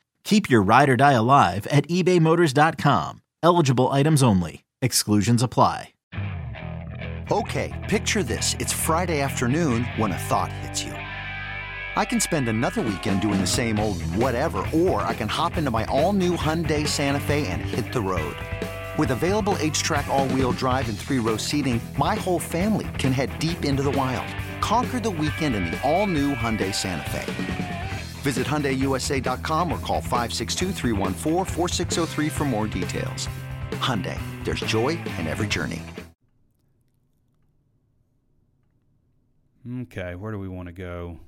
Keep 0.23 0.49
your 0.49 0.61
ride 0.61 0.89
or 0.89 0.95
die 0.95 1.13
alive 1.13 1.67
at 1.67 1.87
ebaymotors.com. 1.87 3.21
Eligible 3.43 3.87
items 3.89 4.23
only. 4.23 4.63
Exclusions 4.81 5.43
apply. 5.43 5.93
Okay, 7.31 7.71
picture 7.89 8.23
this. 8.23 8.57
It's 8.59 8.73
Friday 8.73 9.21
afternoon 9.21 9.85
when 9.95 10.11
a 10.11 10.17
thought 10.17 10.51
hits 10.51 10.83
you. 10.83 10.91
I 10.91 12.03
can 12.03 12.19
spend 12.19 12.49
another 12.49 12.81
weekend 12.81 13.21
doing 13.21 13.39
the 13.39 13.47
same 13.47 13.79
old 13.79 14.01
whatever, 14.15 14.67
or 14.73 15.03
I 15.03 15.13
can 15.13 15.29
hop 15.29 15.55
into 15.55 15.71
my 15.71 15.85
all 15.85 16.11
new 16.11 16.35
Hyundai 16.35 16.85
Santa 16.85 17.21
Fe 17.21 17.47
and 17.47 17.61
hit 17.61 17.93
the 17.93 18.01
road. 18.01 18.35
With 18.97 19.11
available 19.11 19.53
HTRAC, 19.53 20.07
all 20.07 20.27
wheel 20.29 20.51
drive, 20.51 20.89
and 20.89 20.97
three 20.97 21.19
row 21.19 21.37
seating, 21.37 21.79
my 21.97 22.15
whole 22.15 22.39
family 22.39 22.87
can 22.97 23.13
head 23.13 23.37
deep 23.39 23.63
into 23.63 23.81
the 23.81 23.91
wild. 23.91 24.27
Conquer 24.59 24.99
the 24.99 25.09
weekend 25.09 25.55
in 25.55 25.63
the 25.65 25.81
all 25.89 26.07
new 26.07 26.35
Hyundai 26.35 26.75
Santa 26.75 27.09
Fe. 27.09 27.70
Visit 28.21 28.45
HyundaiUSA.com 28.45 29.71
or 29.71 29.79
call 29.79 30.01
562 30.01 30.71
for 32.29 32.45
more 32.45 32.67
details. 32.67 33.27
Hyundai, 33.71 34.19
there's 34.43 34.59
joy 34.61 34.89
in 35.17 35.27
every 35.27 35.47
journey. 35.47 35.81
Okay, 39.81 40.15
where 40.15 40.31
do 40.31 40.39
we 40.39 40.47
want 40.47 40.67
to 40.67 40.71
go? 40.71 41.19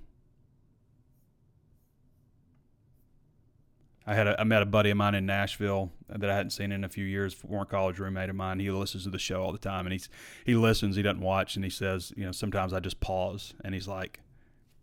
I 4.05 4.15
had 4.15 4.27
a, 4.27 4.39
I 4.39 4.43
met 4.43 4.61
a 4.61 4.65
buddy 4.65 4.89
of 4.89 4.97
mine 4.97 5.15
in 5.15 5.25
Nashville 5.25 5.91
that 6.09 6.29
I 6.29 6.35
hadn't 6.35 6.49
seen 6.49 6.71
in 6.71 6.83
a 6.83 6.89
few 6.89 7.05
years, 7.05 7.33
former 7.33 7.65
college 7.65 7.99
roommate 7.99 8.29
of 8.29 8.35
mine. 8.35 8.59
He 8.59 8.69
listens 8.69 9.03
to 9.03 9.09
the 9.09 9.19
show 9.19 9.41
all 9.41 9.51
the 9.51 9.57
time, 9.57 9.85
and 9.85 9.93
he's 9.93 10.09
he 10.45 10.55
listens. 10.55 10.95
He 10.95 11.01
doesn't 11.01 11.21
watch, 11.21 11.55
and 11.55 11.63
he 11.63 11.69
says, 11.69 12.11
you 12.17 12.25
know, 12.25 12.31
sometimes 12.31 12.73
I 12.73 12.79
just 12.81 12.99
pause, 12.99 13.53
and 13.63 13.73
he's 13.73 13.87
like, 13.87 14.19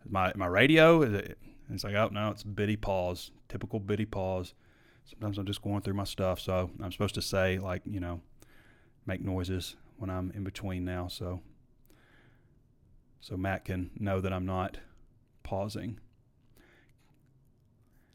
"My 0.09 0.33
my 0.37 0.47
radio 0.47 1.03
is 1.03 1.13
it, 1.13 1.39
and 1.71 1.77
it's 1.77 1.85
like, 1.85 1.95
oh 1.95 2.09
no, 2.11 2.31
it's 2.31 2.43
Biddy 2.43 2.75
pause, 2.75 3.31
typical 3.49 3.79
Biddy 3.79 4.05
pause. 4.05 4.55
Sometimes 5.05 5.39
I'm 5.39 5.47
just 5.47 5.63
going 5.63 5.83
through 5.83 5.95
my 5.95 6.05
stuff, 6.05 6.41
so 6.41 6.69
I'm 6.83 6.91
supposed 6.91 7.15
to 7.15 7.23
say 7.23 7.59
like, 7.59 7.83
you 7.85 8.01
know, 8.01 8.21
make 9.07 9.21
noises 9.21 9.77
when 9.97 10.11
I'm 10.11 10.33
in 10.35 10.43
between 10.43 10.85
now, 10.85 11.07
so 11.07 11.43
so 13.21 13.37
Matt 13.37 13.67
can 13.67 13.91
know 13.97 14.21
that 14.21 14.33
I'm 14.33 14.47
not 14.47 14.79
pausing. 15.45 16.01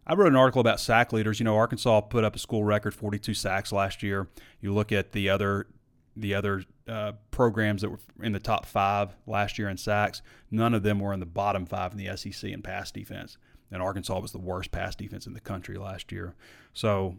I 0.05 0.15
wrote 0.15 0.27
an 0.27 0.35
article 0.35 0.59
about 0.59 0.81
sack 0.81 1.13
leaders. 1.13 1.39
You 1.39 1.45
know, 1.45 1.55
Arkansas 1.55 2.01
put 2.01 2.25
up 2.25 2.35
a 2.35 2.39
school 2.39 2.65
record 2.65 2.93
42 2.93 3.33
sacks 3.33 3.71
last 3.71 4.03
year. 4.03 4.27
You 4.59 4.73
look 4.73 4.91
at 4.91 5.13
the 5.13 5.29
other 5.29 5.67
the 6.17 6.33
other 6.33 6.63
uh, 6.89 7.13
programs 7.31 7.83
that 7.83 7.89
were 7.89 7.99
in 8.21 8.33
the 8.33 8.39
top 8.39 8.65
five 8.65 9.15
last 9.25 9.57
year 9.57 9.69
in 9.69 9.77
sacks, 9.77 10.21
none 10.51 10.73
of 10.73 10.83
them 10.83 10.99
were 10.99 11.13
in 11.13 11.21
the 11.21 11.25
bottom 11.25 11.65
five 11.65 11.93
in 11.93 11.97
the 11.97 12.17
SEC 12.17 12.49
in 12.51 12.61
pass 12.61 12.91
defense. 12.91 13.37
And 13.71 13.81
Arkansas 13.81 14.19
was 14.19 14.31
the 14.31 14.39
worst 14.39 14.71
pass 14.71 14.95
defense 14.95 15.27
in 15.27 15.33
the 15.33 15.39
country 15.39 15.77
last 15.77 16.11
year. 16.11 16.35
So 16.73 17.15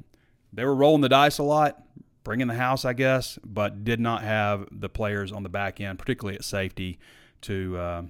they 0.53 0.65
were 0.65 0.75
rolling 0.75 1.03
the 1.03 1.09
dice 1.09 1.39
a 1.39 1.43
lot, 1.43 1.83
bringing 2.25 2.47
the 2.47 2.55
house, 2.55 2.85
I 2.85 2.93
guess, 2.93 3.39
but 3.45 3.85
did 3.85 4.01
not 4.01 4.23
have 4.23 4.67
the 4.71 4.89
players 4.89 5.33
on 5.33 5.43
the 5.43 5.49
back 5.49 5.81
end, 5.81 5.99
particularly 5.99 6.37
at 6.37 6.45
safety, 6.45 6.99
to 7.43 7.77
uh, 7.77 8.03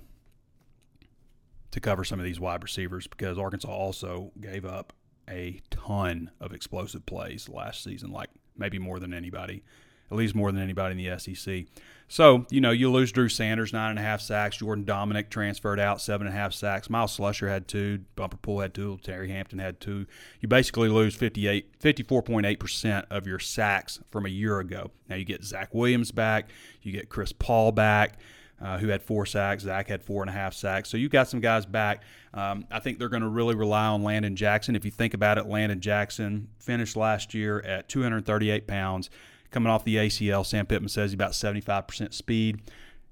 to 1.70 1.80
cover 1.80 2.04
some 2.04 2.18
of 2.18 2.24
these 2.24 2.40
wide 2.40 2.62
receivers 2.62 3.06
because 3.06 3.38
Arkansas 3.38 3.68
also 3.68 4.32
gave 4.40 4.64
up 4.64 4.92
a 5.28 5.60
ton 5.70 6.30
of 6.40 6.52
explosive 6.52 7.04
plays 7.04 7.48
last 7.48 7.82
season, 7.82 8.12
like 8.12 8.30
maybe 8.56 8.78
more 8.78 8.98
than 8.98 9.12
anybody 9.12 9.62
at 10.10 10.16
least 10.16 10.34
more 10.34 10.52
than 10.52 10.62
anybody 10.62 10.92
in 10.92 11.10
the 11.10 11.18
SEC. 11.18 11.66
So, 12.08 12.46
you 12.50 12.60
know, 12.60 12.70
you 12.70 12.90
lose 12.90 13.10
Drew 13.10 13.28
Sanders, 13.28 13.72
nine 13.72 13.90
and 13.90 13.98
a 13.98 14.02
half 14.02 14.20
sacks. 14.20 14.58
Jordan 14.58 14.84
Domineck 14.84 15.28
transferred 15.28 15.80
out, 15.80 16.00
seven 16.00 16.28
and 16.28 16.36
a 16.36 16.38
half 16.38 16.52
sacks. 16.52 16.88
Miles 16.88 17.16
Slusher 17.16 17.48
had 17.48 17.66
two. 17.66 18.00
Bumper 18.14 18.36
Pool 18.36 18.60
had 18.60 18.74
two. 18.74 18.98
Terry 19.02 19.28
Hampton 19.28 19.58
had 19.58 19.80
two. 19.80 20.06
You 20.40 20.48
basically 20.48 20.88
lose 20.88 21.16
58, 21.16 21.80
54.8% 21.80 23.04
of 23.10 23.26
your 23.26 23.40
sacks 23.40 23.98
from 24.10 24.24
a 24.24 24.28
year 24.28 24.60
ago. 24.60 24.92
Now 25.08 25.16
you 25.16 25.24
get 25.24 25.42
Zach 25.42 25.74
Williams 25.74 26.12
back. 26.12 26.48
You 26.82 26.92
get 26.92 27.08
Chris 27.08 27.32
Paul 27.32 27.72
back. 27.72 28.18
Uh, 28.58 28.78
who 28.78 28.88
had 28.88 29.02
four 29.02 29.26
sacks. 29.26 29.64
Zach 29.64 29.86
had 29.86 30.02
four 30.02 30.22
and 30.22 30.30
a 30.30 30.32
half 30.32 30.54
sacks. 30.54 30.88
So 30.88 30.96
you 30.96 31.10
got 31.10 31.28
some 31.28 31.40
guys 31.40 31.66
back. 31.66 32.02
Um, 32.32 32.64
I 32.70 32.80
think 32.80 32.98
they're 32.98 33.10
going 33.10 33.22
to 33.22 33.28
really 33.28 33.54
rely 33.54 33.84
on 33.84 34.02
Landon 34.02 34.34
Jackson. 34.34 34.74
If 34.74 34.86
you 34.86 34.90
think 34.90 35.12
about 35.12 35.36
it, 35.36 35.44
Landon 35.44 35.78
Jackson 35.78 36.48
finished 36.58 36.96
last 36.96 37.34
year 37.34 37.60
at 37.60 37.90
238 37.90 38.66
pounds 38.66 39.10
coming 39.50 39.70
off 39.70 39.84
the 39.84 39.96
ACL. 39.96 40.44
Sam 40.44 40.66
Pittman 40.66 40.88
says 40.88 41.10
he's 41.10 41.14
about 41.14 41.32
75% 41.32 42.12
speed. 42.12 42.60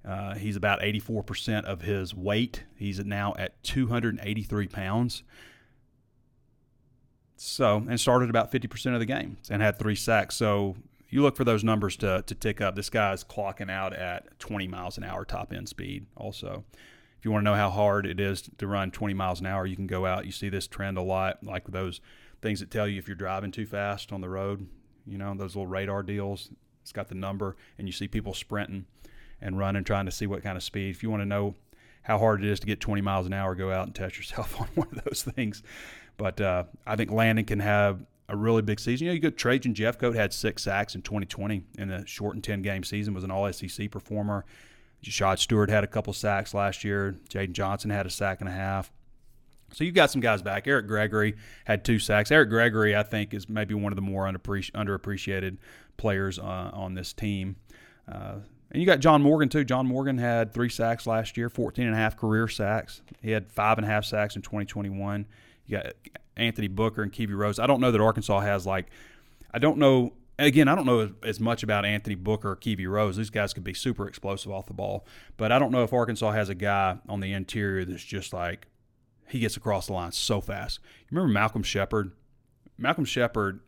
Uh, 0.07 0.35
he's 0.35 0.57
about 0.57 0.80
84% 0.80 1.64
of 1.64 1.82
his 1.82 2.14
weight. 2.14 2.64
He's 2.76 3.03
now 3.05 3.35
at 3.39 3.62
283 3.62 4.68
pounds. 4.68 5.22
So, 7.37 7.85
and 7.89 7.99
started 7.99 8.30
about 8.30 8.53
50% 8.53 8.95
of 8.95 9.01
the 9.01 9.07
game 9.07 9.39
and 9.51 9.62
had 9.62 9.78
three 9.78 9.97
sacks. 9.97 10.37
So, 10.37 10.76
you 11.09 11.22
look 11.22 11.37
for 11.37 11.45
those 11.45 11.62
numbers 11.62 11.97
to, 11.99 12.24
to 12.26 12.35
tick 12.35 12.61
up. 12.61 12.74
This 12.74 12.91
guy's 12.91 13.22
clocking 13.22 13.70
out 13.70 13.93
at 13.93 14.39
20 14.41 14.66
miles 14.66 14.99
an 14.99 15.05
hour 15.05 15.24
top 15.24 15.53
end 15.53 15.68
speed, 15.68 16.07
also. 16.16 16.64
If 17.18 17.24
you 17.24 17.30
want 17.30 17.45
to 17.45 17.51
know 17.51 17.57
how 17.57 17.70
hard 17.70 18.05
it 18.05 18.18
is 18.18 18.51
to 18.59 18.66
run 18.66 18.91
20 18.91 19.14
miles 19.14 19.41
an 19.41 19.47
hour, 19.47 19.64
you 19.64 19.76
can 19.76 19.87
go 19.87 20.07
out. 20.07 20.26
You 20.26 20.32
see 20.32 20.49
this 20.49 20.66
trend 20.66 20.99
a 20.99 21.03
lot, 21.03 21.45
like 21.45 21.68
those 21.68 22.01
things 22.43 22.61
that 22.61 22.70
tell 22.70 22.89
you 22.89 22.99
if 22.99 23.07
you're 23.07 23.14
driving 23.14 23.53
too 23.53 23.64
fast 23.64 24.12
on 24.12 24.20
the 24.20 24.28
road 24.28 24.66
you 25.07 25.19
know, 25.19 25.35
those 25.35 25.55
little 25.55 25.67
radar 25.67 26.03
deals. 26.03 26.51
It's 26.83 26.93
got 26.93 27.09
the 27.09 27.15
number, 27.15 27.57
and 27.79 27.89
you 27.89 27.93
see 27.93 28.09
people 28.09 28.35
sprinting. 28.35 28.87
and 29.41 29.59
running, 29.59 29.85
trying 29.85 30.07
to 30.07 30.13
see 30.13 30.27
what 30.27 30.43
kind 30.43 30.57
of 30.57 30.63
speed. 30.63 30.91
If 30.91 31.03
you 31.03 31.11
want 31.11 31.23
to 31.23 31.27
know 31.27 31.55
how 32.03 32.19
hard 32.19 32.43
it 32.43 32.51
is 32.51 32.61
to 32.61 32.67
get 32.67 32.81
20 32.81 33.03
miles 33.03 33.27
an 33.27 33.33
hour, 33.33 33.55
go 33.55 33.71
out 33.71 33.87
and 33.87 33.95
test 33.95 34.17
yourself 34.17 34.59
on 34.61 34.69
one 34.75 34.89
of 34.93 35.05
those 35.05 35.23
things. 35.23 35.63
But 36.17 36.41
uh, 36.41 36.65
I 36.87 36.97
think 36.97 37.11
Landon 37.11 37.45
can 37.45 37.61
have 37.61 38.05
a 38.29 38.37
really 38.37 38.63
big 38.63 38.81
season. 38.81 39.07
You 39.07 39.11
know, 39.11 39.15
you 39.15 39.21
got 39.21 39.37
Trajan 39.37 39.75
Jeffcoat 39.75 40.15
had 40.15 40.33
six 40.33 40.63
sacks 40.63 40.95
in 40.95 41.03
2020 41.03 41.63
in 41.79 41.91
a 41.91 42.07
shortened 42.07 42.45
10 42.45 42.63
game 42.63 42.85
season, 42.85 43.15
was 43.15 43.25
an 43.25 43.31
All 43.31 43.51
SEC 43.53 43.91
performer. 43.91 44.45
Shad 45.03 45.39
Stewart 45.39 45.69
had 45.69 45.85
a 45.85 45.87
couple 45.87 46.13
sacks 46.15 46.55
last 46.55 46.83
year. 46.83 47.17
Jaden 47.29 47.53
Johnson 47.53 47.91
had 47.91 48.07
a 48.07 48.11
sack 48.11 48.41
and 48.41 48.49
a 48.49 48.53
half. 48.53 48.91
So 49.75 49.85
you've 49.85 49.95
got 49.95 50.11
some 50.11 50.20
guys 50.20 50.43
back. 50.43 50.66
Eric 50.66 50.87
Gregory 50.87 51.37
had 51.64 51.85
two 51.85 51.99
sacks. 51.99 52.31
Eric 52.31 52.49
Gregory, 52.49 52.95
I 52.97 53.03
think, 53.03 53.35
is 53.35 53.49
maybe 53.49 53.75
one 53.75 53.93
of 53.93 53.97
the 53.97 54.03
more 54.03 54.25
underappreciated 54.25 55.59
players 55.97 56.39
uh, 56.39 56.70
on 56.72 56.95
this 56.95 57.12
team. 57.12 57.57
Uh, 58.11 58.37
and 58.70 58.81
you 58.81 58.87
got 58.87 59.01
John 59.01 59.22
Morgan, 59.22 59.49
too. 59.49 59.64
John 59.64 59.87
Morgan 59.87 60.18
had 60.18 60.53
three 60.53 60.68
sacks 60.68 61.07
last 61.07 61.37
year, 61.37 61.49
14 61.49 61.87
and 61.87 61.95
a 61.95 61.99
half 61.99 62.16
career 62.16 62.49
sacks. 62.49 63.03
He 63.20 63.31
had 63.31 63.51
five 63.51 63.79
and 63.79 63.87
a 63.87 63.91
half 63.91 64.05
sacks 64.05 64.37
in 64.37 64.43
2021. 64.43 65.27
You 65.66 65.79
got 65.79 65.93
Anthony 66.37 66.68
Booker 66.68 67.03
and 67.03 67.12
Kiwi 67.12 67.35
Rose. 67.35 67.59
I 67.59 67.66
don't 67.66 67.81
know 67.81 67.91
that 67.91 68.01
Arkansas 68.01 68.41
has 68.41 68.66
like, 68.66 68.87
I 69.53 69.59
don't 69.59 69.79
know. 69.79 70.12
Again, 70.37 70.66
I 70.66 70.75
don't 70.75 70.87
know 70.87 71.12
as 71.22 71.39
much 71.39 71.62
about 71.62 71.85
Anthony 71.85 72.16
Booker 72.16 72.51
or 72.51 72.57
Kiwi 72.57 72.89
Rose. 72.89 73.16
These 73.16 73.31
guys 73.31 73.55
could 73.55 73.62
be 73.62 73.75
super 73.75 74.09
explosive 74.09 74.51
off 74.51 74.66
the 74.66 74.75
ball, 74.75 75.07
but 75.37 75.53
I 75.53 75.61
don't 75.61 75.70
know 75.70 75.85
if 75.85 75.93
Arkansas 75.93 76.33
has 76.33 76.49
a 76.49 76.57
guy 76.57 76.99
on 77.09 77.20
the 77.20 77.33
interior 77.33 77.85
that's 77.85 78.03
just 78.03 78.33
like 78.33 78.66
he 79.29 79.41
gets 79.41 79.57
across 79.57 79.87
the 79.87 79.93
line 79.93 80.12
so 80.12 80.41
fast. 80.41 80.81
You 80.83 81.16
remember 81.16 81.33
Malcolm 81.33 81.62
Sheppard? 81.62 82.12
Malcolm 82.79 83.05
Sheppard 83.05 83.61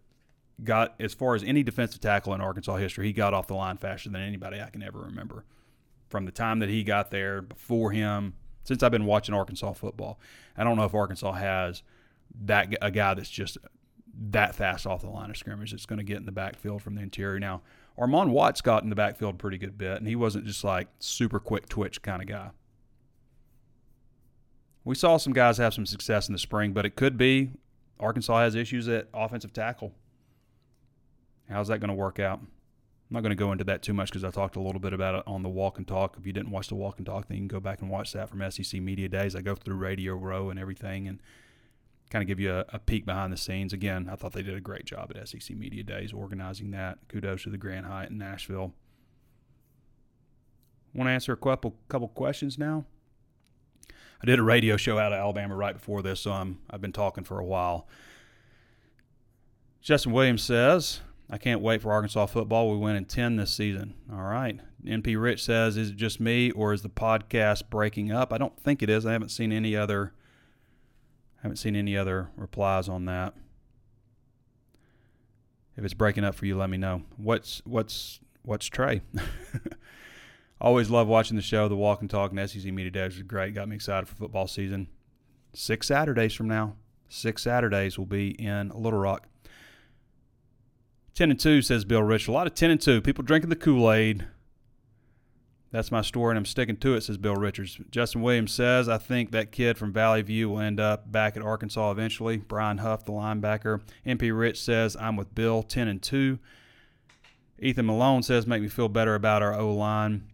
got 0.63 0.95
as 1.01 1.15
far 1.15 1.35
as 1.35 1.43
any 1.43 1.63
defensive 1.63 2.01
tackle 2.01 2.35
in 2.35 2.41
Arkansas 2.41 2.77
history, 2.77 3.07
he 3.07 3.13
got 3.13 3.35
off 3.35 3.47
the 3.47 3.55
line 3.55 3.77
faster 3.77 4.09
than 4.09 4.23
anybody 4.23 4.61
I 4.61 4.71
can 4.71 4.83
ever 4.83 5.01
remember. 5.01 5.45
From 6.09 6.25
the 6.25 6.33
time 6.33 6.61
that 6.61 6.69
he 6.69 6.85
got 6.85 7.11
there, 7.11 7.43
before 7.43 7.91
him, 7.91 8.35
since 8.65 8.83
I've 8.83 8.93
been 8.93 9.07
watching 9.07 9.35
Arkansas 9.35 9.73
football, 9.75 10.19
I 10.57 10.65
don't 10.65 10.77
know 10.77 10.85
if 10.85 10.95
Arkansas 10.95 11.33
has 11.33 11.83
that 12.45 12.75
a 12.81 12.91
guy 12.91 13.15
that's 13.15 13.31
just 13.31 13.59
that 14.31 14.55
fast 14.55 14.87
off 14.87 15.03
the 15.03 15.11
line 15.11 15.31
of 15.31 15.37
scrimmage 15.37 15.73
that's 15.73 15.87
going 15.87 15.99
to 15.99 16.05
get 16.05 16.17
in 16.17 16.27
the 16.27 16.33
backfield 16.33 16.83
from 16.83 16.95
the 16.95 17.03
interior. 17.03 17.39
Now, 17.39 17.63
Armon 17.99 18.31
Watts 18.31 18.61
got 18.61 18.83
in 18.83 18.89
the 18.89 18.97
backfield 18.97 19.39
pretty 19.39 19.59
good 19.59 19.77
bit, 19.77 19.99
and 19.99 20.07
he 20.07 20.17
wasn't 20.17 20.47
just 20.47 20.65
like 20.65 20.89
super 20.99 21.39
quick 21.39 21.69
twitch 21.69 22.03
kind 22.03 22.23
of 22.23 22.29
guy. 22.29 22.51
We 24.87 24.95
saw 24.95 25.17
some 25.17 25.33
guys 25.33 25.59
have 25.59 25.75
some 25.75 25.85
success 25.85 26.29
in 26.29 26.33
the 26.33 26.39
spring, 26.39 26.73
but 26.73 26.87
it 26.87 26.95
could 26.95 27.19
be 27.19 27.51
Arkansas 27.99 28.39
has 28.39 28.55
issues 28.55 28.87
at 28.87 29.09
offensive 29.13 29.53
tackle. 29.53 29.93
How's 31.51 31.67
that 31.69 31.81
going 31.81 31.89
to 31.89 31.95
work 31.95 32.21
out? 32.21 32.39
I'm 32.39 33.15
not 33.15 33.23
going 33.23 33.31
to 33.31 33.37
go 33.37 33.51
into 33.51 33.65
that 33.65 33.83
too 33.83 33.93
much 33.93 34.11
because 34.11 34.23
I 34.23 34.31
talked 34.31 34.55
a 34.55 34.61
little 34.61 34.81
bit 34.81 34.93
about 34.93 35.17
it 35.17 35.25
on 35.27 35.43
the 35.43 35.49
Walk 35.49 35.79
and 35.79 35.89
Talk. 35.89 36.17
If 36.17 36.25
you 36.25 36.33
didn't 36.33 36.53
watch 36.53 36.69
the 36.69 36.77
Walk 36.77 36.99
and 36.99 37.07
Talk, 37.07 37.27
then 37.27 37.37
you 37.37 37.41
can 37.41 37.49
go 37.49 37.59
back 37.59 37.83
and 37.83 37.91
watch 37.91 38.13
that 38.13 38.29
from 38.29 38.49
SEC 38.49 38.81
Media 38.81 39.09
Days. 39.09 39.35
I 39.35 39.41
go 39.41 39.57
through 39.57 39.75
Radio 39.75 40.15
Row 40.15 40.51
and 40.51 40.59
everything 40.59 41.09
and 41.09 41.21
kind 42.11 42.23
of 42.23 42.29
give 42.29 42.39
you 42.39 42.53
a, 42.53 42.65
a, 42.69 42.79
peek 42.79 43.05
behind 43.05 43.33
the 43.33 43.37
scenes. 43.37 43.73
Again, 43.73 44.09
I 44.09 44.15
thought 44.15 44.35
they 44.35 44.43
did 44.43 44.55
a 44.55 44.61
great 44.61 44.85
job 44.85 45.13
at 45.17 45.29
SEC 45.29 45.57
Media 45.57 45.83
Days 45.83 46.13
organizing 46.13 46.71
that. 46.71 46.99
Kudos 47.09 47.43
to 47.43 47.51
the 47.51 47.59
Grand 47.59 47.87
Hyatt 47.87 48.11
in 48.11 48.19
Nashville. 48.19 48.73
Want 50.95 51.09
to 51.09 51.13
answer 51.13 51.33
a 51.33 51.37
couple 51.37 51.75
couple 51.89 52.07
questions 52.07 52.57
now? 52.57 52.85
I 54.23 54.27
did 54.27 54.39
a 54.39 54.43
radio 54.43 54.77
show 54.77 54.99
out 54.99 55.13
of 55.13 55.19
Alabama 55.19 55.55
right 55.55 55.75
before 55.75 56.03
this, 56.03 56.21
so 56.21 56.33
I'm, 56.33 56.59
I've 56.71 56.81
been 56.81 56.93
talking 56.93 57.25
for 57.25 57.39
a 57.39 57.45
while. 57.45 57.87
Justin 59.81 60.13
Williams 60.13 60.43
says, 60.43 61.01
I 61.29 61.39
can't 61.39 61.61
wait 61.61 61.83
for 61.83 61.93
Arkansas 61.93 62.27
football. 62.27 62.71
We 62.71 62.79
win 62.79 62.97
in 62.97 63.05
10 63.05 63.37
this 63.37 63.53
season. 63.53 63.95
All 64.13 64.23
right. 64.23 64.59
NP 64.85 65.21
Rich 65.21 65.45
says, 65.45 65.77
Is 65.77 65.91
it 65.91 65.97
just 65.97 66.21
me 66.21 66.51
or 66.53 66.73
is 66.73 66.83
the 66.83 66.89
podcast 66.89 67.69
breaking 67.69 68.13
up? 68.13 68.33
I 68.33 68.39
don't 68.39 68.59
think 68.59 68.83
it 68.83 68.91
is. 68.91 69.05
I 69.05 69.13
haven't 69.13 69.31
seen 69.31 69.53
any 69.53 69.77
other 69.77 70.13
I 71.39 71.43
haven't 71.43 71.57
seen 71.57 71.77
any 71.77 71.97
other 71.97 72.31
replies 72.37 72.89
on 72.89 73.05
that. 73.05 73.35
If 75.77 75.85
it's 75.85 75.95
breaking 75.95 76.25
up 76.25 76.35
for 76.35 76.47
you, 76.47 76.57
let 76.57 76.71
me 76.71 76.79
know. 76.79 77.03
What's 77.17 77.61
what's 77.65 78.21
what's 78.43 78.67
Trey? 78.67 79.03
Always 80.61 80.89
love 80.91 81.07
watching 81.07 81.37
the 81.37 81.43
show. 81.43 81.69
The 81.69 81.77
Walk 81.77 82.01
and 82.01 82.09
Talk 82.09 82.33
and 82.33 82.51
SEC 82.51 82.73
Media 82.73 82.91
Days 82.91 83.15
was 83.15 83.23
great. 83.23 83.55
Got 83.55 83.69
me 83.69 83.77
excited 83.77 84.09
for 84.09 84.15
football 84.15 84.47
season. 84.47 84.89
Six 85.53 85.89
Saturdays 85.89 86.35
from 86.35 86.49
now. 86.49 86.77
Six 87.09 87.43
Saturdays 87.43 87.99
will 87.99 88.07
be 88.07 88.31
in 88.31 88.71
Little 88.71 88.99
Rock. 88.99 89.29
10 91.15 91.31
and 91.31 91.41
2, 91.41 91.63
says 91.63 91.85
Bill 91.85 92.03
Rich. 92.03 92.29
A 92.29 92.33
lot 92.33 92.47
of 92.47 92.55
10 92.55 92.71
and 92.71 92.81
2. 92.81 93.01
People 93.01 93.25
drinking 93.25 93.49
the 93.49 93.57
Kool 93.57 93.91
Aid. 93.91 94.27
That's 95.73 95.91
my 95.91 96.03
story, 96.03 96.33
and 96.33 96.39
I'm 96.39 96.45
sticking 96.45 96.77
to 96.79 96.95
it, 96.95 97.03
says 97.03 97.19
Bill 97.19 97.35
Richards. 97.35 97.79
Justin 97.91 98.23
Williams 98.23 98.53
says, 98.53 98.89
I 98.89 98.99
think 98.99 99.31
that 99.33 99.53
kid 99.53 99.77
from 99.77 99.93
Valley 99.93 100.23
View 100.23 100.51
will 100.51 100.61
end 100.61 100.79
up 100.79 101.11
back 101.11 101.37
at 101.37 101.43
Arkansas 101.43 101.91
eventually. 101.91 102.37
Brian 102.37 102.79
Huff, 102.79 103.05
the 103.05 103.13
linebacker. 103.13 103.81
MP 104.07 104.37
Rich 104.37 104.63
says, 104.63 104.97
I'm 104.99 105.17
with 105.17 105.35
Bill, 105.35 105.63
10 105.63 105.89
and 105.89 106.03
2. 106.03 106.39
Ethan 107.59 107.87
Malone 107.87 108.23
says, 108.23 108.47
make 108.47 108.63
me 108.63 108.69
feel 108.69 108.89
better 108.89 109.15
about 109.15 109.43
our 109.43 109.55
O 109.55 109.75
line. 109.75 110.25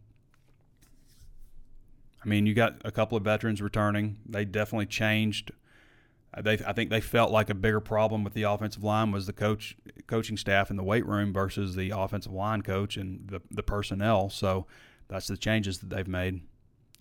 I 2.25 2.29
mean, 2.29 2.47
you 2.47 2.55
got 2.55 2.81
a 2.85 2.93
couple 2.93 3.19
of 3.19 3.25
veterans 3.25 3.61
returning. 3.61 4.19
They 4.29 4.45
definitely 4.45 4.87
changed 4.87 5.53
uh, 6.35 6.43
they, 6.43 6.55
I 6.67 6.73
think 6.73 6.91
they 6.91 7.01
felt 7.01 7.31
like 7.31 7.51
a 7.51 7.55
bigger 7.55 7.81
problem 7.81 8.25
with 8.25 8.35
the 8.35 8.45
offensive 8.45 8.83
line 8.83 9.11
was 9.11 9.27
the 9.27 9.33
coach, 9.33 9.77
coaching 10.07 10.37
staff 10.37 10.71
in 10.71 10.77
the 10.77 10.83
weight 10.83 11.07
room 11.07 11.33
versus 11.33 11.77
the 11.77 11.91
offensive 11.91 12.33
line 12.33 12.63
coach 12.63 12.97
and 12.97 13.29
the, 13.29 13.43
the 13.51 13.63
personnel. 13.63 14.31
So 14.31 14.67
that's 15.09 15.27
the 15.27 15.37
changes 15.37 15.79
that 15.79 15.91
they've 15.91 16.09
made. 16.09 16.43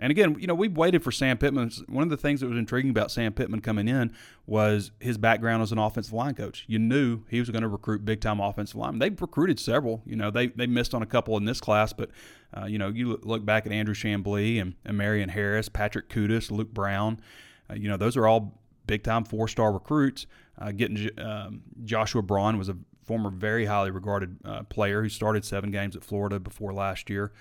And 0.01 0.09
again, 0.09 0.35
you 0.39 0.47
know, 0.47 0.55
we've 0.55 0.75
waited 0.75 1.03
for 1.03 1.11
Sam 1.11 1.37
Pittman. 1.37 1.71
One 1.87 2.03
of 2.03 2.09
the 2.09 2.17
things 2.17 2.41
that 2.41 2.47
was 2.47 2.57
intriguing 2.57 2.89
about 2.89 3.11
Sam 3.11 3.31
Pittman 3.33 3.61
coming 3.61 3.87
in 3.87 4.11
was 4.47 4.91
his 4.99 5.19
background 5.19 5.61
as 5.61 5.71
an 5.71 5.77
offensive 5.77 6.11
line 6.11 6.33
coach. 6.33 6.65
You 6.67 6.79
knew 6.79 7.21
he 7.29 7.39
was 7.39 7.51
going 7.51 7.61
to 7.61 7.67
recruit 7.67 8.03
big 8.03 8.19
time 8.19 8.39
offensive 8.39 8.77
linemen. 8.77 8.97
They've 8.97 9.21
recruited 9.21 9.59
several. 9.59 10.01
You 10.07 10.15
know, 10.15 10.31
they 10.31 10.47
they 10.47 10.65
missed 10.65 10.95
on 10.95 11.03
a 11.03 11.05
couple 11.05 11.37
in 11.37 11.45
this 11.45 11.61
class, 11.61 11.93
but 11.93 12.09
uh, 12.57 12.65
you 12.65 12.79
know, 12.79 12.89
you 12.89 13.19
look 13.21 13.45
back 13.45 13.67
at 13.67 13.71
Andrew 13.71 13.93
Chamblee 13.93 14.59
and, 14.59 14.73
and 14.83 14.97
Marion 14.97 15.29
Harris, 15.29 15.69
Patrick 15.69 16.09
Kutas, 16.09 16.49
Luke 16.49 16.73
Brown. 16.73 17.21
Uh, 17.69 17.75
you 17.75 17.87
know, 17.87 17.95
those 17.95 18.17
are 18.17 18.27
all 18.27 18.59
big 18.87 19.03
time 19.03 19.23
four 19.23 19.47
star 19.47 19.71
recruits. 19.71 20.25
Uh, 20.57 20.71
getting 20.71 21.09
um, 21.19 21.61
Joshua 21.85 22.23
Braun 22.23 22.57
was 22.57 22.69
a 22.69 22.77
former 23.05 23.29
very 23.29 23.65
highly 23.65 23.91
regarded 23.91 24.37
uh, 24.45 24.63
player 24.63 25.03
who 25.03 25.09
started 25.09 25.45
seven 25.45 25.69
games 25.69 25.95
at 25.95 26.03
Florida 26.03 26.39
before 26.39 26.73
last 26.73 27.07
year. 27.07 27.31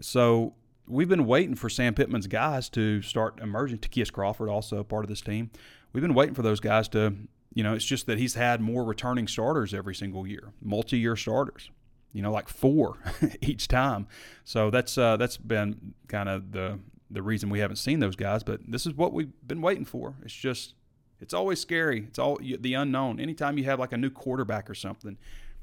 So 0.00 0.54
we've 0.88 1.08
been 1.08 1.26
waiting 1.26 1.54
for 1.54 1.68
Sam 1.68 1.94
Pittman's 1.94 2.26
guys 2.26 2.68
to 2.70 3.02
start 3.02 3.40
emerging. 3.40 3.78
Ty'Kieast 3.78 4.12
Crawford 4.12 4.48
also 4.48 4.82
part 4.82 5.04
of 5.04 5.08
this 5.08 5.20
team. 5.20 5.50
We've 5.92 6.02
been 6.02 6.14
waiting 6.14 6.34
for 6.34 6.42
those 6.42 6.60
guys 6.60 6.88
to, 6.90 7.14
you 7.54 7.62
know, 7.62 7.74
it's 7.74 7.84
just 7.84 8.06
that 8.06 8.18
he's 8.18 8.34
had 8.34 8.60
more 8.60 8.84
returning 8.84 9.28
starters 9.28 9.72
every 9.74 9.94
single 9.94 10.26
year, 10.26 10.52
multi 10.60 10.98
year 10.98 11.16
starters. 11.16 11.70
You 12.12 12.22
know, 12.22 12.32
like 12.32 12.48
four 12.48 12.96
each 13.42 13.68
time. 13.68 14.06
So 14.44 14.70
that's 14.70 14.96
uh, 14.96 15.18
that's 15.18 15.36
been 15.36 15.92
kind 16.08 16.30
of 16.30 16.52
the 16.52 16.78
the 17.10 17.22
reason 17.22 17.50
we 17.50 17.58
haven't 17.58 17.76
seen 17.76 18.00
those 18.00 18.16
guys. 18.16 18.42
But 18.42 18.60
this 18.66 18.86
is 18.86 18.94
what 18.94 19.12
we've 19.12 19.32
been 19.46 19.60
waiting 19.60 19.84
for. 19.84 20.14
It's 20.22 20.32
just 20.32 20.74
it's 21.20 21.34
always 21.34 21.60
scary. 21.60 22.04
It's 22.08 22.18
all 22.18 22.38
the 22.42 22.74
unknown. 22.74 23.20
Anytime 23.20 23.58
you 23.58 23.64
have 23.64 23.78
like 23.78 23.92
a 23.92 23.98
new 23.98 24.10
quarterback 24.10 24.70
or 24.70 24.74
something, 24.74 25.18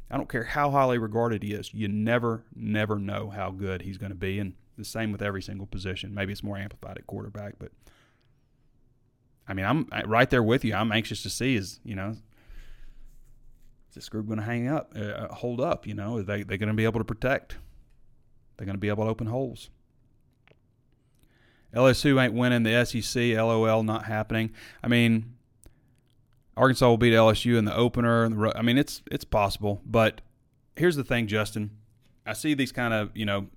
I 0.10 0.18
don't 0.18 0.30
care 0.30 0.44
how 0.44 0.70
highly 0.70 0.98
regarded 0.98 1.44
he 1.44 1.54
is, 1.54 1.74
you 1.74 1.88
never, 1.88 2.44
never 2.56 3.00
know 3.00 3.30
how 3.30 3.50
good 3.50 3.82
he's 3.82 3.98
going 3.98 4.12
to 4.12 4.16
be. 4.16 4.38
And 4.38 4.54
the 4.78 4.86
same 4.86 5.12
with 5.12 5.22
every 5.22 5.42
single 5.42 5.68
position. 5.68 6.14
Maybe 6.14 6.32
it's 6.32 6.44
more 6.44 6.58
amplified 6.58 6.98
at 6.98 7.08
quarterback, 7.08 7.56
but 7.60 7.72
I 9.48 9.54
mean, 9.54 9.66
I'm 9.66 9.88
right 10.06 10.30
there 10.30 10.44
with 10.44 10.64
you. 10.64 10.74
I'm 10.74 10.92
anxious 10.92 11.24
to 11.24 11.30
see 11.30 11.56
is 11.56 11.80
you 11.84 11.96
know, 11.96 12.10
is 13.90 13.96
this 13.96 14.10
group 14.10 14.28
going 14.28 14.40
to 14.40 14.46
hang 14.46 14.68
up, 14.68 14.94
uh, 14.96 15.02
uh, 15.02 15.34
hold 15.34 15.60
up? 15.62 15.86
You 15.86 15.94
know, 15.94 16.18
are 16.18 16.24
they 16.24 16.44
they 16.44 16.58
going 16.58 16.70
to 16.70 16.76
be 16.76 16.86
able 16.86 17.00
to 17.00 17.06
protect? 17.06 17.58
They're 18.58 18.66
going 18.66 18.76
to 18.76 18.80
be 18.82 18.90
able 18.90 19.06
to 19.06 19.10
open 19.10 19.28
holes. 19.28 19.70
LSU 21.76 22.22
ain't 22.24 22.34
winning 22.34 22.64
the 22.64 22.86
SEC. 22.86 23.36
LOL, 23.36 23.84
not 23.84 24.06
happening. 24.06 24.52
I 24.84 24.88
mean, 24.88 25.34
Arkansas 26.56 26.88
will 26.88 26.98
beat 26.98 27.14
LSU 27.14 27.58
in 27.58 27.66
the 27.66 27.76
opener. 27.76 28.52
I 28.56 28.62
mean, 28.62 28.78
it's 28.78 29.02
it's 29.12 29.26
possible, 29.26 29.82
but 29.86 30.22
here's 30.76 30.96
the 30.96 31.04
thing, 31.04 31.28
Justin. 31.28 31.72
I 32.26 32.34
see 32.34 32.54
these 32.54 32.72
kind 32.72 32.94
of 32.94 33.12
you 33.16 33.26
know 33.26 33.48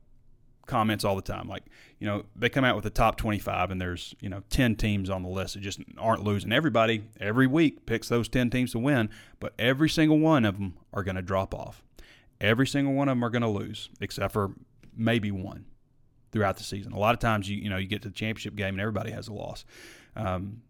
comments 0.67 1.05
all 1.05 1.17
the 1.17 1.23
time. 1.23 1.49
Like, 1.49 1.65
you 1.99 2.07
know, 2.07 2.25
they 2.35 2.49
come 2.49 2.65
out 2.65 2.75
with 2.75 2.85
the 2.85 2.91
top 2.91 3.17
25 3.17 3.71
and 3.71 3.81
there's, 3.81 4.15
you 4.21 4.29
know, 4.29 4.43
10 4.51 4.77
teams 4.77 5.09
on 5.09 5.23
the 5.23 5.29
list 5.29 5.55
that 5.55 5.61
just 5.61 5.81
aren't 5.99 6.23
losing. 6.23 6.53
Everybody 6.53 7.05
every 7.21 7.47
week 7.47 7.87
picks 7.87 8.09
those 8.09 8.29
10 8.29 8.51
teams 8.51 8.73
to 8.73 8.79
win, 8.79 9.09
but 9.41 9.55
every 9.59 9.89
single 9.89 10.19
one 10.19 10.45
of 10.45 10.59
them 10.59 10.75
are 10.93 11.03
going 11.03 11.17
to 11.17 11.23
drop 11.23 11.55
off. 11.55 11.83
Every 12.41 12.67
single 12.67 12.93
one 12.93 13.09
of 13.09 13.13
them 13.13 13.25
are 13.25 13.31
going 13.31 13.43
to 13.43 13.49
lose, 13.49 13.89
except 14.01 14.33
for 14.33 14.53
maybe 14.95 15.31
one 15.31 15.67
throughout 16.33 16.57
the 16.59 16.65
season. 16.65 16.93
A 16.93 16.99
lot 16.99 17.15
of 17.15 17.21
times, 17.21 17.49
you 17.49 17.57
you 17.57 17.71
know, 17.71 17.79
you 17.79 17.87
get 17.87 18.03
to 18.03 18.09
the 18.09 18.15
championship 18.15 18.57
game 18.57 18.75
and 18.75 18.81
everybody 18.81 19.11
has 19.11 19.29
a 19.29 19.33
loss. 19.33 19.65
Um, 20.15 20.63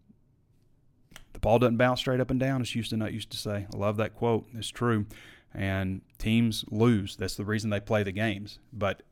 the 1.33 1.39
ball 1.41 1.59
doesn't 1.59 1.77
bounce 1.77 1.99
straight 1.99 2.19
up 2.19 2.31
and 2.31 2.39
down, 2.39 2.61
as 2.61 2.71
Houston 2.71 2.99
Nutt 2.99 3.13
used 3.13 3.29
to 3.31 3.37
say. 3.37 3.67
I 3.71 3.77
love 3.77 3.97
that 3.97 4.15
quote. 4.15 4.47
It's 4.53 4.69
true. 4.69 5.05
And 5.53 6.01
teams 6.17 6.65
lose. 6.71 7.15
That's 7.15 7.35
the 7.35 7.45
reason 7.45 7.69
they 7.69 7.79
play 7.79 8.03
the 8.03 8.11
games. 8.11 8.59
But 8.73 9.03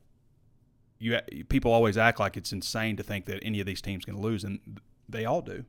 you 0.98 1.18
people 1.48 1.72
always 1.72 1.96
act 1.96 2.18
like 2.18 2.36
it's 2.36 2.52
insane 2.52 2.96
to 2.96 3.02
think 3.02 3.26
that 3.26 3.40
any 3.42 3.60
of 3.60 3.66
these 3.66 3.82
teams 3.82 4.04
can 4.04 4.20
lose, 4.20 4.44
and 4.44 4.80
they 5.08 5.24
all 5.24 5.42
do. 5.42 5.64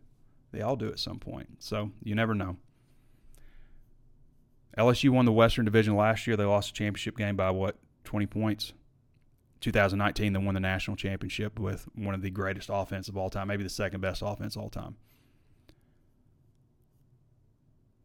They 0.52 0.62
all 0.62 0.76
do 0.76 0.88
at 0.90 1.00
some 1.00 1.20
point. 1.20 1.58
So 1.60 1.92
you 2.04 2.16
never 2.16 2.34
know. 2.34 2.58
LSU 4.78 5.10
won 5.10 5.26
the 5.26 5.32
Western 5.32 5.66
Division 5.66 5.96
last 5.96 6.28
year. 6.28 6.38
They 6.38 6.46
lost 6.46 6.70
the 6.70 6.78
championship 6.78 7.18
game 7.18 7.36
by 7.36 7.50
what, 7.50 7.78
20 8.04 8.28
points? 8.28 8.74
2019, 9.60 10.34
they 10.34 10.40
won 10.40 10.54
the 10.54 10.60
national 10.60 10.96
championship 10.96 11.60
with 11.60 11.88
one 11.96 12.14
of 12.14 12.22
the 12.22 12.30
greatest 12.30 12.70
offense 12.72 13.10
of 13.10 13.18
all 13.18 13.32
time, 13.32 13.48
maybe 13.48 13.64
the 13.64 13.70
second 13.70 14.02
best 14.02 14.22
offense 14.24 14.56
all 14.56 14.70
time. 14.70 14.96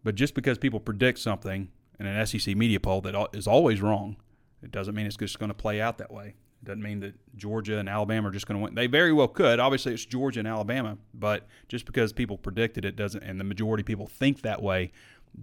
But 0.03 0.14
just 0.14 0.35
because 0.35 0.57
people 0.57 0.81
predict 0.81 1.18
something 1.18 1.68
in 2.01 2.07
an 2.07 2.27
SEC 2.27 2.57
media 2.57 2.81
poll 2.81 3.03
that 3.03 3.29
is 3.35 3.47
always 3.47 3.83
wrong, 3.83 4.16
it 4.62 4.73
doesn't 4.73 4.95
mean 4.95 5.07
it's 5.07 5.16
just 5.16 5.39
going 5.39 5.51
to 5.51 5.55
play 5.55 5.81
out 5.81 5.99
that 5.99 6.11
way. 6.11 6.35
Doesn't 6.64 6.82
mean 6.82 7.00
that 7.00 7.14
Georgia 7.36 7.78
and 7.78 7.88
Alabama 7.88 8.28
are 8.28 8.30
just 8.30 8.46
going 8.46 8.58
to 8.58 8.64
win. 8.64 8.74
They 8.74 8.86
very 8.86 9.12
well 9.12 9.26
could. 9.26 9.58
Obviously, 9.58 9.94
it's 9.94 10.04
Georgia 10.04 10.38
and 10.40 10.48
Alabama, 10.48 10.96
but 11.12 11.48
just 11.68 11.86
because 11.86 12.12
people 12.12 12.38
predicted 12.38 12.84
it 12.84 12.94
doesn't, 12.94 13.22
and 13.22 13.40
the 13.40 13.44
majority 13.44 13.82
of 13.82 13.86
people 13.86 14.06
think 14.06 14.42
that 14.42 14.62
way, 14.62 14.92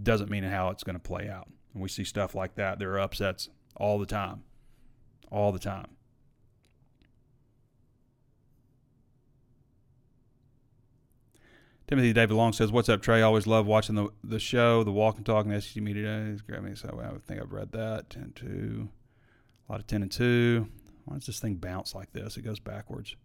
doesn't 0.01 0.29
mean 0.29 0.43
how 0.43 0.69
it's 0.69 0.83
going 0.83 0.95
to 0.95 0.99
play 0.99 1.27
out. 1.27 1.49
And 1.73 1.83
we 1.83 1.89
see 1.89 2.03
stuff 2.05 2.35
like 2.35 2.55
that. 2.55 2.79
There 2.79 2.91
are 2.93 2.99
upsets 2.99 3.49
all 3.75 3.99
the 3.99 4.05
time, 4.05 4.43
all 5.29 5.51
the 5.51 5.59
time. 5.59 5.87
Timothy 11.89 12.13
David 12.13 12.35
Long 12.35 12.53
says, 12.53 12.71
"What's 12.71 12.87
up, 12.87 13.01
Trey? 13.01 13.23
Always 13.23 13.47
love 13.47 13.65
watching 13.65 13.95
the 13.95 14.09
the 14.23 14.39
show, 14.39 14.83
the 14.83 14.91
walk 14.91 15.17
and 15.17 15.25
talk, 15.25 15.47
and 15.47 15.63
SEC 15.63 15.81
media 15.81 16.03
days. 16.03 16.41
Grab 16.43 16.61
me, 16.61 16.75
so 16.75 17.01
I 17.03 17.17
think 17.27 17.41
I've 17.41 17.51
read 17.51 17.71
that. 17.71 18.11
Ten 18.11 18.31
two, 18.35 18.89
a 19.67 19.71
lot 19.71 19.81
of 19.81 19.87
ten 19.87 20.03
and 20.03 20.11
two. 20.11 20.67
Why 21.09 21.17
does 21.17 21.25
this 21.25 21.39
thing 21.39 21.55
bounce 21.55 21.95
like 21.95 22.13
this? 22.13 22.37
It 22.37 22.43
goes 22.43 22.59
backwards." 22.59 23.15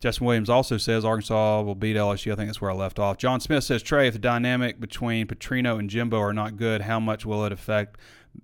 Justin 0.00 0.26
Williams 0.26 0.50
also 0.50 0.78
says 0.78 1.04
Arkansas 1.04 1.60
will 1.62 1.76
beat 1.76 1.94
LSU. 1.94 2.32
I 2.32 2.34
think 2.34 2.48
that's 2.48 2.60
where 2.60 2.72
I 2.72 2.74
left 2.74 2.98
off. 2.98 3.18
John 3.18 3.38
Smith 3.38 3.62
says, 3.62 3.84
Trey, 3.84 4.08
if 4.08 4.14
the 4.14 4.18
dynamic 4.18 4.80
between 4.80 5.28
Petrino 5.28 5.78
and 5.78 5.88
Jimbo 5.88 6.18
are 6.18 6.32
not 6.32 6.56
good, 6.56 6.80
how 6.80 6.98
much 6.98 7.24
will 7.24 7.44
it 7.44 7.52
affect 7.52 7.98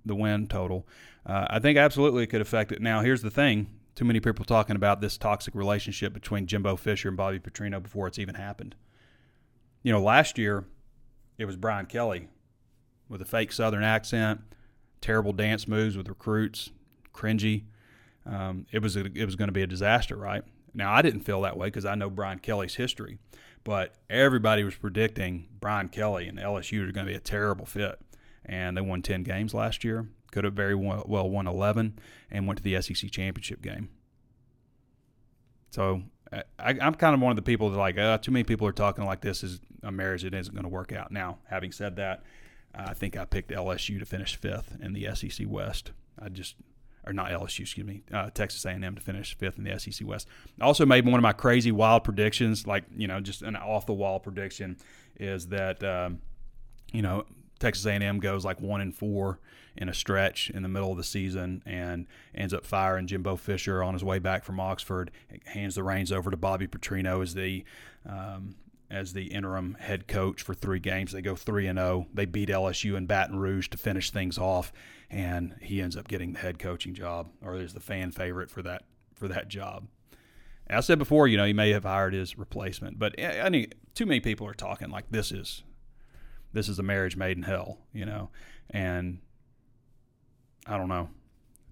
the 0.05 0.15
win 0.15 0.47
total? 0.47 0.87
Uh, 1.25 1.47
I 1.49 1.59
think 1.59 1.77
absolutely 1.77 2.23
it 2.23 2.27
could 2.27 2.39
affect 2.39 2.71
it. 2.71 2.81
Now, 2.81 3.01
here's 3.01 3.23
the 3.23 3.29
thing 3.29 3.67
too 3.93 4.05
many 4.05 4.21
people 4.21 4.45
talking 4.45 4.77
about 4.77 5.01
this 5.01 5.17
toxic 5.17 5.53
relationship 5.53 6.13
between 6.13 6.47
Jimbo 6.47 6.77
Fisher 6.77 7.09
and 7.09 7.17
Bobby 7.17 7.39
Petrino 7.39 7.83
before 7.83 8.07
it's 8.07 8.19
even 8.19 8.35
happened. 8.35 8.75
You 9.83 9.91
know, 9.91 10.01
last 10.01 10.37
year 10.37 10.63
it 11.37 11.43
was 11.43 11.57
Brian 11.57 11.87
Kelly 11.87 12.29
with 13.09 13.21
a 13.21 13.25
fake 13.25 13.51
Southern 13.51 13.83
accent, 13.83 14.39
terrible 15.01 15.33
dance 15.33 15.67
moves 15.67 15.97
with 15.97 16.07
recruits, 16.07 16.69
cringy. 17.13 17.63
Um, 18.25 18.65
it 18.71 18.81
was 18.81 18.95
a, 18.95 19.05
it 19.05 19.25
was 19.25 19.35
going 19.35 19.47
to 19.47 19.53
be 19.53 19.61
a 19.61 19.67
disaster, 19.67 20.15
right? 20.15 20.43
Now 20.73 20.93
I 20.93 21.01
didn't 21.01 21.21
feel 21.21 21.41
that 21.41 21.57
way 21.57 21.67
because 21.67 21.85
I 21.85 21.95
know 21.95 22.09
Brian 22.09 22.39
Kelly's 22.39 22.75
history, 22.75 23.17
but 23.63 23.95
everybody 24.09 24.63
was 24.63 24.75
predicting 24.75 25.47
Brian 25.59 25.89
Kelly 25.89 26.27
and 26.27 26.37
LSU 26.37 26.87
are 26.87 26.91
going 26.91 27.05
to 27.05 27.11
be 27.11 27.17
a 27.17 27.21
terrible 27.21 27.65
fit, 27.65 27.99
and 28.45 28.77
they 28.77 28.81
won 28.81 29.01
ten 29.01 29.23
games 29.23 29.53
last 29.53 29.83
year. 29.83 30.07
Could 30.31 30.43
have 30.43 30.53
very 30.53 30.75
well 30.75 31.29
won 31.29 31.47
11 31.47 31.97
and 32.29 32.45
went 32.45 32.57
to 32.57 32.63
the 32.63 32.79
SEC 32.79 33.09
championship 33.09 33.63
game. 33.63 33.89
So 35.71 36.03
I, 36.31 36.43
am 36.59 36.95
kind 36.95 37.15
of 37.15 37.21
one 37.21 37.31
of 37.31 37.35
the 37.35 37.41
people 37.41 37.69
that 37.71 37.77
like 37.77 37.97
uh, 37.97 38.17
too 38.19 38.31
many 38.31 38.43
people 38.43 38.67
are 38.67 38.71
talking 38.71 39.05
like 39.05 39.21
this 39.21 39.43
is 39.43 39.59
a 39.83 39.91
marriage 39.91 40.23
that 40.23 40.33
isn't 40.33 40.53
going 40.53 40.63
to 40.63 40.69
work 40.69 40.91
out. 40.91 41.11
Now, 41.11 41.39
having 41.49 41.71
said 41.71 41.95
that, 41.95 42.23
I 42.73 42.93
think 42.93 43.17
I 43.17 43.25
picked 43.25 43.51
LSU 43.51 43.99
to 43.99 44.05
finish 44.05 44.35
fifth 44.35 44.77
in 44.81 44.93
the 44.93 45.07
SEC 45.15 45.47
West. 45.49 45.91
I 46.19 46.29
just 46.29 46.55
or 47.05 47.13
not 47.13 47.31
LSU, 47.31 47.61
excuse 47.61 47.85
me, 47.85 48.03
uh, 48.13 48.29
Texas 48.31 48.65
A&M 48.65 48.95
to 48.95 49.01
finish 49.01 49.35
fifth 49.35 49.57
in 49.57 49.63
the 49.63 49.79
SEC 49.79 50.07
West. 50.07 50.27
I 50.59 50.65
also 50.65 50.85
made 50.85 51.05
one 51.05 51.15
of 51.15 51.21
my 51.21 51.33
crazy 51.33 51.71
wild 51.71 52.03
predictions, 52.03 52.67
like 52.67 52.83
you 52.95 53.07
know, 53.07 53.19
just 53.19 53.41
an 53.41 53.55
off 53.55 53.85
the 53.85 53.93
wall 53.93 54.19
prediction, 54.19 54.77
is 55.17 55.47
that 55.47 55.83
um, 55.83 56.19
you 56.91 57.01
know 57.01 57.25
Texas 57.59 57.85
A&M 57.85 58.19
goes 58.19 58.45
like 58.45 58.59
one 58.59 58.81
and 58.81 58.95
four 58.95 59.39
in 59.75 59.87
a 59.87 59.93
stretch 59.93 60.49
in 60.49 60.63
the 60.63 60.69
middle 60.69 60.91
of 60.91 60.97
the 60.97 61.03
season 61.03 61.63
and 61.65 62.07
ends 62.35 62.53
up 62.53 62.65
firing 62.65 63.07
Jimbo 63.07 63.35
Fisher 63.37 63.83
on 63.83 63.93
his 63.93 64.03
way 64.03 64.19
back 64.19 64.43
from 64.43 64.59
Oxford. 64.59 65.11
Hands 65.45 65.73
the 65.73 65.83
reins 65.83 66.11
over 66.11 66.31
to 66.31 66.37
Bobby 66.37 66.67
Petrino 66.67 67.21
as 67.21 67.33
the 67.33 67.63
um, 68.05 68.55
as 68.89 69.13
the 69.13 69.25
interim 69.25 69.77
head 69.79 70.07
coach 70.07 70.41
for 70.41 70.53
three 70.53 70.79
games. 70.79 71.11
They 71.11 71.21
go 71.21 71.35
three 71.35 71.67
and 71.67 71.77
zero. 71.77 72.05
Oh. 72.07 72.11
They 72.13 72.25
beat 72.25 72.49
LSU 72.49 72.95
in 72.95 73.05
Baton 73.05 73.39
Rouge 73.39 73.67
to 73.69 73.77
finish 73.77 74.11
things 74.11 74.37
off, 74.37 74.71
and 75.09 75.55
he 75.61 75.81
ends 75.81 75.95
up 75.95 76.07
getting 76.07 76.33
the 76.33 76.39
head 76.39 76.59
coaching 76.59 76.93
job, 76.93 77.29
or 77.43 77.55
is 77.55 77.73
the 77.73 77.79
fan 77.79 78.11
favorite 78.11 78.49
for 78.49 78.61
that 78.63 78.83
for 79.15 79.27
that 79.27 79.47
job. 79.47 79.87
I 80.71 80.81
said 80.81 80.99
before, 80.99 81.27
you 81.27 81.35
know, 81.35 81.45
he 81.45 81.53
may 81.53 81.71
have 81.71 81.83
hired 81.83 82.13
his 82.13 82.37
replacement, 82.37 82.99
but 82.99 83.15
eh, 83.17 83.41
I 83.41 83.49
mean, 83.49 83.71
too 83.95 84.05
many 84.05 84.19
people 84.19 84.45
are 84.47 84.53
talking 84.53 84.89
like 84.89 85.09
this 85.09 85.31
is 85.31 85.63
this 86.53 86.69
is 86.69 86.79
a 86.79 86.83
marriage 86.83 87.15
made 87.15 87.37
in 87.37 87.43
hell, 87.43 87.79
you 87.93 88.05
know. 88.05 88.29
And 88.69 89.19
I 90.65 90.77
don't 90.77 90.89
know. 90.89 91.09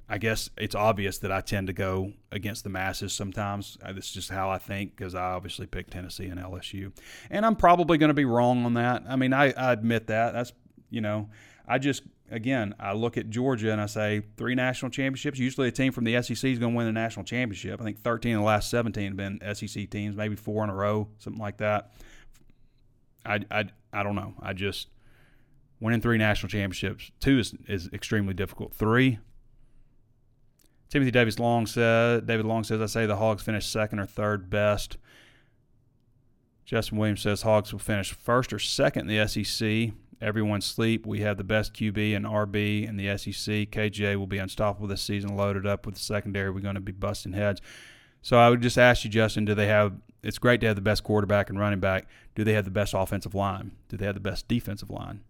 I 0.09 0.17
guess 0.17 0.49
it's 0.57 0.75
obvious 0.75 1.17
that 1.19 1.31
I 1.31 1.41
tend 1.41 1.67
to 1.67 1.73
go 1.73 2.13
against 2.31 2.63
the 2.63 2.69
masses 2.69 3.13
sometimes. 3.13 3.77
Uh, 3.83 3.91
this 3.91 4.05
is 4.05 4.11
just 4.11 4.29
how 4.29 4.49
I 4.49 4.57
think 4.57 4.95
because 4.95 5.15
I 5.15 5.31
obviously 5.31 5.67
picked 5.67 5.91
Tennessee 5.91 6.27
and 6.27 6.39
LSU. 6.39 6.93
And 7.29 7.45
I'm 7.45 7.57
probably 7.57 7.97
going 7.97 8.09
to 8.09 8.13
be 8.13 8.23
wrong 8.23 8.65
on 8.65 8.75
that. 8.75 9.03
I 9.07 9.17
mean, 9.17 9.33
I, 9.33 9.51
I 9.51 9.73
admit 9.73 10.07
that. 10.07 10.31
That's, 10.31 10.53
you 10.89 11.01
know, 11.01 11.29
I 11.67 11.77
just, 11.77 12.03
again, 12.31 12.73
I 12.79 12.93
look 12.93 13.17
at 13.17 13.29
Georgia 13.29 13.73
and 13.73 13.81
I 13.81 13.87
say 13.87 14.21
three 14.37 14.55
national 14.55 14.91
championships. 14.91 15.39
Usually 15.39 15.67
a 15.67 15.71
team 15.71 15.91
from 15.91 16.05
the 16.05 16.21
SEC 16.21 16.51
is 16.51 16.57
going 16.57 16.71
to 16.71 16.77
win 16.77 16.85
the 16.85 16.93
national 16.93 17.25
championship. 17.25 17.81
I 17.81 17.83
think 17.83 17.99
13 17.99 18.35
of 18.35 18.41
the 18.41 18.45
last 18.45 18.69
17 18.69 19.07
have 19.07 19.17
been 19.17 19.55
SEC 19.55 19.89
teams, 19.89 20.15
maybe 20.15 20.37
four 20.37 20.63
in 20.63 20.69
a 20.69 20.75
row, 20.75 21.09
something 21.17 21.41
like 21.41 21.57
that. 21.57 21.91
I, 23.25 23.41
I, 23.51 23.65
I 23.91 24.03
don't 24.03 24.15
know. 24.15 24.35
I 24.41 24.53
just 24.53 24.87
winning 25.81 25.99
three 25.99 26.17
national 26.17 26.49
championships. 26.49 27.11
Two 27.19 27.39
is, 27.39 27.53
is 27.67 27.89
extremely 27.91 28.33
difficult. 28.33 28.73
Three. 28.73 29.19
Timothy 30.89 31.11
Davis 31.11 31.39
Long 31.39 31.65
said 31.65 32.25
David 32.25 32.45
Long 32.45 32.63
says 32.63 32.81
I 32.81 32.85
say 32.85 33.05
the 33.05 33.17
Hogs 33.17 33.43
finish 33.43 33.65
second 33.65 33.99
or 33.99 34.05
third 34.05 34.49
best. 34.49 34.97
Justin 36.65 36.97
Williams 36.97 37.21
says 37.21 37.41
Hogs 37.41 37.71
will 37.71 37.79
finish 37.79 38.11
first 38.11 38.51
or 38.51 38.59
second 38.59 39.09
in 39.09 39.17
the 39.17 39.27
SEC. 39.27 39.93
Everyone 40.19 40.61
sleep. 40.61 41.05
We 41.05 41.19
have 41.21 41.37
the 41.37 41.43
best 41.43 41.73
QB 41.73 42.15
and 42.15 42.25
RB 42.25 42.87
in 42.87 42.97
the 42.97 43.17
SEC. 43.17 43.69
KJ 43.69 44.15
will 44.17 44.27
be 44.27 44.39
unstoppable 44.39 44.87
this 44.87 45.01
season, 45.01 45.35
loaded 45.35 45.67
up 45.67 45.85
with 45.85 45.95
the 45.95 46.01
secondary. 46.01 46.49
We're 46.49 46.59
going 46.59 46.75
to 46.75 46.81
be 46.81 46.91
busting 46.91 47.33
heads. 47.33 47.61
So 48.21 48.37
I 48.37 48.49
would 48.49 48.61
just 48.61 48.77
ask 48.77 49.03
you, 49.03 49.09
Justin, 49.09 49.45
do 49.45 49.53
they 49.53 49.67
have 49.67 49.93
it's 50.23 50.39
great 50.39 50.59
to 50.61 50.67
have 50.67 50.75
the 50.75 50.81
best 50.81 51.03
quarterback 51.03 51.49
and 51.49 51.59
running 51.59 51.79
back. 51.79 52.07
Do 52.35 52.43
they 52.43 52.53
have 52.53 52.65
the 52.65 52.71
best 52.71 52.93
offensive 52.93 53.35
line? 53.35 53.71
Do 53.87 53.97
they 53.97 54.05
have 54.05 54.15
the 54.15 54.19
best 54.19 54.47
defensive 54.47 54.89
line? 54.89 55.21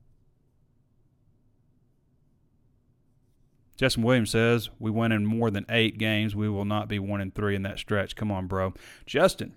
Justin 3.77 4.03
Williams 4.03 4.31
says, 4.31 4.69
We 4.79 4.91
win 4.91 5.11
in 5.11 5.25
more 5.25 5.49
than 5.51 5.65
eight 5.69 5.97
games. 5.97 6.35
We 6.35 6.49
will 6.49 6.65
not 6.65 6.87
be 6.87 6.99
one 6.99 7.21
in 7.21 7.31
three 7.31 7.55
in 7.55 7.61
that 7.61 7.79
stretch. 7.79 8.15
Come 8.15 8.31
on, 8.31 8.47
bro. 8.47 8.73
Justin. 9.05 9.53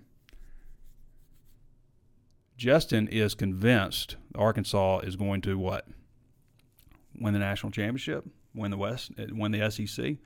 Justin 2.55 3.07
is 3.07 3.33
convinced 3.33 4.17
Arkansas 4.35 4.99
is 4.99 5.15
going 5.15 5.41
to 5.41 5.57
what? 5.57 5.87
Win 7.19 7.33
the 7.33 7.39
national 7.39 7.71
championship, 7.71 8.23
win 8.53 8.69
the 8.69 8.77
West, 8.77 9.11
win 9.31 9.51
the 9.51 9.69
SEC. 9.71 10.17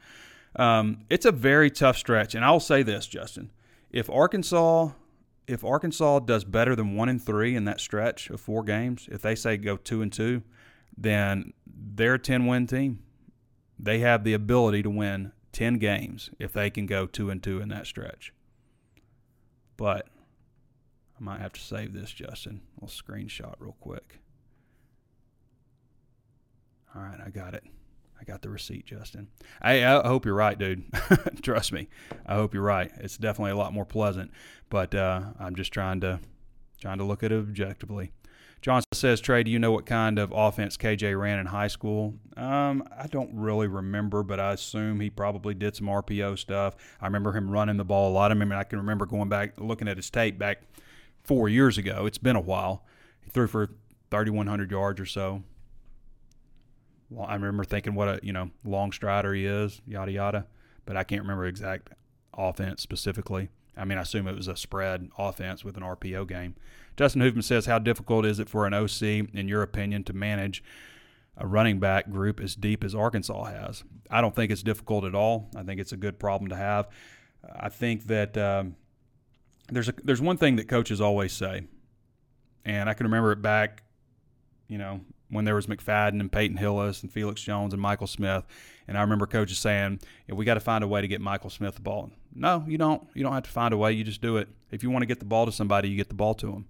Um, 0.58 1.06
it's 1.10 1.26
a 1.26 1.32
very 1.32 1.72
tough 1.72 1.98
stretch, 1.98 2.36
and 2.36 2.44
I'll 2.44 2.60
say 2.60 2.84
this, 2.84 3.08
Justin: 3.08 3.52
if 3.90 4.10
Arkansas 4.10 4.92
if 5.48 5.64
Arkansas 5.64 6.20
does 6.20 6.44
better 6.44 6.76
than 6.76 6.96
one 6.96 7.10
and 7.10 7.22
three 7.22 7.56
in 7.56 7.66
that 7.66 7.80
stretch 7.80 8.30
of 8.30 8.42
four 8.42 8.64
games, 8.64 9.08
if 9.12 9.22
they 9.22 9.36
say 9.36 9.58
go 9.58 9.78
two 9.78 10.02
and 10.02 10.12
two, 10.12 10.42
then 10.98 11.54
they're 11.66 12.16
a 12.16 12.20
ten 12.20 12.46
win 12.48 12.68
team. 12.68 13.00
They 13.78 14.00
have 14.00 14.24
the 14.24 14.34
ability 14.34 14.84
to 14.84 14.90
win 14.90 15.32
ten 15.52 15.76
games 15.78 16.30
if 16.40 16.54
they 16.54 16.70
can 16.70 16.86
go 16.86 17.06
two 17.06 17.30
and 17.30 17.42
two 17.42 17.60
in 17.60 17.70
that 17.70 17.88
stretch. 17.88 18.34
But 19.78 20.08
I 21.20 21.24
might 21.24 21.42
have 21.42 21.54
to 21.54 21.62
save 21.62 21.94
this, 21.94 22.12
Justin. 22.12 22.62
I'll 22.82 22.88
screenshot 22.88 23.56
real 23.60 23.76
quick. 23.80 24.20
All 26.96 27.02
right, 27.02 27.20
I 27.26 27.30
got 27.30 27.54
it. 27.54 27.64
I 28.20 28.24
got 28.24 28.42
the 28.42 28.50
receipt, 28.50 28.86
Justin. 28.86 29.28
I, 29.62 29.86
I 29.86 30.08
hope 30.08 30.26
you're 30.26 30.34
right, 30.34 30.58
dude. 30.58 30.86
Trust 31.42 31.74
me. 31.74 31.90
I 32.26 32.36
hope 32.36 32.54
you're 32.54 32.64
right. 32.64 32.92
It's 32.98 33.18
definitely 33.18 33.52
a 33.52 33.58
lot 33.58 33.74
more 33.74 33.86
pleasant, 33.86 34.32
but 34.70 34.96
uh, 34.96 35.22
I'm 35.38 35.56
just 35.56 35.74
trying 35.74 36.00
to 36.02 36.20
trying 36.80 36.98
to 37.00 37.04
look 37.04 37.24
at 37.24 37.32
it 37.32 37.38
objectively. 37.38 38.12
Johnson 38.62 38.88
says, 38.94 39.22
Trey, 39.22 39.44
do 39.44 39.52
you 39.52 39.60
know 39.60 39.72
what 39.72 39.86
kind 39.86 40.18
of 40.18 40.34
offense 40.36 40.76
KJ 40.76 41.20
ran 41.20 41.38
in 41.38 41.46
high 41.46 41.68
school? 41.68 42.16
Um, 42.36 42.84
I 42.98 43.06
don't 43.06 43.30
really 43.36 43.68
remember, 43.68 44.24
but 44.24 44.40
I 44.40 44.54
assume 44.54 45.00
he 45.00 45.10
probably 45.10 45.54
did 45.54 45.76
some 45.76 45.88
RPO 45.88 46.40
stuff. 46.40 46.76
I 47.00 47.06
remember 47.06 47.32
him 47.32 47.52
running 47.52 47.78
the 47.78 47.86
ball 47.86 48.12
a 48.12 48.14
lot. 48.14 48.32
I 48.32 48.34
mean, 48.34 48.52
I 48.52 48.64
can 48.64 48.80
remember 48.80 49.06
going 49.06 49.30
back, 49.30 49.60
looking 49.60 49.88
at 49.88 49.98
his 49.98 50.10
tape 50.10 50.40
back 50.40 50.64
four 51.24 51.48
years 51.48 51.78
ago. 51.78 52.06
It's 52.06 52.18
been 52.18 52.36
a 52.36 52.42
while. 52.42 52.86
He 53.22 53.30
threw 53.30 53.48
for 53.48 53.68
3,100 54.10 54.72
yards 54.72 55.00
or 55.00 55.06
so. 55.06 55.44
Well, 57.10 57.28
I 57.28 57.36
remember 57.36 57.64
thinking 57.64 57.94
what 57.94 58.08
a 58.08 58.20
you 58.24 58.34
know 58.34 58.50
long 58.64 58.92
strider 58.92 59.34
he 59.34 59.46
is, 59.46 59.82
yada 59.86 60.12
yada. 60.12 60.48
but 60.86 60.98
I 60.98 61.04
can't 61.04 61.22
remember 61.22 61.46
exact 61.46 61.92
offense 62.36 62.82
specifically. 62.82 63.50
I 63.78 63.86
mean, 63.86 63.98
I 63.98 64.02
assume 64.02 64.28
it 64.28 64.36
was 64.36 64.48
a 64.48 64.56
spread 64.56 65.10
offense 65.18 65.64
with 65.64 65.78
an 65.78 65.84
RPO 65.84 66.28
game. 66.28 66.56
Justin 66.98 67.22
Hoofman 67.22 67.44
says, 67.44 67.66
How 67.66 67.80
difficult 67.80 68.26
is 68.26 68.40
it 68.40 68.50
for 68.50 68.66
an 68.66 68.74
OC, 68.74 69.02
in 69.34 69.48
your 69.48 69.62
opinion, 69.62 70.04
to 70.06 70.14
manage 70.14 70.64
a 71.38 71.46
running 71.46 71.80
back 71.80 72.10
group 72.10 72.40
as 72.40 72.56
deep 72.56 72.84
as 72.84 72.96
Arkansas 72.96 73.44
has? 73.46 73.84
I 74.10 74.22
don't 74.22 74.36
think 74.36 74.52
it's 74.52 74.64
difficult 74.64 75.04
at 75.04 75.16
all. 75.16 75.50
I 75.56 75.64
think 75.64 75.80
it's 75.82 75.92
a 75.92 75.98
good 75.98 76.20
problem 76.20 76.50
to 76.50 76.56
have. 76.56 76.88
I 77.54 77.70
think 77.70 78.06
that 78.08 78.38
um, 78.38 78.76
there's 79.70 79.90
a, 79.90 79.94
there's 80.04 80.22
one 80.22 80.38
thing 80.38 80.56
that 80.56 80.68
coaches 80.68 81.02
always 81.02 81.34
say, 81.34 81.64
and 82.64 82.90
I 82.90 82.94
can 82.94 83.06
remember 83.06 83.32
it 83.32 83.42
back, 83.42 83.84
you 84.68 84.78
know, 84.78 85.02
when 85.30 85.46
there 85.46 85.56
was 85.56 85.68
McFadden 85.68 86.20
and 86.20 86.32
Peyton 86.32 86.58
Hillis 86.58 87.04
and 87.04 87.12
Felix 87.12 87.42
Jones 87.42 87.74
and 87.74 87.82
Michael 87.82 88.08
Smith, 88.08 88.46
and 88.88 88.98
I 88.98 89.02
remember 89.02 89.26
coaches 89.26 89.58
saying, 89.58 90.00
"We 90.30 90.46
got 90.46 90.54
to 90.54 90.60
find 90.60 90.84
a 90.84 90.88
way 90.88 91.02
to 91.02 91.08
get 91.08 91.20
Michael 91.20 91.50
Smith 91.50 91.76
the 91.76 91.82
ball." 91.82 92.12
No, 92.34 92.64
you 92.68 92.78
don't. 92.78 93.08
You 93.14 93.24
don't 93.24 93.34
have 93.34 93.44
to 93.44 93.50
find 93.50 93.74
a 93.74 93.78
way. 93.78 93.92
You 93.94 94.04
just 94.04 94.22
do 94.22 94.38
it. 94.38 94.48
If 94.72 94.84
you 94.84 94.92
want 94.92 95.02
to 95.02 95.08
get 95.08 95.20
the 95.20 95.26
ball 95.26 95.46
to 95.46 95.52
somebody, 95.52 95.90
you 95.90 95.98
get 95.98 96.10
the 96.10 96.16
ball 96.16 96.36
to 96.36 96.48
them. 96.48 96.66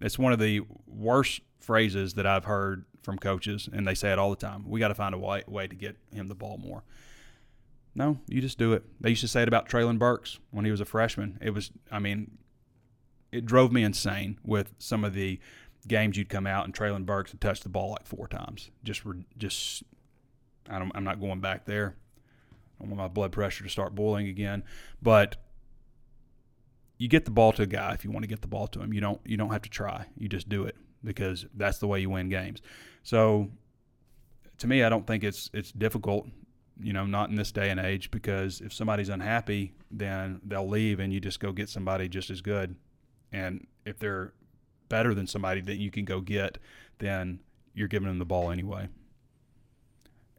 It's 0.00 0.18
one 0.18 0.32
of 0.32 0.38
the 0.38 0.62
worst 0.86 1.40
phrases 1.60 2.14
that 2.14 2.26
I've 2.26 2.44
heard 2.44 2.84
from 3.02 3.18
coaches, 3.18 3.68
and 3.72 3.86
they 3.86 3.94
say 3.94 4.12
it 4.12 4.18
all 4.18 4.30
the 4.30 4.36
time. 4.36 4.68
We 4.68 4.80
got 4.80 4.88
to 4.88 4.94
find 4.94 5.14
a 5.14 5.18
way, 5.18 5.42
way 5.46 5.66
to 5.66 5.74
get 5.74 5.96
him 6.12 6.28
the 6.28 6.34
ball 6.34 6.58
more. 6.58 6.84
No, 7.94 8.18
you 8.28 8.40
just 8.40 8.58
do 8.58 8.72
it. 8.72 8.84
They 9.00 9.10
used 9.10 9.22
to 9.22 9.28
say 9.28 9.42
it 9.42 9.48
about 9.48 9.68
Treylon 9.68 9.98
Burks 9.98 10.38
when 10.50 10.64
he 10.64 10.70
was 10.70 10.80
a 10.80 10.84
freshman. 10.84 11.38
It 11.40 11.50
was, 11.50 11.70
I 11.90 11.98
mean, 11.98 12.38
it 13.32 13.46
drove 13.46 13.72
me 13.72 13.82
insane 13.82 14.38
with 14.44 14.74
some 14.78 15.04
of 15.04 15.14
the 15.14 15.40
games 15.88 16.16
you'd 16.16 16.28
come 16.28 16.46
out 16.46 16.66
and 16.66 16.74
Treylon 16.74 17.04
Burks 17.04 17.32
had 17.32 17.40
touched 17.40 17.62
the 17.62 17.68
ball 17.68 17.90
like 17.90 18.06
four 18.06 18.28
times. 18.28 18.70
Just, 18.84 19.02
just, 19.36 19.82
I 20.68 20.78
don't, 20.78 20.92
I'm 20.94 21.04
not 21.04 21.20
going 21.20 21.40
back 21.40 21.64
there. 21.64 21.96
I 22.78 22.84
don't 22.84 22.90
want 22.90 23.02
my 23.02 23.08
blood 23.08 23.32
pressure 23.32 23.64
to 23.64 23.70
start 23.70 23.94
boiling 23.94 24.28
again, 24.28 24.62
but 25.02 25.36
you 27.00 27.08
get 27.08 27.24
the 27.24 27.30
ball 27.32 27.50
to 27.54 27.62
a 27.62 27.66
guy 27.66 27.92
if 27.94 28.04
you 28.04 28.12
want 28.12 28.22
to 28.22 28.28
get 28.28 28.42
the 28.42 28.46
ball 28.46 28.68
to 28.68 28.80
him. 28.80 28.92
You 28.92 29.00
don't, 29.00 29.20
you 29.24 29.36
don't 29.36 29.50
have 29.50 29.62
to 29.62 29.70
try. 29.70 30.06
You 30.16 30.28
just 30.28 30.48
do 30.48 30.64
it 30.64 30.76
because 31.02 31.46
that's 31.54 31.78
the 31.78 31.88
way 31.88 31.98
you 32.00 32.10
win 32.10 32.28
games. 32.28 32.60
So, 33.02 33.50
to 34.58 34.66
me, 34.66 34.84
I 34.84 34.90
don't 34.90 35.06
think 35.06 35.24
it's 35.24 35.50
it's 35.54 35.72
difficult 35.72 36.26
you 36.82 36.92
know, 36.92 37.06
not 37.06 37.30
in 37.30 37.36
this 37.36 37.52
day 37.52 37.70
and 37.70 37.78
age 37.78 38.10
because 38.10 38.60
if 38.60 38.72
somebody's 38.72 39.08
unhappy, 39.08 39.74
then 39.90 40.40
they'll 40.44 40.68
leave 40.68 41.00
and 41.00 41.12
you 41.12 41.20
just 41.20 41.40
go 41.40 41.52
get 41.52 41.68
somebody 41.68 42.08
just 42.08 42.30
as 42.30 42.40
good. 42.40 42.76
And 43.32 43.66
if 43.84 43.98
they're 43.98 44.32
better 44.88 45.14
than 45.14 45.26
somebody 45.26 45.60
that 45.62 45.76
you 45.76 45.90
can 45.90 46.04
go 46.04 46.20
get, 46.20 46.58
then 46.98 47.40
you're 47.74 47.88
giving 47.88 48.08
them 48.08 48.18
the 48.18 48.24
ball 48.24 48.50
anyway. 48.50 48.88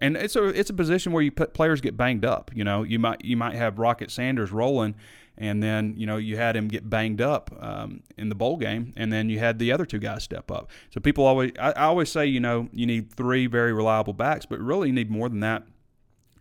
And 0.01 0.17
it's 0.17 0.35
a 0.35 0.47
it's 0.47 0.69
a 0.69 0.73
position 0.73 1.11
where 1.11 1.23
you 1.23 1.31
put 1.31 1.53
players 1.53 1.79
get 1.79 1.95
banged 1.95 2.25
up. 2.25 2.51
You 2.53 2.63
know, 2.63 2.83
you 2.83 2.99
might 2.99 3.23
you 3.23 3.37
might 3.37 3.55
have 3.55 3.79
Rocket 3.79 4.11
Sanders 4.11 4.51
rolling, 4.51 4.95
and 5.37 5.61
then 5.61 5.93
you 5.95 6.07
know 6.07 6.17
you 6.17 6.37
had 6.37 6.55
him 6.55 6.67
get 6.67 6.89
banged 6.89 7.21
up 7.21 7.55
um, 7.59 8.01
in 8.17 8.29
the 8.29 8.35
bowl 8.35 8.57
game, 8.57 8.93
and 8.97 9.13
then 9.13 9.29
you 9.29 9.39
had 9.39 9.59
the 9.59 9.71
other 9.71 9.85
two 9.85 9.99
guys 9.99 10.23
step 10.23 10.49
up. 10.51 10.69
So 10.89 10.99
people 10.99 11.23
always 11.23 11.51
I, 11.59 11.71
I 11.71 11.83
always 11.83 12.11
say 12.11 12.25
you 12.25 12.39
know 12.39 12.67
you 12.73 12.85
need 12.85 13.13
three 13.13 13.45
very 13.45 13.71
reliable 13.71 14.13
backs, 14.13 14.45
but 14.45 14.59
really 14.59 14.89
you 14.89 14.93
need 14.93 15.11
more 15.11 15.29
than 15.29 15.41
that 15.41 15.63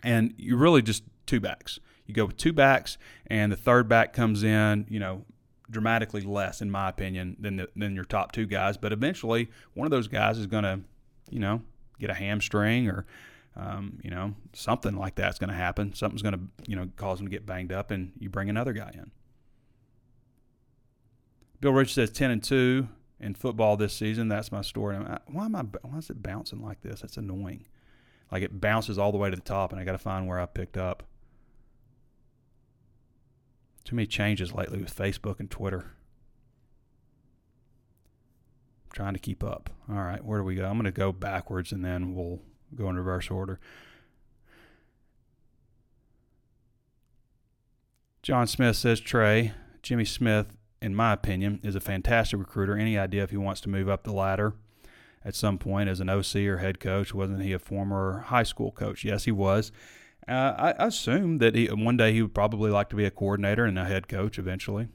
and 0.02 0.34
you 0.36 0.56
really 0.56 0.82
just 0.82 1.04
two 1.26 1.40
backs. 1.40 1.78
You 2.06 2.14
go 2.14 2.26
with 2.26 2.36
two 2.36 2.52
backs, 2.52 2.98
and 3.26 3.52
the 3.52 3.56
third 3.56 3.88
back 3.88 4.12
comes 4.12 4.42
in, 4.42 4.86
you 4.88 4.98
know, 4.98 5.24
dramatically 5.70 6.22
less, 6.22 6.60
in 6.60 6.70
my 6.70 6.88
opinion, 6.88 7.36
than 7.38 7.56
the, 7.56 7.68
than 7.76 7.94
your 7.94 8.04
top 8.04 8.32
two 8.32 8.46
guys. 8.46 8.76
But 8.76 8.92
eventually, 8.92 9.48
one 9.74 9.86
of 9.86 9.90
those 9.90 10.08
guys 10.08 10.38
is 10.38 10.46
going 10.46 10.64
to, 10.64 10.80
you 11.30 11.38
know, 11.38 11.62
get 12.00 12.10
a 12.10 12.14
hamstring 12.14 12.88
or, 12.88 13.06
um, 13.56 13.98
you 14.02 14.10
know, 14.10 14.34
something 14.52 14.96
like 14.96 15.16
that's 15.16 15.38
going 15.38 15.50
to 15.50 15.56
happen. 15.56 15.94
Something's 15.94 16.22
going 16.22 16.34
to, 16.34 16.40
you 16.66 16.76
know, 16.76 16.88
cause 16.96 17.18
them 17.18 17.26
to 17.26 17.30
get 17.30 17.46
banged 17.46 17.72
up, 17.72 17.90
and 17.90 18.12
you 18.18 18.30
bring 18.30 18.48
another 18.48 18.72
guy 18.72 18.90
in. 18.94 19.10
Bill 21.60 21.72
Rich 21.72 21.94
says 21.94 22.10
ten 22.10 22.30
and 22.30 22.42
two 22.42 22.88
in 23.18 23.34
football 23.34 23.76
this 23.76 23.92
season. 23.92 24.28
That's 24.28 24.52
my 24.52 24.62
story. 24.62 24.96
Why 25.26 25.44
am 25.44 25.56
I? 25.56 25.62
Why 25.82 25.98
is 25.98 26.10
it 26.10 26.22
bouncing 26.22 26.62
like 26.62 26.80
this? 26.80 27.00
That's 27.00 27.16
annoying. 27.16 27.66
Like 28.30 28.42
it 28.42 28.60
bounces 28.60 28.98
all 28.98 29.12
the 29.12 29.18
way 29.18 29.30
to 29.30 29.36
the 29.36 29.42
top, 29.42 29.72
and 29.72 29.80
I 29.80 29.84
got 29.84 29.92
to 29.92 29.98
find 29.98 30.26
where 30.26 30.40
I 30.40 30.46
picked 30.46 30.76
up. 30.76 31.02
Too 33.84 33.96
many 33.96 34.06
changes 34.06 34.52
lately 34.54 34.78
with 34.78 34.94
Facebook 34.94 35.40
and 35.40 35.50
Twitter. 35.50 35.92
I'm 38.84 38.92
trying 38.92 39.14
to 39.14 39.18
keep 39.18 39.42
up. 39.42 39.70
All 39.88 39.96
right, 39.96 40.24
where 40.24 40.38
do 40.38 40.44
we 40.44 40.54
go? 40.54 40.66
I'm 40.66 40.74
going 40.74 40.84
to 40.84 40.92
go 40.92 41.12
backwards 41.12 41.72
and 41.72 41.84
then 41.84 42.14
we'll 42.14 42.40
go 42.74 42.88
in 42.88 42.96
reverse 42.96 43.30
order. 43.30 43.58
John 48.22 48.46
Smith 48.46 48.76
says 48.76 49.00
Trey, 49.00 49.52
Jimmy 49.82 50.04
Smith, 50.04 50.56
in 50.82 50.94
my 50.94 51.12
opinion, 51.12 51.60
is 51.62 51.74
a 51.74 51.80
fantastic 51.80 52.38
recruiter. 52.38 52.76
Any 52.76 52.98
idea 52.98 53.22
if 53.22 53.30
he 53.30 53.36
wants 53.36 53.60
to 53.62 53.68
move 53.68 53.88
up 53.88 54.04
the 54.04 54.12
ladder? 54.12 54.54
at 55.24 55.34
some 55.34 55.58
point 55.58 55.88
as 55.88 56.00
an 56.00 56.08
OC 56.08 56.36
or 56.36 56.58
head 56.58 56.80
coach. 56.80 57.14
Wasn't 57.14 57.42
he 57.42 57.52
a 57.52 57.58
former 57.58 58.24
high 58.26 58.42
school 58.42 58.72
coach? 58.72 59.04
Yes, 59.04 59.24
he 59.24 59.32
was. 59.32 59.72
Uh, 60.28 60.74
I, 60.78 60.86
assume 60.86 61.38
that 61.38 61.54
he, 61.54 61.66
one 61.66 61.96
day 61.96 62.12
he 62.12 62.22
would 62.22 62.34
probably 62.34 62.70
like 62.70 62.88
to 62.90 62.96
be 62.96 63.04
a 63.04 63.10
coordinator 63.10 63.64
and 63.64 63.78
a 63.78 63.84
head 63.84 64.06
coach 64.06 64.38
eventually. 64.38 64.88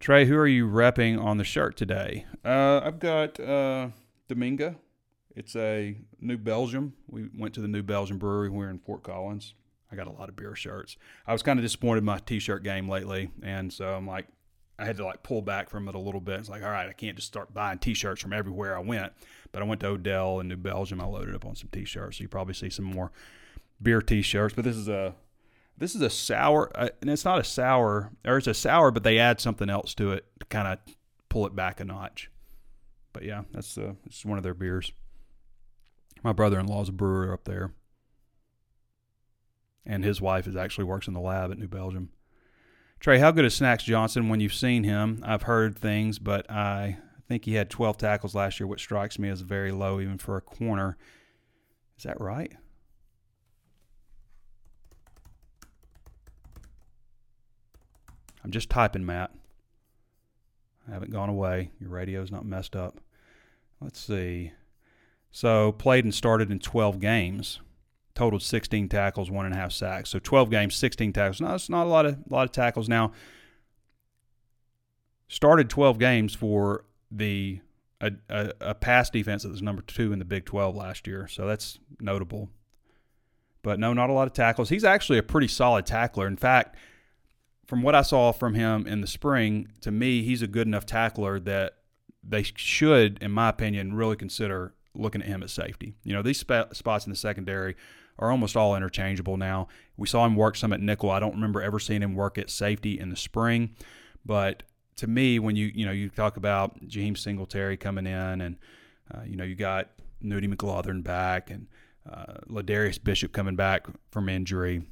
Trey, 0.00 0.26
who 0.26 0.36
are 0.36 0.46
you 0.46 0.66
repping 0.66 1.22
on 1.22 1.38
the 1.38 1.44
shirt 1.44 1.76
today? 1.76 2.26
Uh, 2.44 2.80
I've 2.82 2.98
got 2.98 3.38
uh, 3.38 3.88
Dominga. 4.28 4.76
It's 5.36 5.54
a 5.54 5.94
New 6.18 6.38
Belgium. 6.38 6.94
We 7.08 7.28
went 7.36 7.54
to 7.54 7.60
the 7.60 7.68
New 7.68 7.82
Belgium 7.82 8.16
Brewery. 8.16 8.48
We're 8.48 8.70
in 8.70 8.78
Fort 8.78 9.02
Collins. 9.02 9.54
I 9.92 9.94
got 9.94 10.06
a 10.06 10.12
lot 10.12 10.30
of 10.30 10.34
beer 10.34 10.56
shirts. 10.56 10.96
I 11.26 11.32
was 11.32 11.42
kind 11.42 11.58
of 11.58 11.64
disappointed 11.64 11.98
in 11.98 12.04
my 12.06 12.18
T-shirt 12.18 12.64
game 12.64 12.88
lately, 12.88 13.30
and 13.42 13.72
so 13.72 13.94
I'm 13.94 14.06
like, 14.06 14.26
I 14.78 14.84
had 14.84 14.96
to 14.96 15.04
like 15.04 15.22
pull 15.22 15.42
back 15.42 15.70
from 15.70 15.88
it 15.88 15.94
a 15.94 15.98
little 15.98 16.20
bit. 16.20 16.40
It's 16.40 16.48
like, 16.48 16.62
all 16.62 16.70
right, 16.70 16.88
I 16.88 16.92
can't 16.92 17.16
just 17.16 17.28
start 17.28 17.54
buying 17.54 17.78
T-shirts 17.78 18.20
from 18.20 18.32
everywhere 18.32 18.76
I 18.76 18.80
went. 18.80 19.12
But 19.52 19.62
I 19.62 19.66
went 19.66 19.80
to 19.82 19.88
Odell 19.88 20.40
in 20.40 20.48
New 20.48 20.56
Belgium. 20.56 21.00
I 21.00 21.04
loaded 21.04 21.34
up 21.34 21.46
on 21.46 21.54
some 21.54 21.68
T-shirts. 21.70 22.18
So 22.18 22.22
you 22.22 22.28
probably 22.28 22.54
see 22.54 22.70
some 22.70 22.86
more 22.86 23.12
beer 23.80 24.02
T-shirts. 24.02 24.54
But 24.54 24.64
this 24.64 24.76
is 24.76 24.88
a 24.88 25.14
this 25.78 25.94
is 25.94 26.00
a 26.00 26.10
sour, 26.10 26.70
uh, 26.74 26.88
and 27.00 27.10
it's 27.10 27.24
not 27.24 27.38
a 27.38 27.44
sour, 27.44 28.12
or 28.24 28.38
it's 28.38 28.46
a 28.46 28.54
sour, 28.54 28.90
but 28.90 29.02
they 29.02 29.18
add 29.18 29.40
something 29.40 29.68
else 29.68 29.94
to 29.94 30.12
it 30.12 30.24
to 30.40 30.46
kind 30.46 30.68
of 30.68 30.78
pull 31.28 31.46
it 31.46 31.54
back 31.54 31.80
a 31.80 31.84
notch. 31.84 32.30
But 33.12 33.24
yeah, 33.24 33.42
that's 33.52 33.78
uh, 33.78 33.92
it's 34.06 34.24
one 34.24 34.38
of 34.38 34.44
their 34.44 34.54
beers. 34.54 34.92
My 36.22 36.32
brother-in-law's 36.32 36.88
a 36.88 36.92
brewer 36.92 37.32
up 37.32 37.44
there, 37.44 37.72
and 39.84 40.04
his 40.04 40.20
wife 40.20 40.46
is 40.46 40.56
actually 40.56 40.84
works 40.84 41.06
in 41.06 41.14
the 41.14 41.20
lab 41.20 41.52
at 41.52 41.58
New 41.58 41.68
Belgium. 41.68 42.10
Trey, 42.98 43.18
how 43.18 43.30
good 43.30 43.44
is 43.44 43.54
Snacks 43.54 43.84
Johnson 43.84 44.28
when 44.28 44.40
you've 44.40 44.54
seen 44.54 44.82
him? 44.82 45.22
I've 45.24 45.42
heard 45.42 45.78
things, 45.78 46.18
but 46.18 46.50
I 46.50 46.98
think 47.28 47.44
he 47.44 47.54
had 47.54 47.70
12 47.70 47.98
tackles 47.98 48.34
last 48.34 48.58
year, 48.58 48.66
which 48.66 48.80
strikes 48.80 49.18
me 49.18 49.28
as 49.28 49.42
very 49.42 49.70
low 49.70 50.00
even 50.00 50.18
for 50.18 50.36
a 50.36 50.40
corner. 50.40 50.96
Is 51.98 52.04
that 52.04 52.20
right? 52.20 52.52
I'm 58.42 58.50
just 58.50 58.70
typing, 58.70 59.04
Matt. 59.04 59.32
I 60.88 60.92
haven't 60.92 61.10
gone 61.10 61.28
away. 61.28 61.72
Your 61.80 61.90
radio's 61.90 62.30
not 62.30 62.46
messed 62.46 62.76
up. 62.76 63.00
Let's 63.80 64.00
see. 64.00 64.52
So, 65.36 65.72
played 65.72 66.04
and 66.04 66.14
started 66.14 66.50
in 66.50 66.60
12 66.60 66.98
games 66.98 67.60
totaled 68.14 68.42
16 68.42 68.88
tackles, 68.88 69.30
one 69.30 69.44
and 69.44 69.54
a 69.54 69.58
half 69.58 69.70
sacks. 69.70 70.08
So 70.08 70.18
12 70.18 70.50
games, 70.50 70.74
16 70.74 71.12
tackles. 71.12 71.40
No, 71.42 71.54
it's 71.54 71.68
not 71.68 71.84
a 71.84 71.90
lot 71.90 72.06
of 72.06 72.14
a 72.14 72.34
lot 72.34 72.44
of 72.44 72.52
tackles. 72.52 72.88
Now, 72.88 73.12
started 75.28 75.68
12 75.68 75.98
games 75.98 76.34
for 76.34 76.86
the 77.10 77.60
a, 78.00 78.12
a, 78.30 78.52
a 78.62 78.74
pass 78.74 79.10
defense 79.10 79.42
that 79.42 79.50
was 79.50 79.60
number 79.60 79.82
two 79.82 80.12
in 80.12 80.18
the 80.18 80.24
Big 80.24 80.46
12 80.46 80.74
last 80.74 81.06
year. 81.06 81.28
So 81.28 81.46
that's 81.46 81.78
notable. 82.00 82.48
But 83.62 83.78
no, 83.78 83.92
not 83.92 84.08
a 84.08 84.14
lot 84.14 84.26
of 84.26 84.32
tackles. 84.32 84.70
He's 84.70 84.84
actually 84.84 85.18
a 85.18 85.22
pretty 85.22 85.48
solid 85.48 85.84
tackler. 85.84 86.26
In 86.26 86.36
fact, 86.36 86.76
from 87.66 87.82
what 87.82 87.94
I 87.94 88.02
saw 88.02 88.32
from 88.32 88.54
him 88.54 88.86
in 88.86 89.02
the 89.02 89.06
spring, 89.06 89.68
to 89.82 89.90
me, 89.90 90.22
he's 90.22 90.40
a 90.40 90.46
good 90.46 90.66
enough 90.66 90.86
tackler 90.86 91.38
that 91.40 91.74
they 92.22 92.44
should, 92.44 93.18
in 93.20 93.32
my 93.32 93.50
opinion, 93.50 93.94
really 93.94 94.16
consider 94.16 94.75
looking 94.96 95.22
at 95.22 95.28
him 95.28 95.42
at 95.42 95.50
safety. 95.50 95.94
You 96.02 96.14
know, 96.14 96.22
these 96.22 96.38
sp- 96.40 96.72
spots 96.72 97.06
in 97.06 97.10
the 97.10 97.16
secondary 97.16 97.76
are 98.18 98.30
almost 98.30 98.56
all 98.56 98.74
interchangeable 98.74 99.36
now. 99.36 99.68
We 99.96 100.06
saw 100.06 100.24
him 100.24 100.36
work 100.36 100.56
some 100.56 100.72
at 100.72 100.80
nickel. 100.80 101.10
I 101.10 101.20
don't 101.20 101.34
remember 101.34 101.62
ever 101.62 101.78
seeing 101.78 102.02
him 102.02 102.14
work 102.14 102.38
at 102.38 102.50
safety 102.50 102.98
in 102.98 103.10
the 103.10 103.16
spring, 103.16 103.74
but 104.24 104.62
to 104.96 105.06
me, 105.06 105.38
when 105.38 105.56
you 105.56 105.70
you 105.74 105.86
know 105.86 105.92
you 105.92 106.08
talk 106.08 106.36
about 106.36 106.86
James 106.86 107.20
Singletary 107.20 107.76
coming 107.76 108.06
in, 108.06 108.40
and 108.40 108.56
uh, 109.14 109.22
you 109.24 109.36
know 109.36 109.44
you 109.44 109.54
got 109.54 109.90
Nudie 110.24 110.48
McLaughlin 110.48 111.02
back, 111.02 111.50
and 111.50 111.66
uh, 112.10 112.38
Ladarius 112.48 113.02
Bishop 113.02 113.32
coming 113.32 113.56
back 113.56 113.86
from 114.10 114.28
injury. 114.28 114.82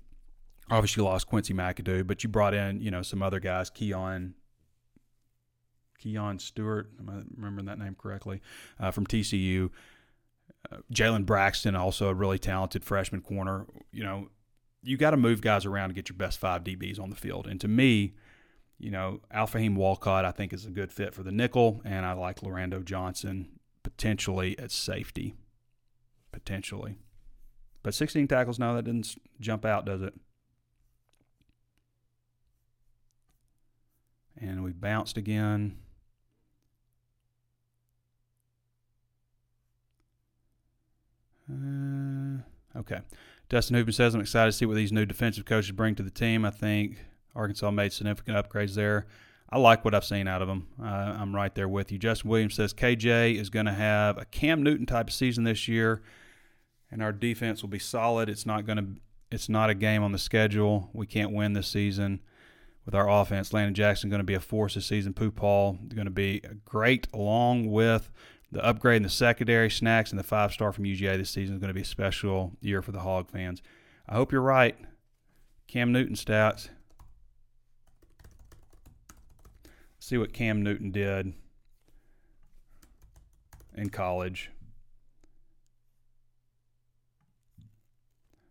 Obviously, 0.70 1.02
you 1.02 1.08
lost 1.08 1.26
Quincy 1.26 1.52
McAdoo, 1.54 2.06
but 2.06 2.22
you 2.22 2.28
brought 2.28 2.54
in 2.54 2.80
you 2.80 2.90
know 2.90 3.02
some 3.02 3.22
other 3.22 3.40
guys, 3.40 3.70
Keon. 3.70 4.34
Keon 5.98 6.38
Stewart, 6.38 6.90
am 7.00 7.08
I 7.08 7.22
remembering 7.34 7.64
that 7.66 7.78
name 7.78 7.96
correctly, 7.98 8.42
uh, 8.78 8.90
from 8.90 9.06
TCU. 9.06 9.70
Jalen 10.92 11.26
Braxton, 11.26 11.76
also 11.76 12.08
a 12.08 12.14
really 12.14 12.38
talented 12.38 12.84
freshman 12.84 13.20
corner. 13.20 13.66
You 13.92 14.04
know, 14.04 14.28
you 14.82 14.96
got 14.96 15.10
to 15.10 15.16
move 15.16 15.40
guys 15.40 15.66
around 15.66 15.90
to 15.90 15.94
get 15.94 16.08
your 16.08 16.16
best 16.16 16.38
five 16.38 16.64
DBs 16.64 17.00
on 17.00 17.10
the 17.10 17.16
field. 17.16 17.46
And 17.46 17.60
to 17.60 17.68
me, 17.68 18.14
you 18.78 18.90
know, 18.90 19.20
Alfahiym 19.34 19.76
Walcott, 19.76 20.24
I 20.24 20.30
think, 20.30 20.52
is 20.52 20.66
a 20.66 20.70
good 20.70 20.92
fit 20.92 21.14
for 21.14 21.22
the 21.22 21.32
nickel, 21.32 21.80
and 21.84 22.04
I 22.04 22.12
like 22.12 22.40
Lorando 22.40 22.84
Johnson 22.84 23.48
potentially 23.82 24.58
at 24.58 24.70
safety. 24.70 25.34
Potentially. 26.32 26.96
But 27.82 27.94
16 27.94 28.26
tackles, 28.28 28.58
no, 28.58 28.74
that 28.74 28.84
didn't 28.84 29.14
jump 29.40 29.64
out, 29.64 29.84
does 29.84 30.02
it? 30.02 30.14
And 34.36 34.64
we 34.64 34.72
bounced 34.72 35.16
again. 35.16 35.76
Okay. 42.76 43.00
Dustin 43.48 43.76
Hooper 43.76 43.92
says, 43.92 44.14
I'm 44.14 44.20
excited 44.20 44.52
to 44.52 44.56
see 44.56 44.66
what 44.66 44.76
these 44.76 44.92
new 44.92 45.06
defensive 45.06 45.44
coaches 45.44 45.72
bring 45.72 45.94
to 45.96 46.02
the 46.02 46.10
team. 46.10 46.44
I 46.44 46.50
think 46.50 46.98
Arkansas 47.34 47.70
made 47.70 47.92
significant 47.92 48.36
upgrades 48.36 48.74
there. 48.74 49.06
I 49.50 49.58
like 49.58 49.84
what 49.84 49.94
I've 49.94 50.04
seen 50.04 50.26
out 50.26 50.42
of 50.42 50.48
them. 50.48 50.68
Uh, 50.82 50.86
I'm 50.86 51.34
right 51.34 51.54
there 51.54 51.68
with 51.68 51.92
you. 51.92 51.98
Justin 51.98 52.30
Williams 52.30 52.54
says 52.54 52.72
KJ 52.72 53.38
is 53.38 53.50
going 53.50 53.66
to 53.66 53.72
have 53.72 54.18
a 54.18 54.24
Cam 54.24 54.62
Newton 54.62 54.86
type 54.86 55.08
of 55.08 55.14
season 55.14 55.44
this 55.44 55.68
year, 55.68 56.02
and 56.90 57.02
our 57.02 57.12
defense 57.12 57.62
will 57.62 57.68
be 57.68 57.78
solid. 57.78 58.28
It's 58.28 58.46
not 58.46 58.66
going 58.66 58.78
to. 58.78 58.86
It's 59.30 59.48
not 59.48 59.68
a 59.68 59.74
game 59.74 60.02
on 60.02 60.12
the 60.12 60.18
schedule. 60.18 60.90
We 60.92 61.06
can't 61.06 61.32
win 61.32 61.54
this 61.54 61.66
season 61.66 62.20
with 62.84 62.94
our 62.94 63.08
offense. 63.08 63.52
Landon 63.52 63.74
Jackson 63.74 64.10
going 64.10 64.20
to 64.20 64.24
be 64.24 64.34
a 64.34 64.40
force 64.40 64.74
this 64.74 64.86
season. 64.86 65.12
Pooh 65.12 65.30
Paul 65.30 65.78
going 65.88 66.06
to 66.06 66.10
be 66.10 66.42
great, 66.64 67.08
along 67.12 67.70
with 67.70 68.10
the 68.54 68.64
upgrade 68.64 68.98
in 68.98 69.02
the 69.02 69.10
secondary, 69.10 69.68
snacks, 69.68 70.10
and 70.10 70.18
the 70.18 70.24
five 70.24 70.52
star 70.52 70.72
from 70.72 70.84
UGA 70.84 71.18
this 71.18 71.28
season 71.28 71.56
is 71.56 71.60
going 71.60 71.68
to 71.68 71.74
be 71.74 71.82
a 71.82 71.84
special 71.84 72.52
year 72.60 72.80
for 72.80 72.92
the 72.92 73.00
Hog 73.00 73.28
fans. 73.28 73.60
I 74.08 74.14
hope 74.14 74.30
you're 74.30 74.40
right. 74.40 74.76
Cam 75.66 75.92
Newton 75.92 76.14
stats. 76.14 76.68
see 79.98 80.18
what 80.18 80.34
Cam 80.34 80.62
Newton 80.62 80.90
did 80.90 81.32
in 83.74 83.88
college. 83.88 84.50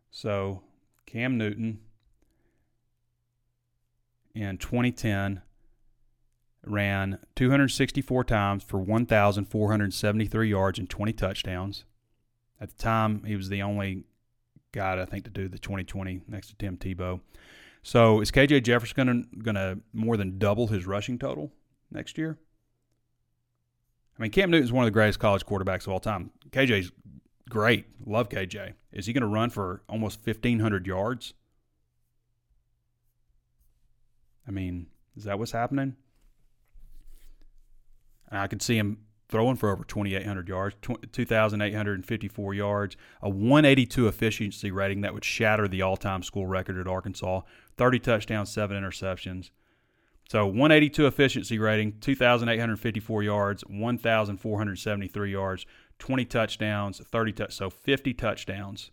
So, 0.09 0.63
Cam 1.05 1.37
Newton 1.37 1.79
in 4.33 4.57
2010 4.57 5.43
ran 6.65 7.19
264 7.35 8.23
times 8.23 8.63
for 8.63 8.79
1,473 8.79 10.49
yards 10.49 10.79
and 10.79 10.89
20 10.89 11.13
touchdowns. 11.13 11.85
At 12.59 12.69
the 12.69 12.81
time, 12.81 13.23
he 13.25 13.35
was 13.35 13.49
the 13.49 13.61
only 13.61 14.05
guy, 14.71 14.99
I 15.01 15.05
think, 15.05 15.25
to 15.25 15.29
do 15.29 15.47
the 15.47 15.59
2020 15.59 16.21
next 16.27 16.47
to 16.47 16.55
Tim 16.55 16.77
Tebow. 16.77 17.19
So 17.81 18.21
is 18.21 18.31
KJ 18.31 18.63
Jefferson 18.63 18.95
going 18.95 19.23
to 19.23 19.39
going 19.39 19.55
to 19.55 19.79
more 19.91 20.15
than 20.15 20.39
double 20.39 20.67
his 20.67 20.87
rushing 20.87 21.19
total 21.19 21.51
next 21.91 22.17
year? 22.17 22.37
I 24.17 24.21
mean, 24.21 24.31
Cam 24.31 24.49
Newton's 24.49 24.71
one 24.71 24.83
of 24.83 24.87
the 24.87 24.91
greatest 24.91 25.19
college 25.19 25.45
quarterbacks 25.45 25.87
of 25.87 25.89
all 25.89 25.99
time. 25.99 26.31
KJ's 26.51 26.91
great. 27.49 27.87
Love 28.05 28.29
KJ. 28.29 28.73
Is 28.91 29.05
he 29.05 29.13
going 29.13 29.21
to 29.21 29.27
run 29.27 29.49
for 29.49 29.83
almost 29.89 30.25
1,500 30.25 30.87
yards? 30.87 31.33
I 34.47 34.51
mean, 34.51 34.87
is 35.17 35.23
that 35.23 35.39
what's 35.39 35.51
happening? 35.51 35.95
I 38.37 38.47
could 38.47 38.61
see 38.61 38.77
him 38.77 38.97
throwing 39.29 39.55
for 39.55 39.71
over 39.71 39.83
2,800 39.83 40.47
yards, 40.47 40.75
2,854 40.81 42.53
yards, 42.53 42.95
a 43.21 43.29
182 43.29 44.07
efficiency 44.07 44.69
rating 44.69 45.01
that 45.01 45.13
would 45.13 45.25
shatter 45.25 45.67
the 45.67 45.81
all 45.81 45.97
time 45.97 46.21
school 46.21 46.45
record 46.45 46.77
at 46.77 46.87
Arkansas, 46.87 47.41
30 47.77 47.99
touchdowns, 47.99 48.51
seven 48.51 48.81
interceptions. 48.81 49.49
So 50.29 50.45
182 50.45 51.07
efficiency 51.07 51.59
rating, 51.59 51.99
2,854 51.99 53.23
yards, 53.23 53.63
1,473 53.67 55.31
yards, 55.31 55.65
20 55.99 56.25
touchdowns, 56.25 56.99
30 56.99 57.31
touch, 57.33 57.53
so 57.53 57.69
50 57.69 58.13
touchdowns. 58.13 58.91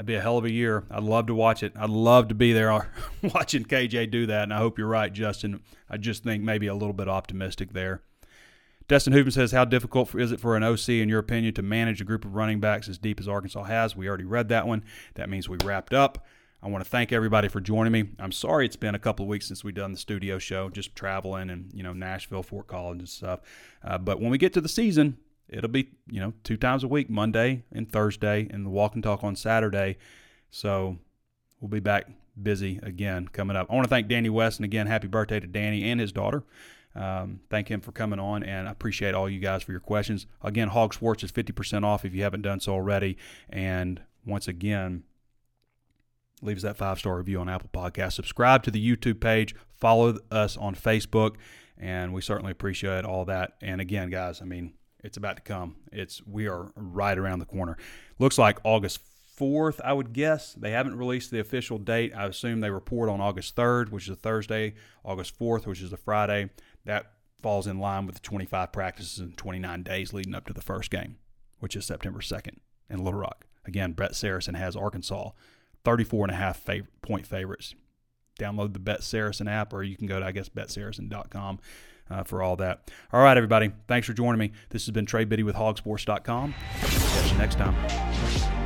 That'd 0.00 0.06
be 0.06 0.14
a 0.14 0.22
hell 0.22 0.38
of 0.38 0.46
a 0.46 0.50
year. 0.50 0.84
I'd 0.90 1.02
love 1.02 1.26
to 1.26 1.34
watch 1.34 1.62
it. 1.62 1.74
I'd 1.76 1.90
love 1.90 2.28
to 2.28 2.34
be 2.34 2.54
there 2.54 2.70
watching 3.22 3.64
KJ 3.64 4.10
do 4.10 4.24
that. 4.28 4.44
And 4.44 4.54
I 4.54 4.56
hope 4.56 4.78
you're 4.78 4.86
right, 4.86 5.12
Justin. 5.12 5.60
I 5.90 5.98
just 5.98 6.24
think 6.24 6.42
maybe 6.42 6.68
a 6.68 6.72
little 6.72 6.94
bit 6.94 7.06
optimistic 7.06 7.74
there. 7.74 8.00
Dustin 8.88 9.12
Hooven 9.12 9.30
says, 9.30 9.52
How 9.52 9.66
difficult 9.66 10.14
is 10.14 10.32
it 10.32 10.40
for 10.40 10.56
an 10.56 10.62
OC, 10.62 10.88
in 10.88 11.10
your 11.10 11.18
opinion, 11.18 11.52
to 11.52 11.60
manage 11.60 12.00
a 12.00 12.04
group 12.04 12.24
of 12.24 12.34
running 12.34 12.60
backs 12.60 12.88
as 12.88 12.96
deep 12.96 13.20
as 13.20 13.28
Arkansas 13.28 13.64
has? 13.64 13.94
We 13.94 14.08
already 14.08 14.24
read 14.24 14.48
that 14.48 14.66
one. 14.66 14.84
That 15.16 15.28
means 15.28 15.50
we 15.50 15.58
wrapped 15.62 15.92
up. 15.92 16.26
I 16.62 16.68
want 16.68 16.82
to 16.82 16.88
thank 16.88 17.12
everybody 17.12 17.48
for 17.48 17.60
joining 17.60 17.92
me. 17.92 18.08
I'm 18.18 18.32
sorry 18.32 18.64
it's 18.64 18.76
been 18.76 18.94
a 18.94 18.98
couple 18.98 19.26
of 19.26 19.28
weeks 19.28 19.48
since 19.48 19.62
we've 19.62 19.74
done 19.74 19.92
the 19.92 19.98
studio 19.98 20.38
show, 20.38 20.70
just 20.70 20.96
traveling 20.96 21.50
and, 21.50 21.70
you 21.74 21.82
know, 21.82 21.92
Nashville, 21.92 22.42
Fort 22.42 22.68
Collins 22.68 23.00
and 23.00 23.08
stuff. 23.10 23.40
Uh, 23.84 23.98
but 23.98 24.18
when 24.18 24.30
we 24.30 24.38
get 24.38 24.54
to 24.54 24.62
the 24.62 24.68
season, 24.68 25.18
it'll 25.50 25.68
be 25.68 25.90
you 26.08 26.20
know 26.20 26.32
two 26.44 26.56
times 26.56 26.84
a 26.84 26.88
week, 26.88 27.10
Monday 27.10 27.64
and 27.72 27.90
Thursday, 27.90 28.48
and 28.50 28.64
the 28.64 28.70
walk 28.70 28.94
and 28.94 29.02
talk 29.02 29.22
on 29.22 29.36
Saturday. 29.36 29.98
So 30.50 30.98
we'll 31.60 31.68
be 31.68 31.80
back 31.80 32.08
busy 32.40 32.80
again 32.82 33.28
coming 33.28 33.56
up. 33.56 33.68
I 33.70 33.74
want 33.74 33.84
to 33.84 33.90
thank 33.90 34.08
Danny 34.08 34.30
West 34.30 34.58
and 34.58 34.64
again, 34.64 34.86
happy 34.86 35.08
birthday 35.08 35.40
to 35.40 35.46
Danny 35.46 35.90
and 35.90 36.00
his 36.00 36.12
daughter. 36.12 36.44
Um, 36.94 37.40
thank 37.50 37.68
him 37.68 37.80
for 37.80 37.92
coming 37.92 38.18
on, 38.18 38.42
and 38.42 38.68
I 38.68 38.72
appreciate 38.72 39.14
all 39.14 39.28
you 39.28 39.38
guys 39.38 39.62
for 39.62 39.70
your 39.70 39.80
questions. 39.80 40.26
Again, 40.42 40.70
HawgSports 40.70 41.22
is 41.22 41.30
50% 41.30 41.84
off 41.84 42.04
if 42.04 42.14
you 42.14 42.22
haven't 42.24 42.42
done 42.42 42.58
so 42.58 42.72
already. 42.72 43.16
And 43.48 44.02
once 44.26 44.48
again, 44.48 45.04
leave 46.42 46.56
us 46.56 46.62
that 46.64 46.76
five 46.76 46.98
star 46.98 47.16
review 47.16 47.40
on 47.40 47.48
Apple 47.48 47.70
Podcast. 47.72 48.14
Subscribe 48.14 48.62
to 48.64 48.70
the 48.70 48.84
YouTube 48.84 49.20
page. 49.20 49.54
Follow 49.76 50.18
us 50.32 50.56
on 50.56 50.74
Facebook, 50.74 51.36
and 51.78 52.12
we 52.12 52.20
certainly 52.20 52.52
appreciate 52.52 53.04
all 53.04 53.24
that. 53.26 53.52
And 53.62 53.80
again, 53.80 54.10
guys, 54.10 54.42
I 54.42 54.44
mean, 54.44 54.72
it's 55.02 55.16
about 55.16 55.36
to 55.36 55.42
come. 55.42 55.76
It's 55.92 56.24
we 56.26 56.48
are 56.48 56.72
right 56.76 57.18
around 57.18 57.38
the 57.38 57.46
corner. 57.46 57.76
Looks 58.18 58.38
like 58.38 58.58
August 58.64 59.00
4th, 59.38 59.80
I 59.82 59.92
would 59.92 60.12
guess. 60.12 60.52
They 60.52 60.72
haven't 60.72 60.98
released 60.98 61.30
the 61.30 61.40
official 61.40 61.78
date. 61.78 62.12
I 62.14 62.26
assume 62.26 62.60
they 62.60 62.70
report 62.70 63.08
on 63.08 63.20
August 63.20 63.56
3rd, 63.56 63.90
which 63.90 64.04
is 64.04 64.10
a 64.10 64.16
Thursday, 64.16 64.74
August 65.04 65.38
4th, 65.38 65.66
which 65.66 65.80
is 65.80 65.92
a 65.92 65.96
Friday. 65.96 66.50
That 66.84 67.12
falls 67.40 67.66
in 67.66 67.78
line 67.78 68.06
with 68.06 68.16
the 68.16 68.20
25 68.20 68.70
practices 68.72 69.18
and 69.18 69.36
29 69.36 69.82
days 69.82 70.12
leading 70.12 70.34
up 70.34 70.46
to 70.46 70.52
the 70.52 70.60
first 70.60 70.90
game, 70.90 71.16
which 71.58 71.74
is 71.74 71.86
September 71.86 72.20
2nd 72.20 72.58
in 72.90 73.02
Little 73.02 73.20
Rock. 73.20 73.46
Again, 73.64 73.92
Bet 73.92 74.14
Saracen 74.14 74.54
has 74.54 74.76
Arkansas 74.76 75.30
34 75.84 76.26
and 76.26 76.32
a 76.32 76.36
half 76.36 76.62
fav- 76.62 76.86
point 77.00 77.26
favorites. 77.26 77.74
Download 78.38 78.72
the 78.72 78.78
Bet 78.78 79.02
Saracen 79.02 79.48
app, 79.48 79.72
or 79.72 79.82
you 79.82 79.96
can 79.96 80.06
go 80.06 80.20
to, 80.20 80.26
I 80.26 80.32
guess, 80.32 80.48
betsaracen.com 80.48 81.60
uh, 82.10 82.22
for 82.22 82.42
all 82.42 82.56
that. 82.56 82.90
All 83.12 83.22
right, 83.22 83.36
everybody. 83.36 83.72
Thanks 83.86 84.06
for 84.06 84.12
joining 84.12 84.38
me. 84.38 84.52
This 84.70 84.86
has 84.86 84.92
been 84.92 85.06
Trey 85.06 85.24
Biddy 85.24 85.42
with 85.42 85.56
hawgsports.com. 85.56 86.54
Catch 86.80 87.32
you 87.32 87.38
next 87.38 87.56
time. 87.56 88.59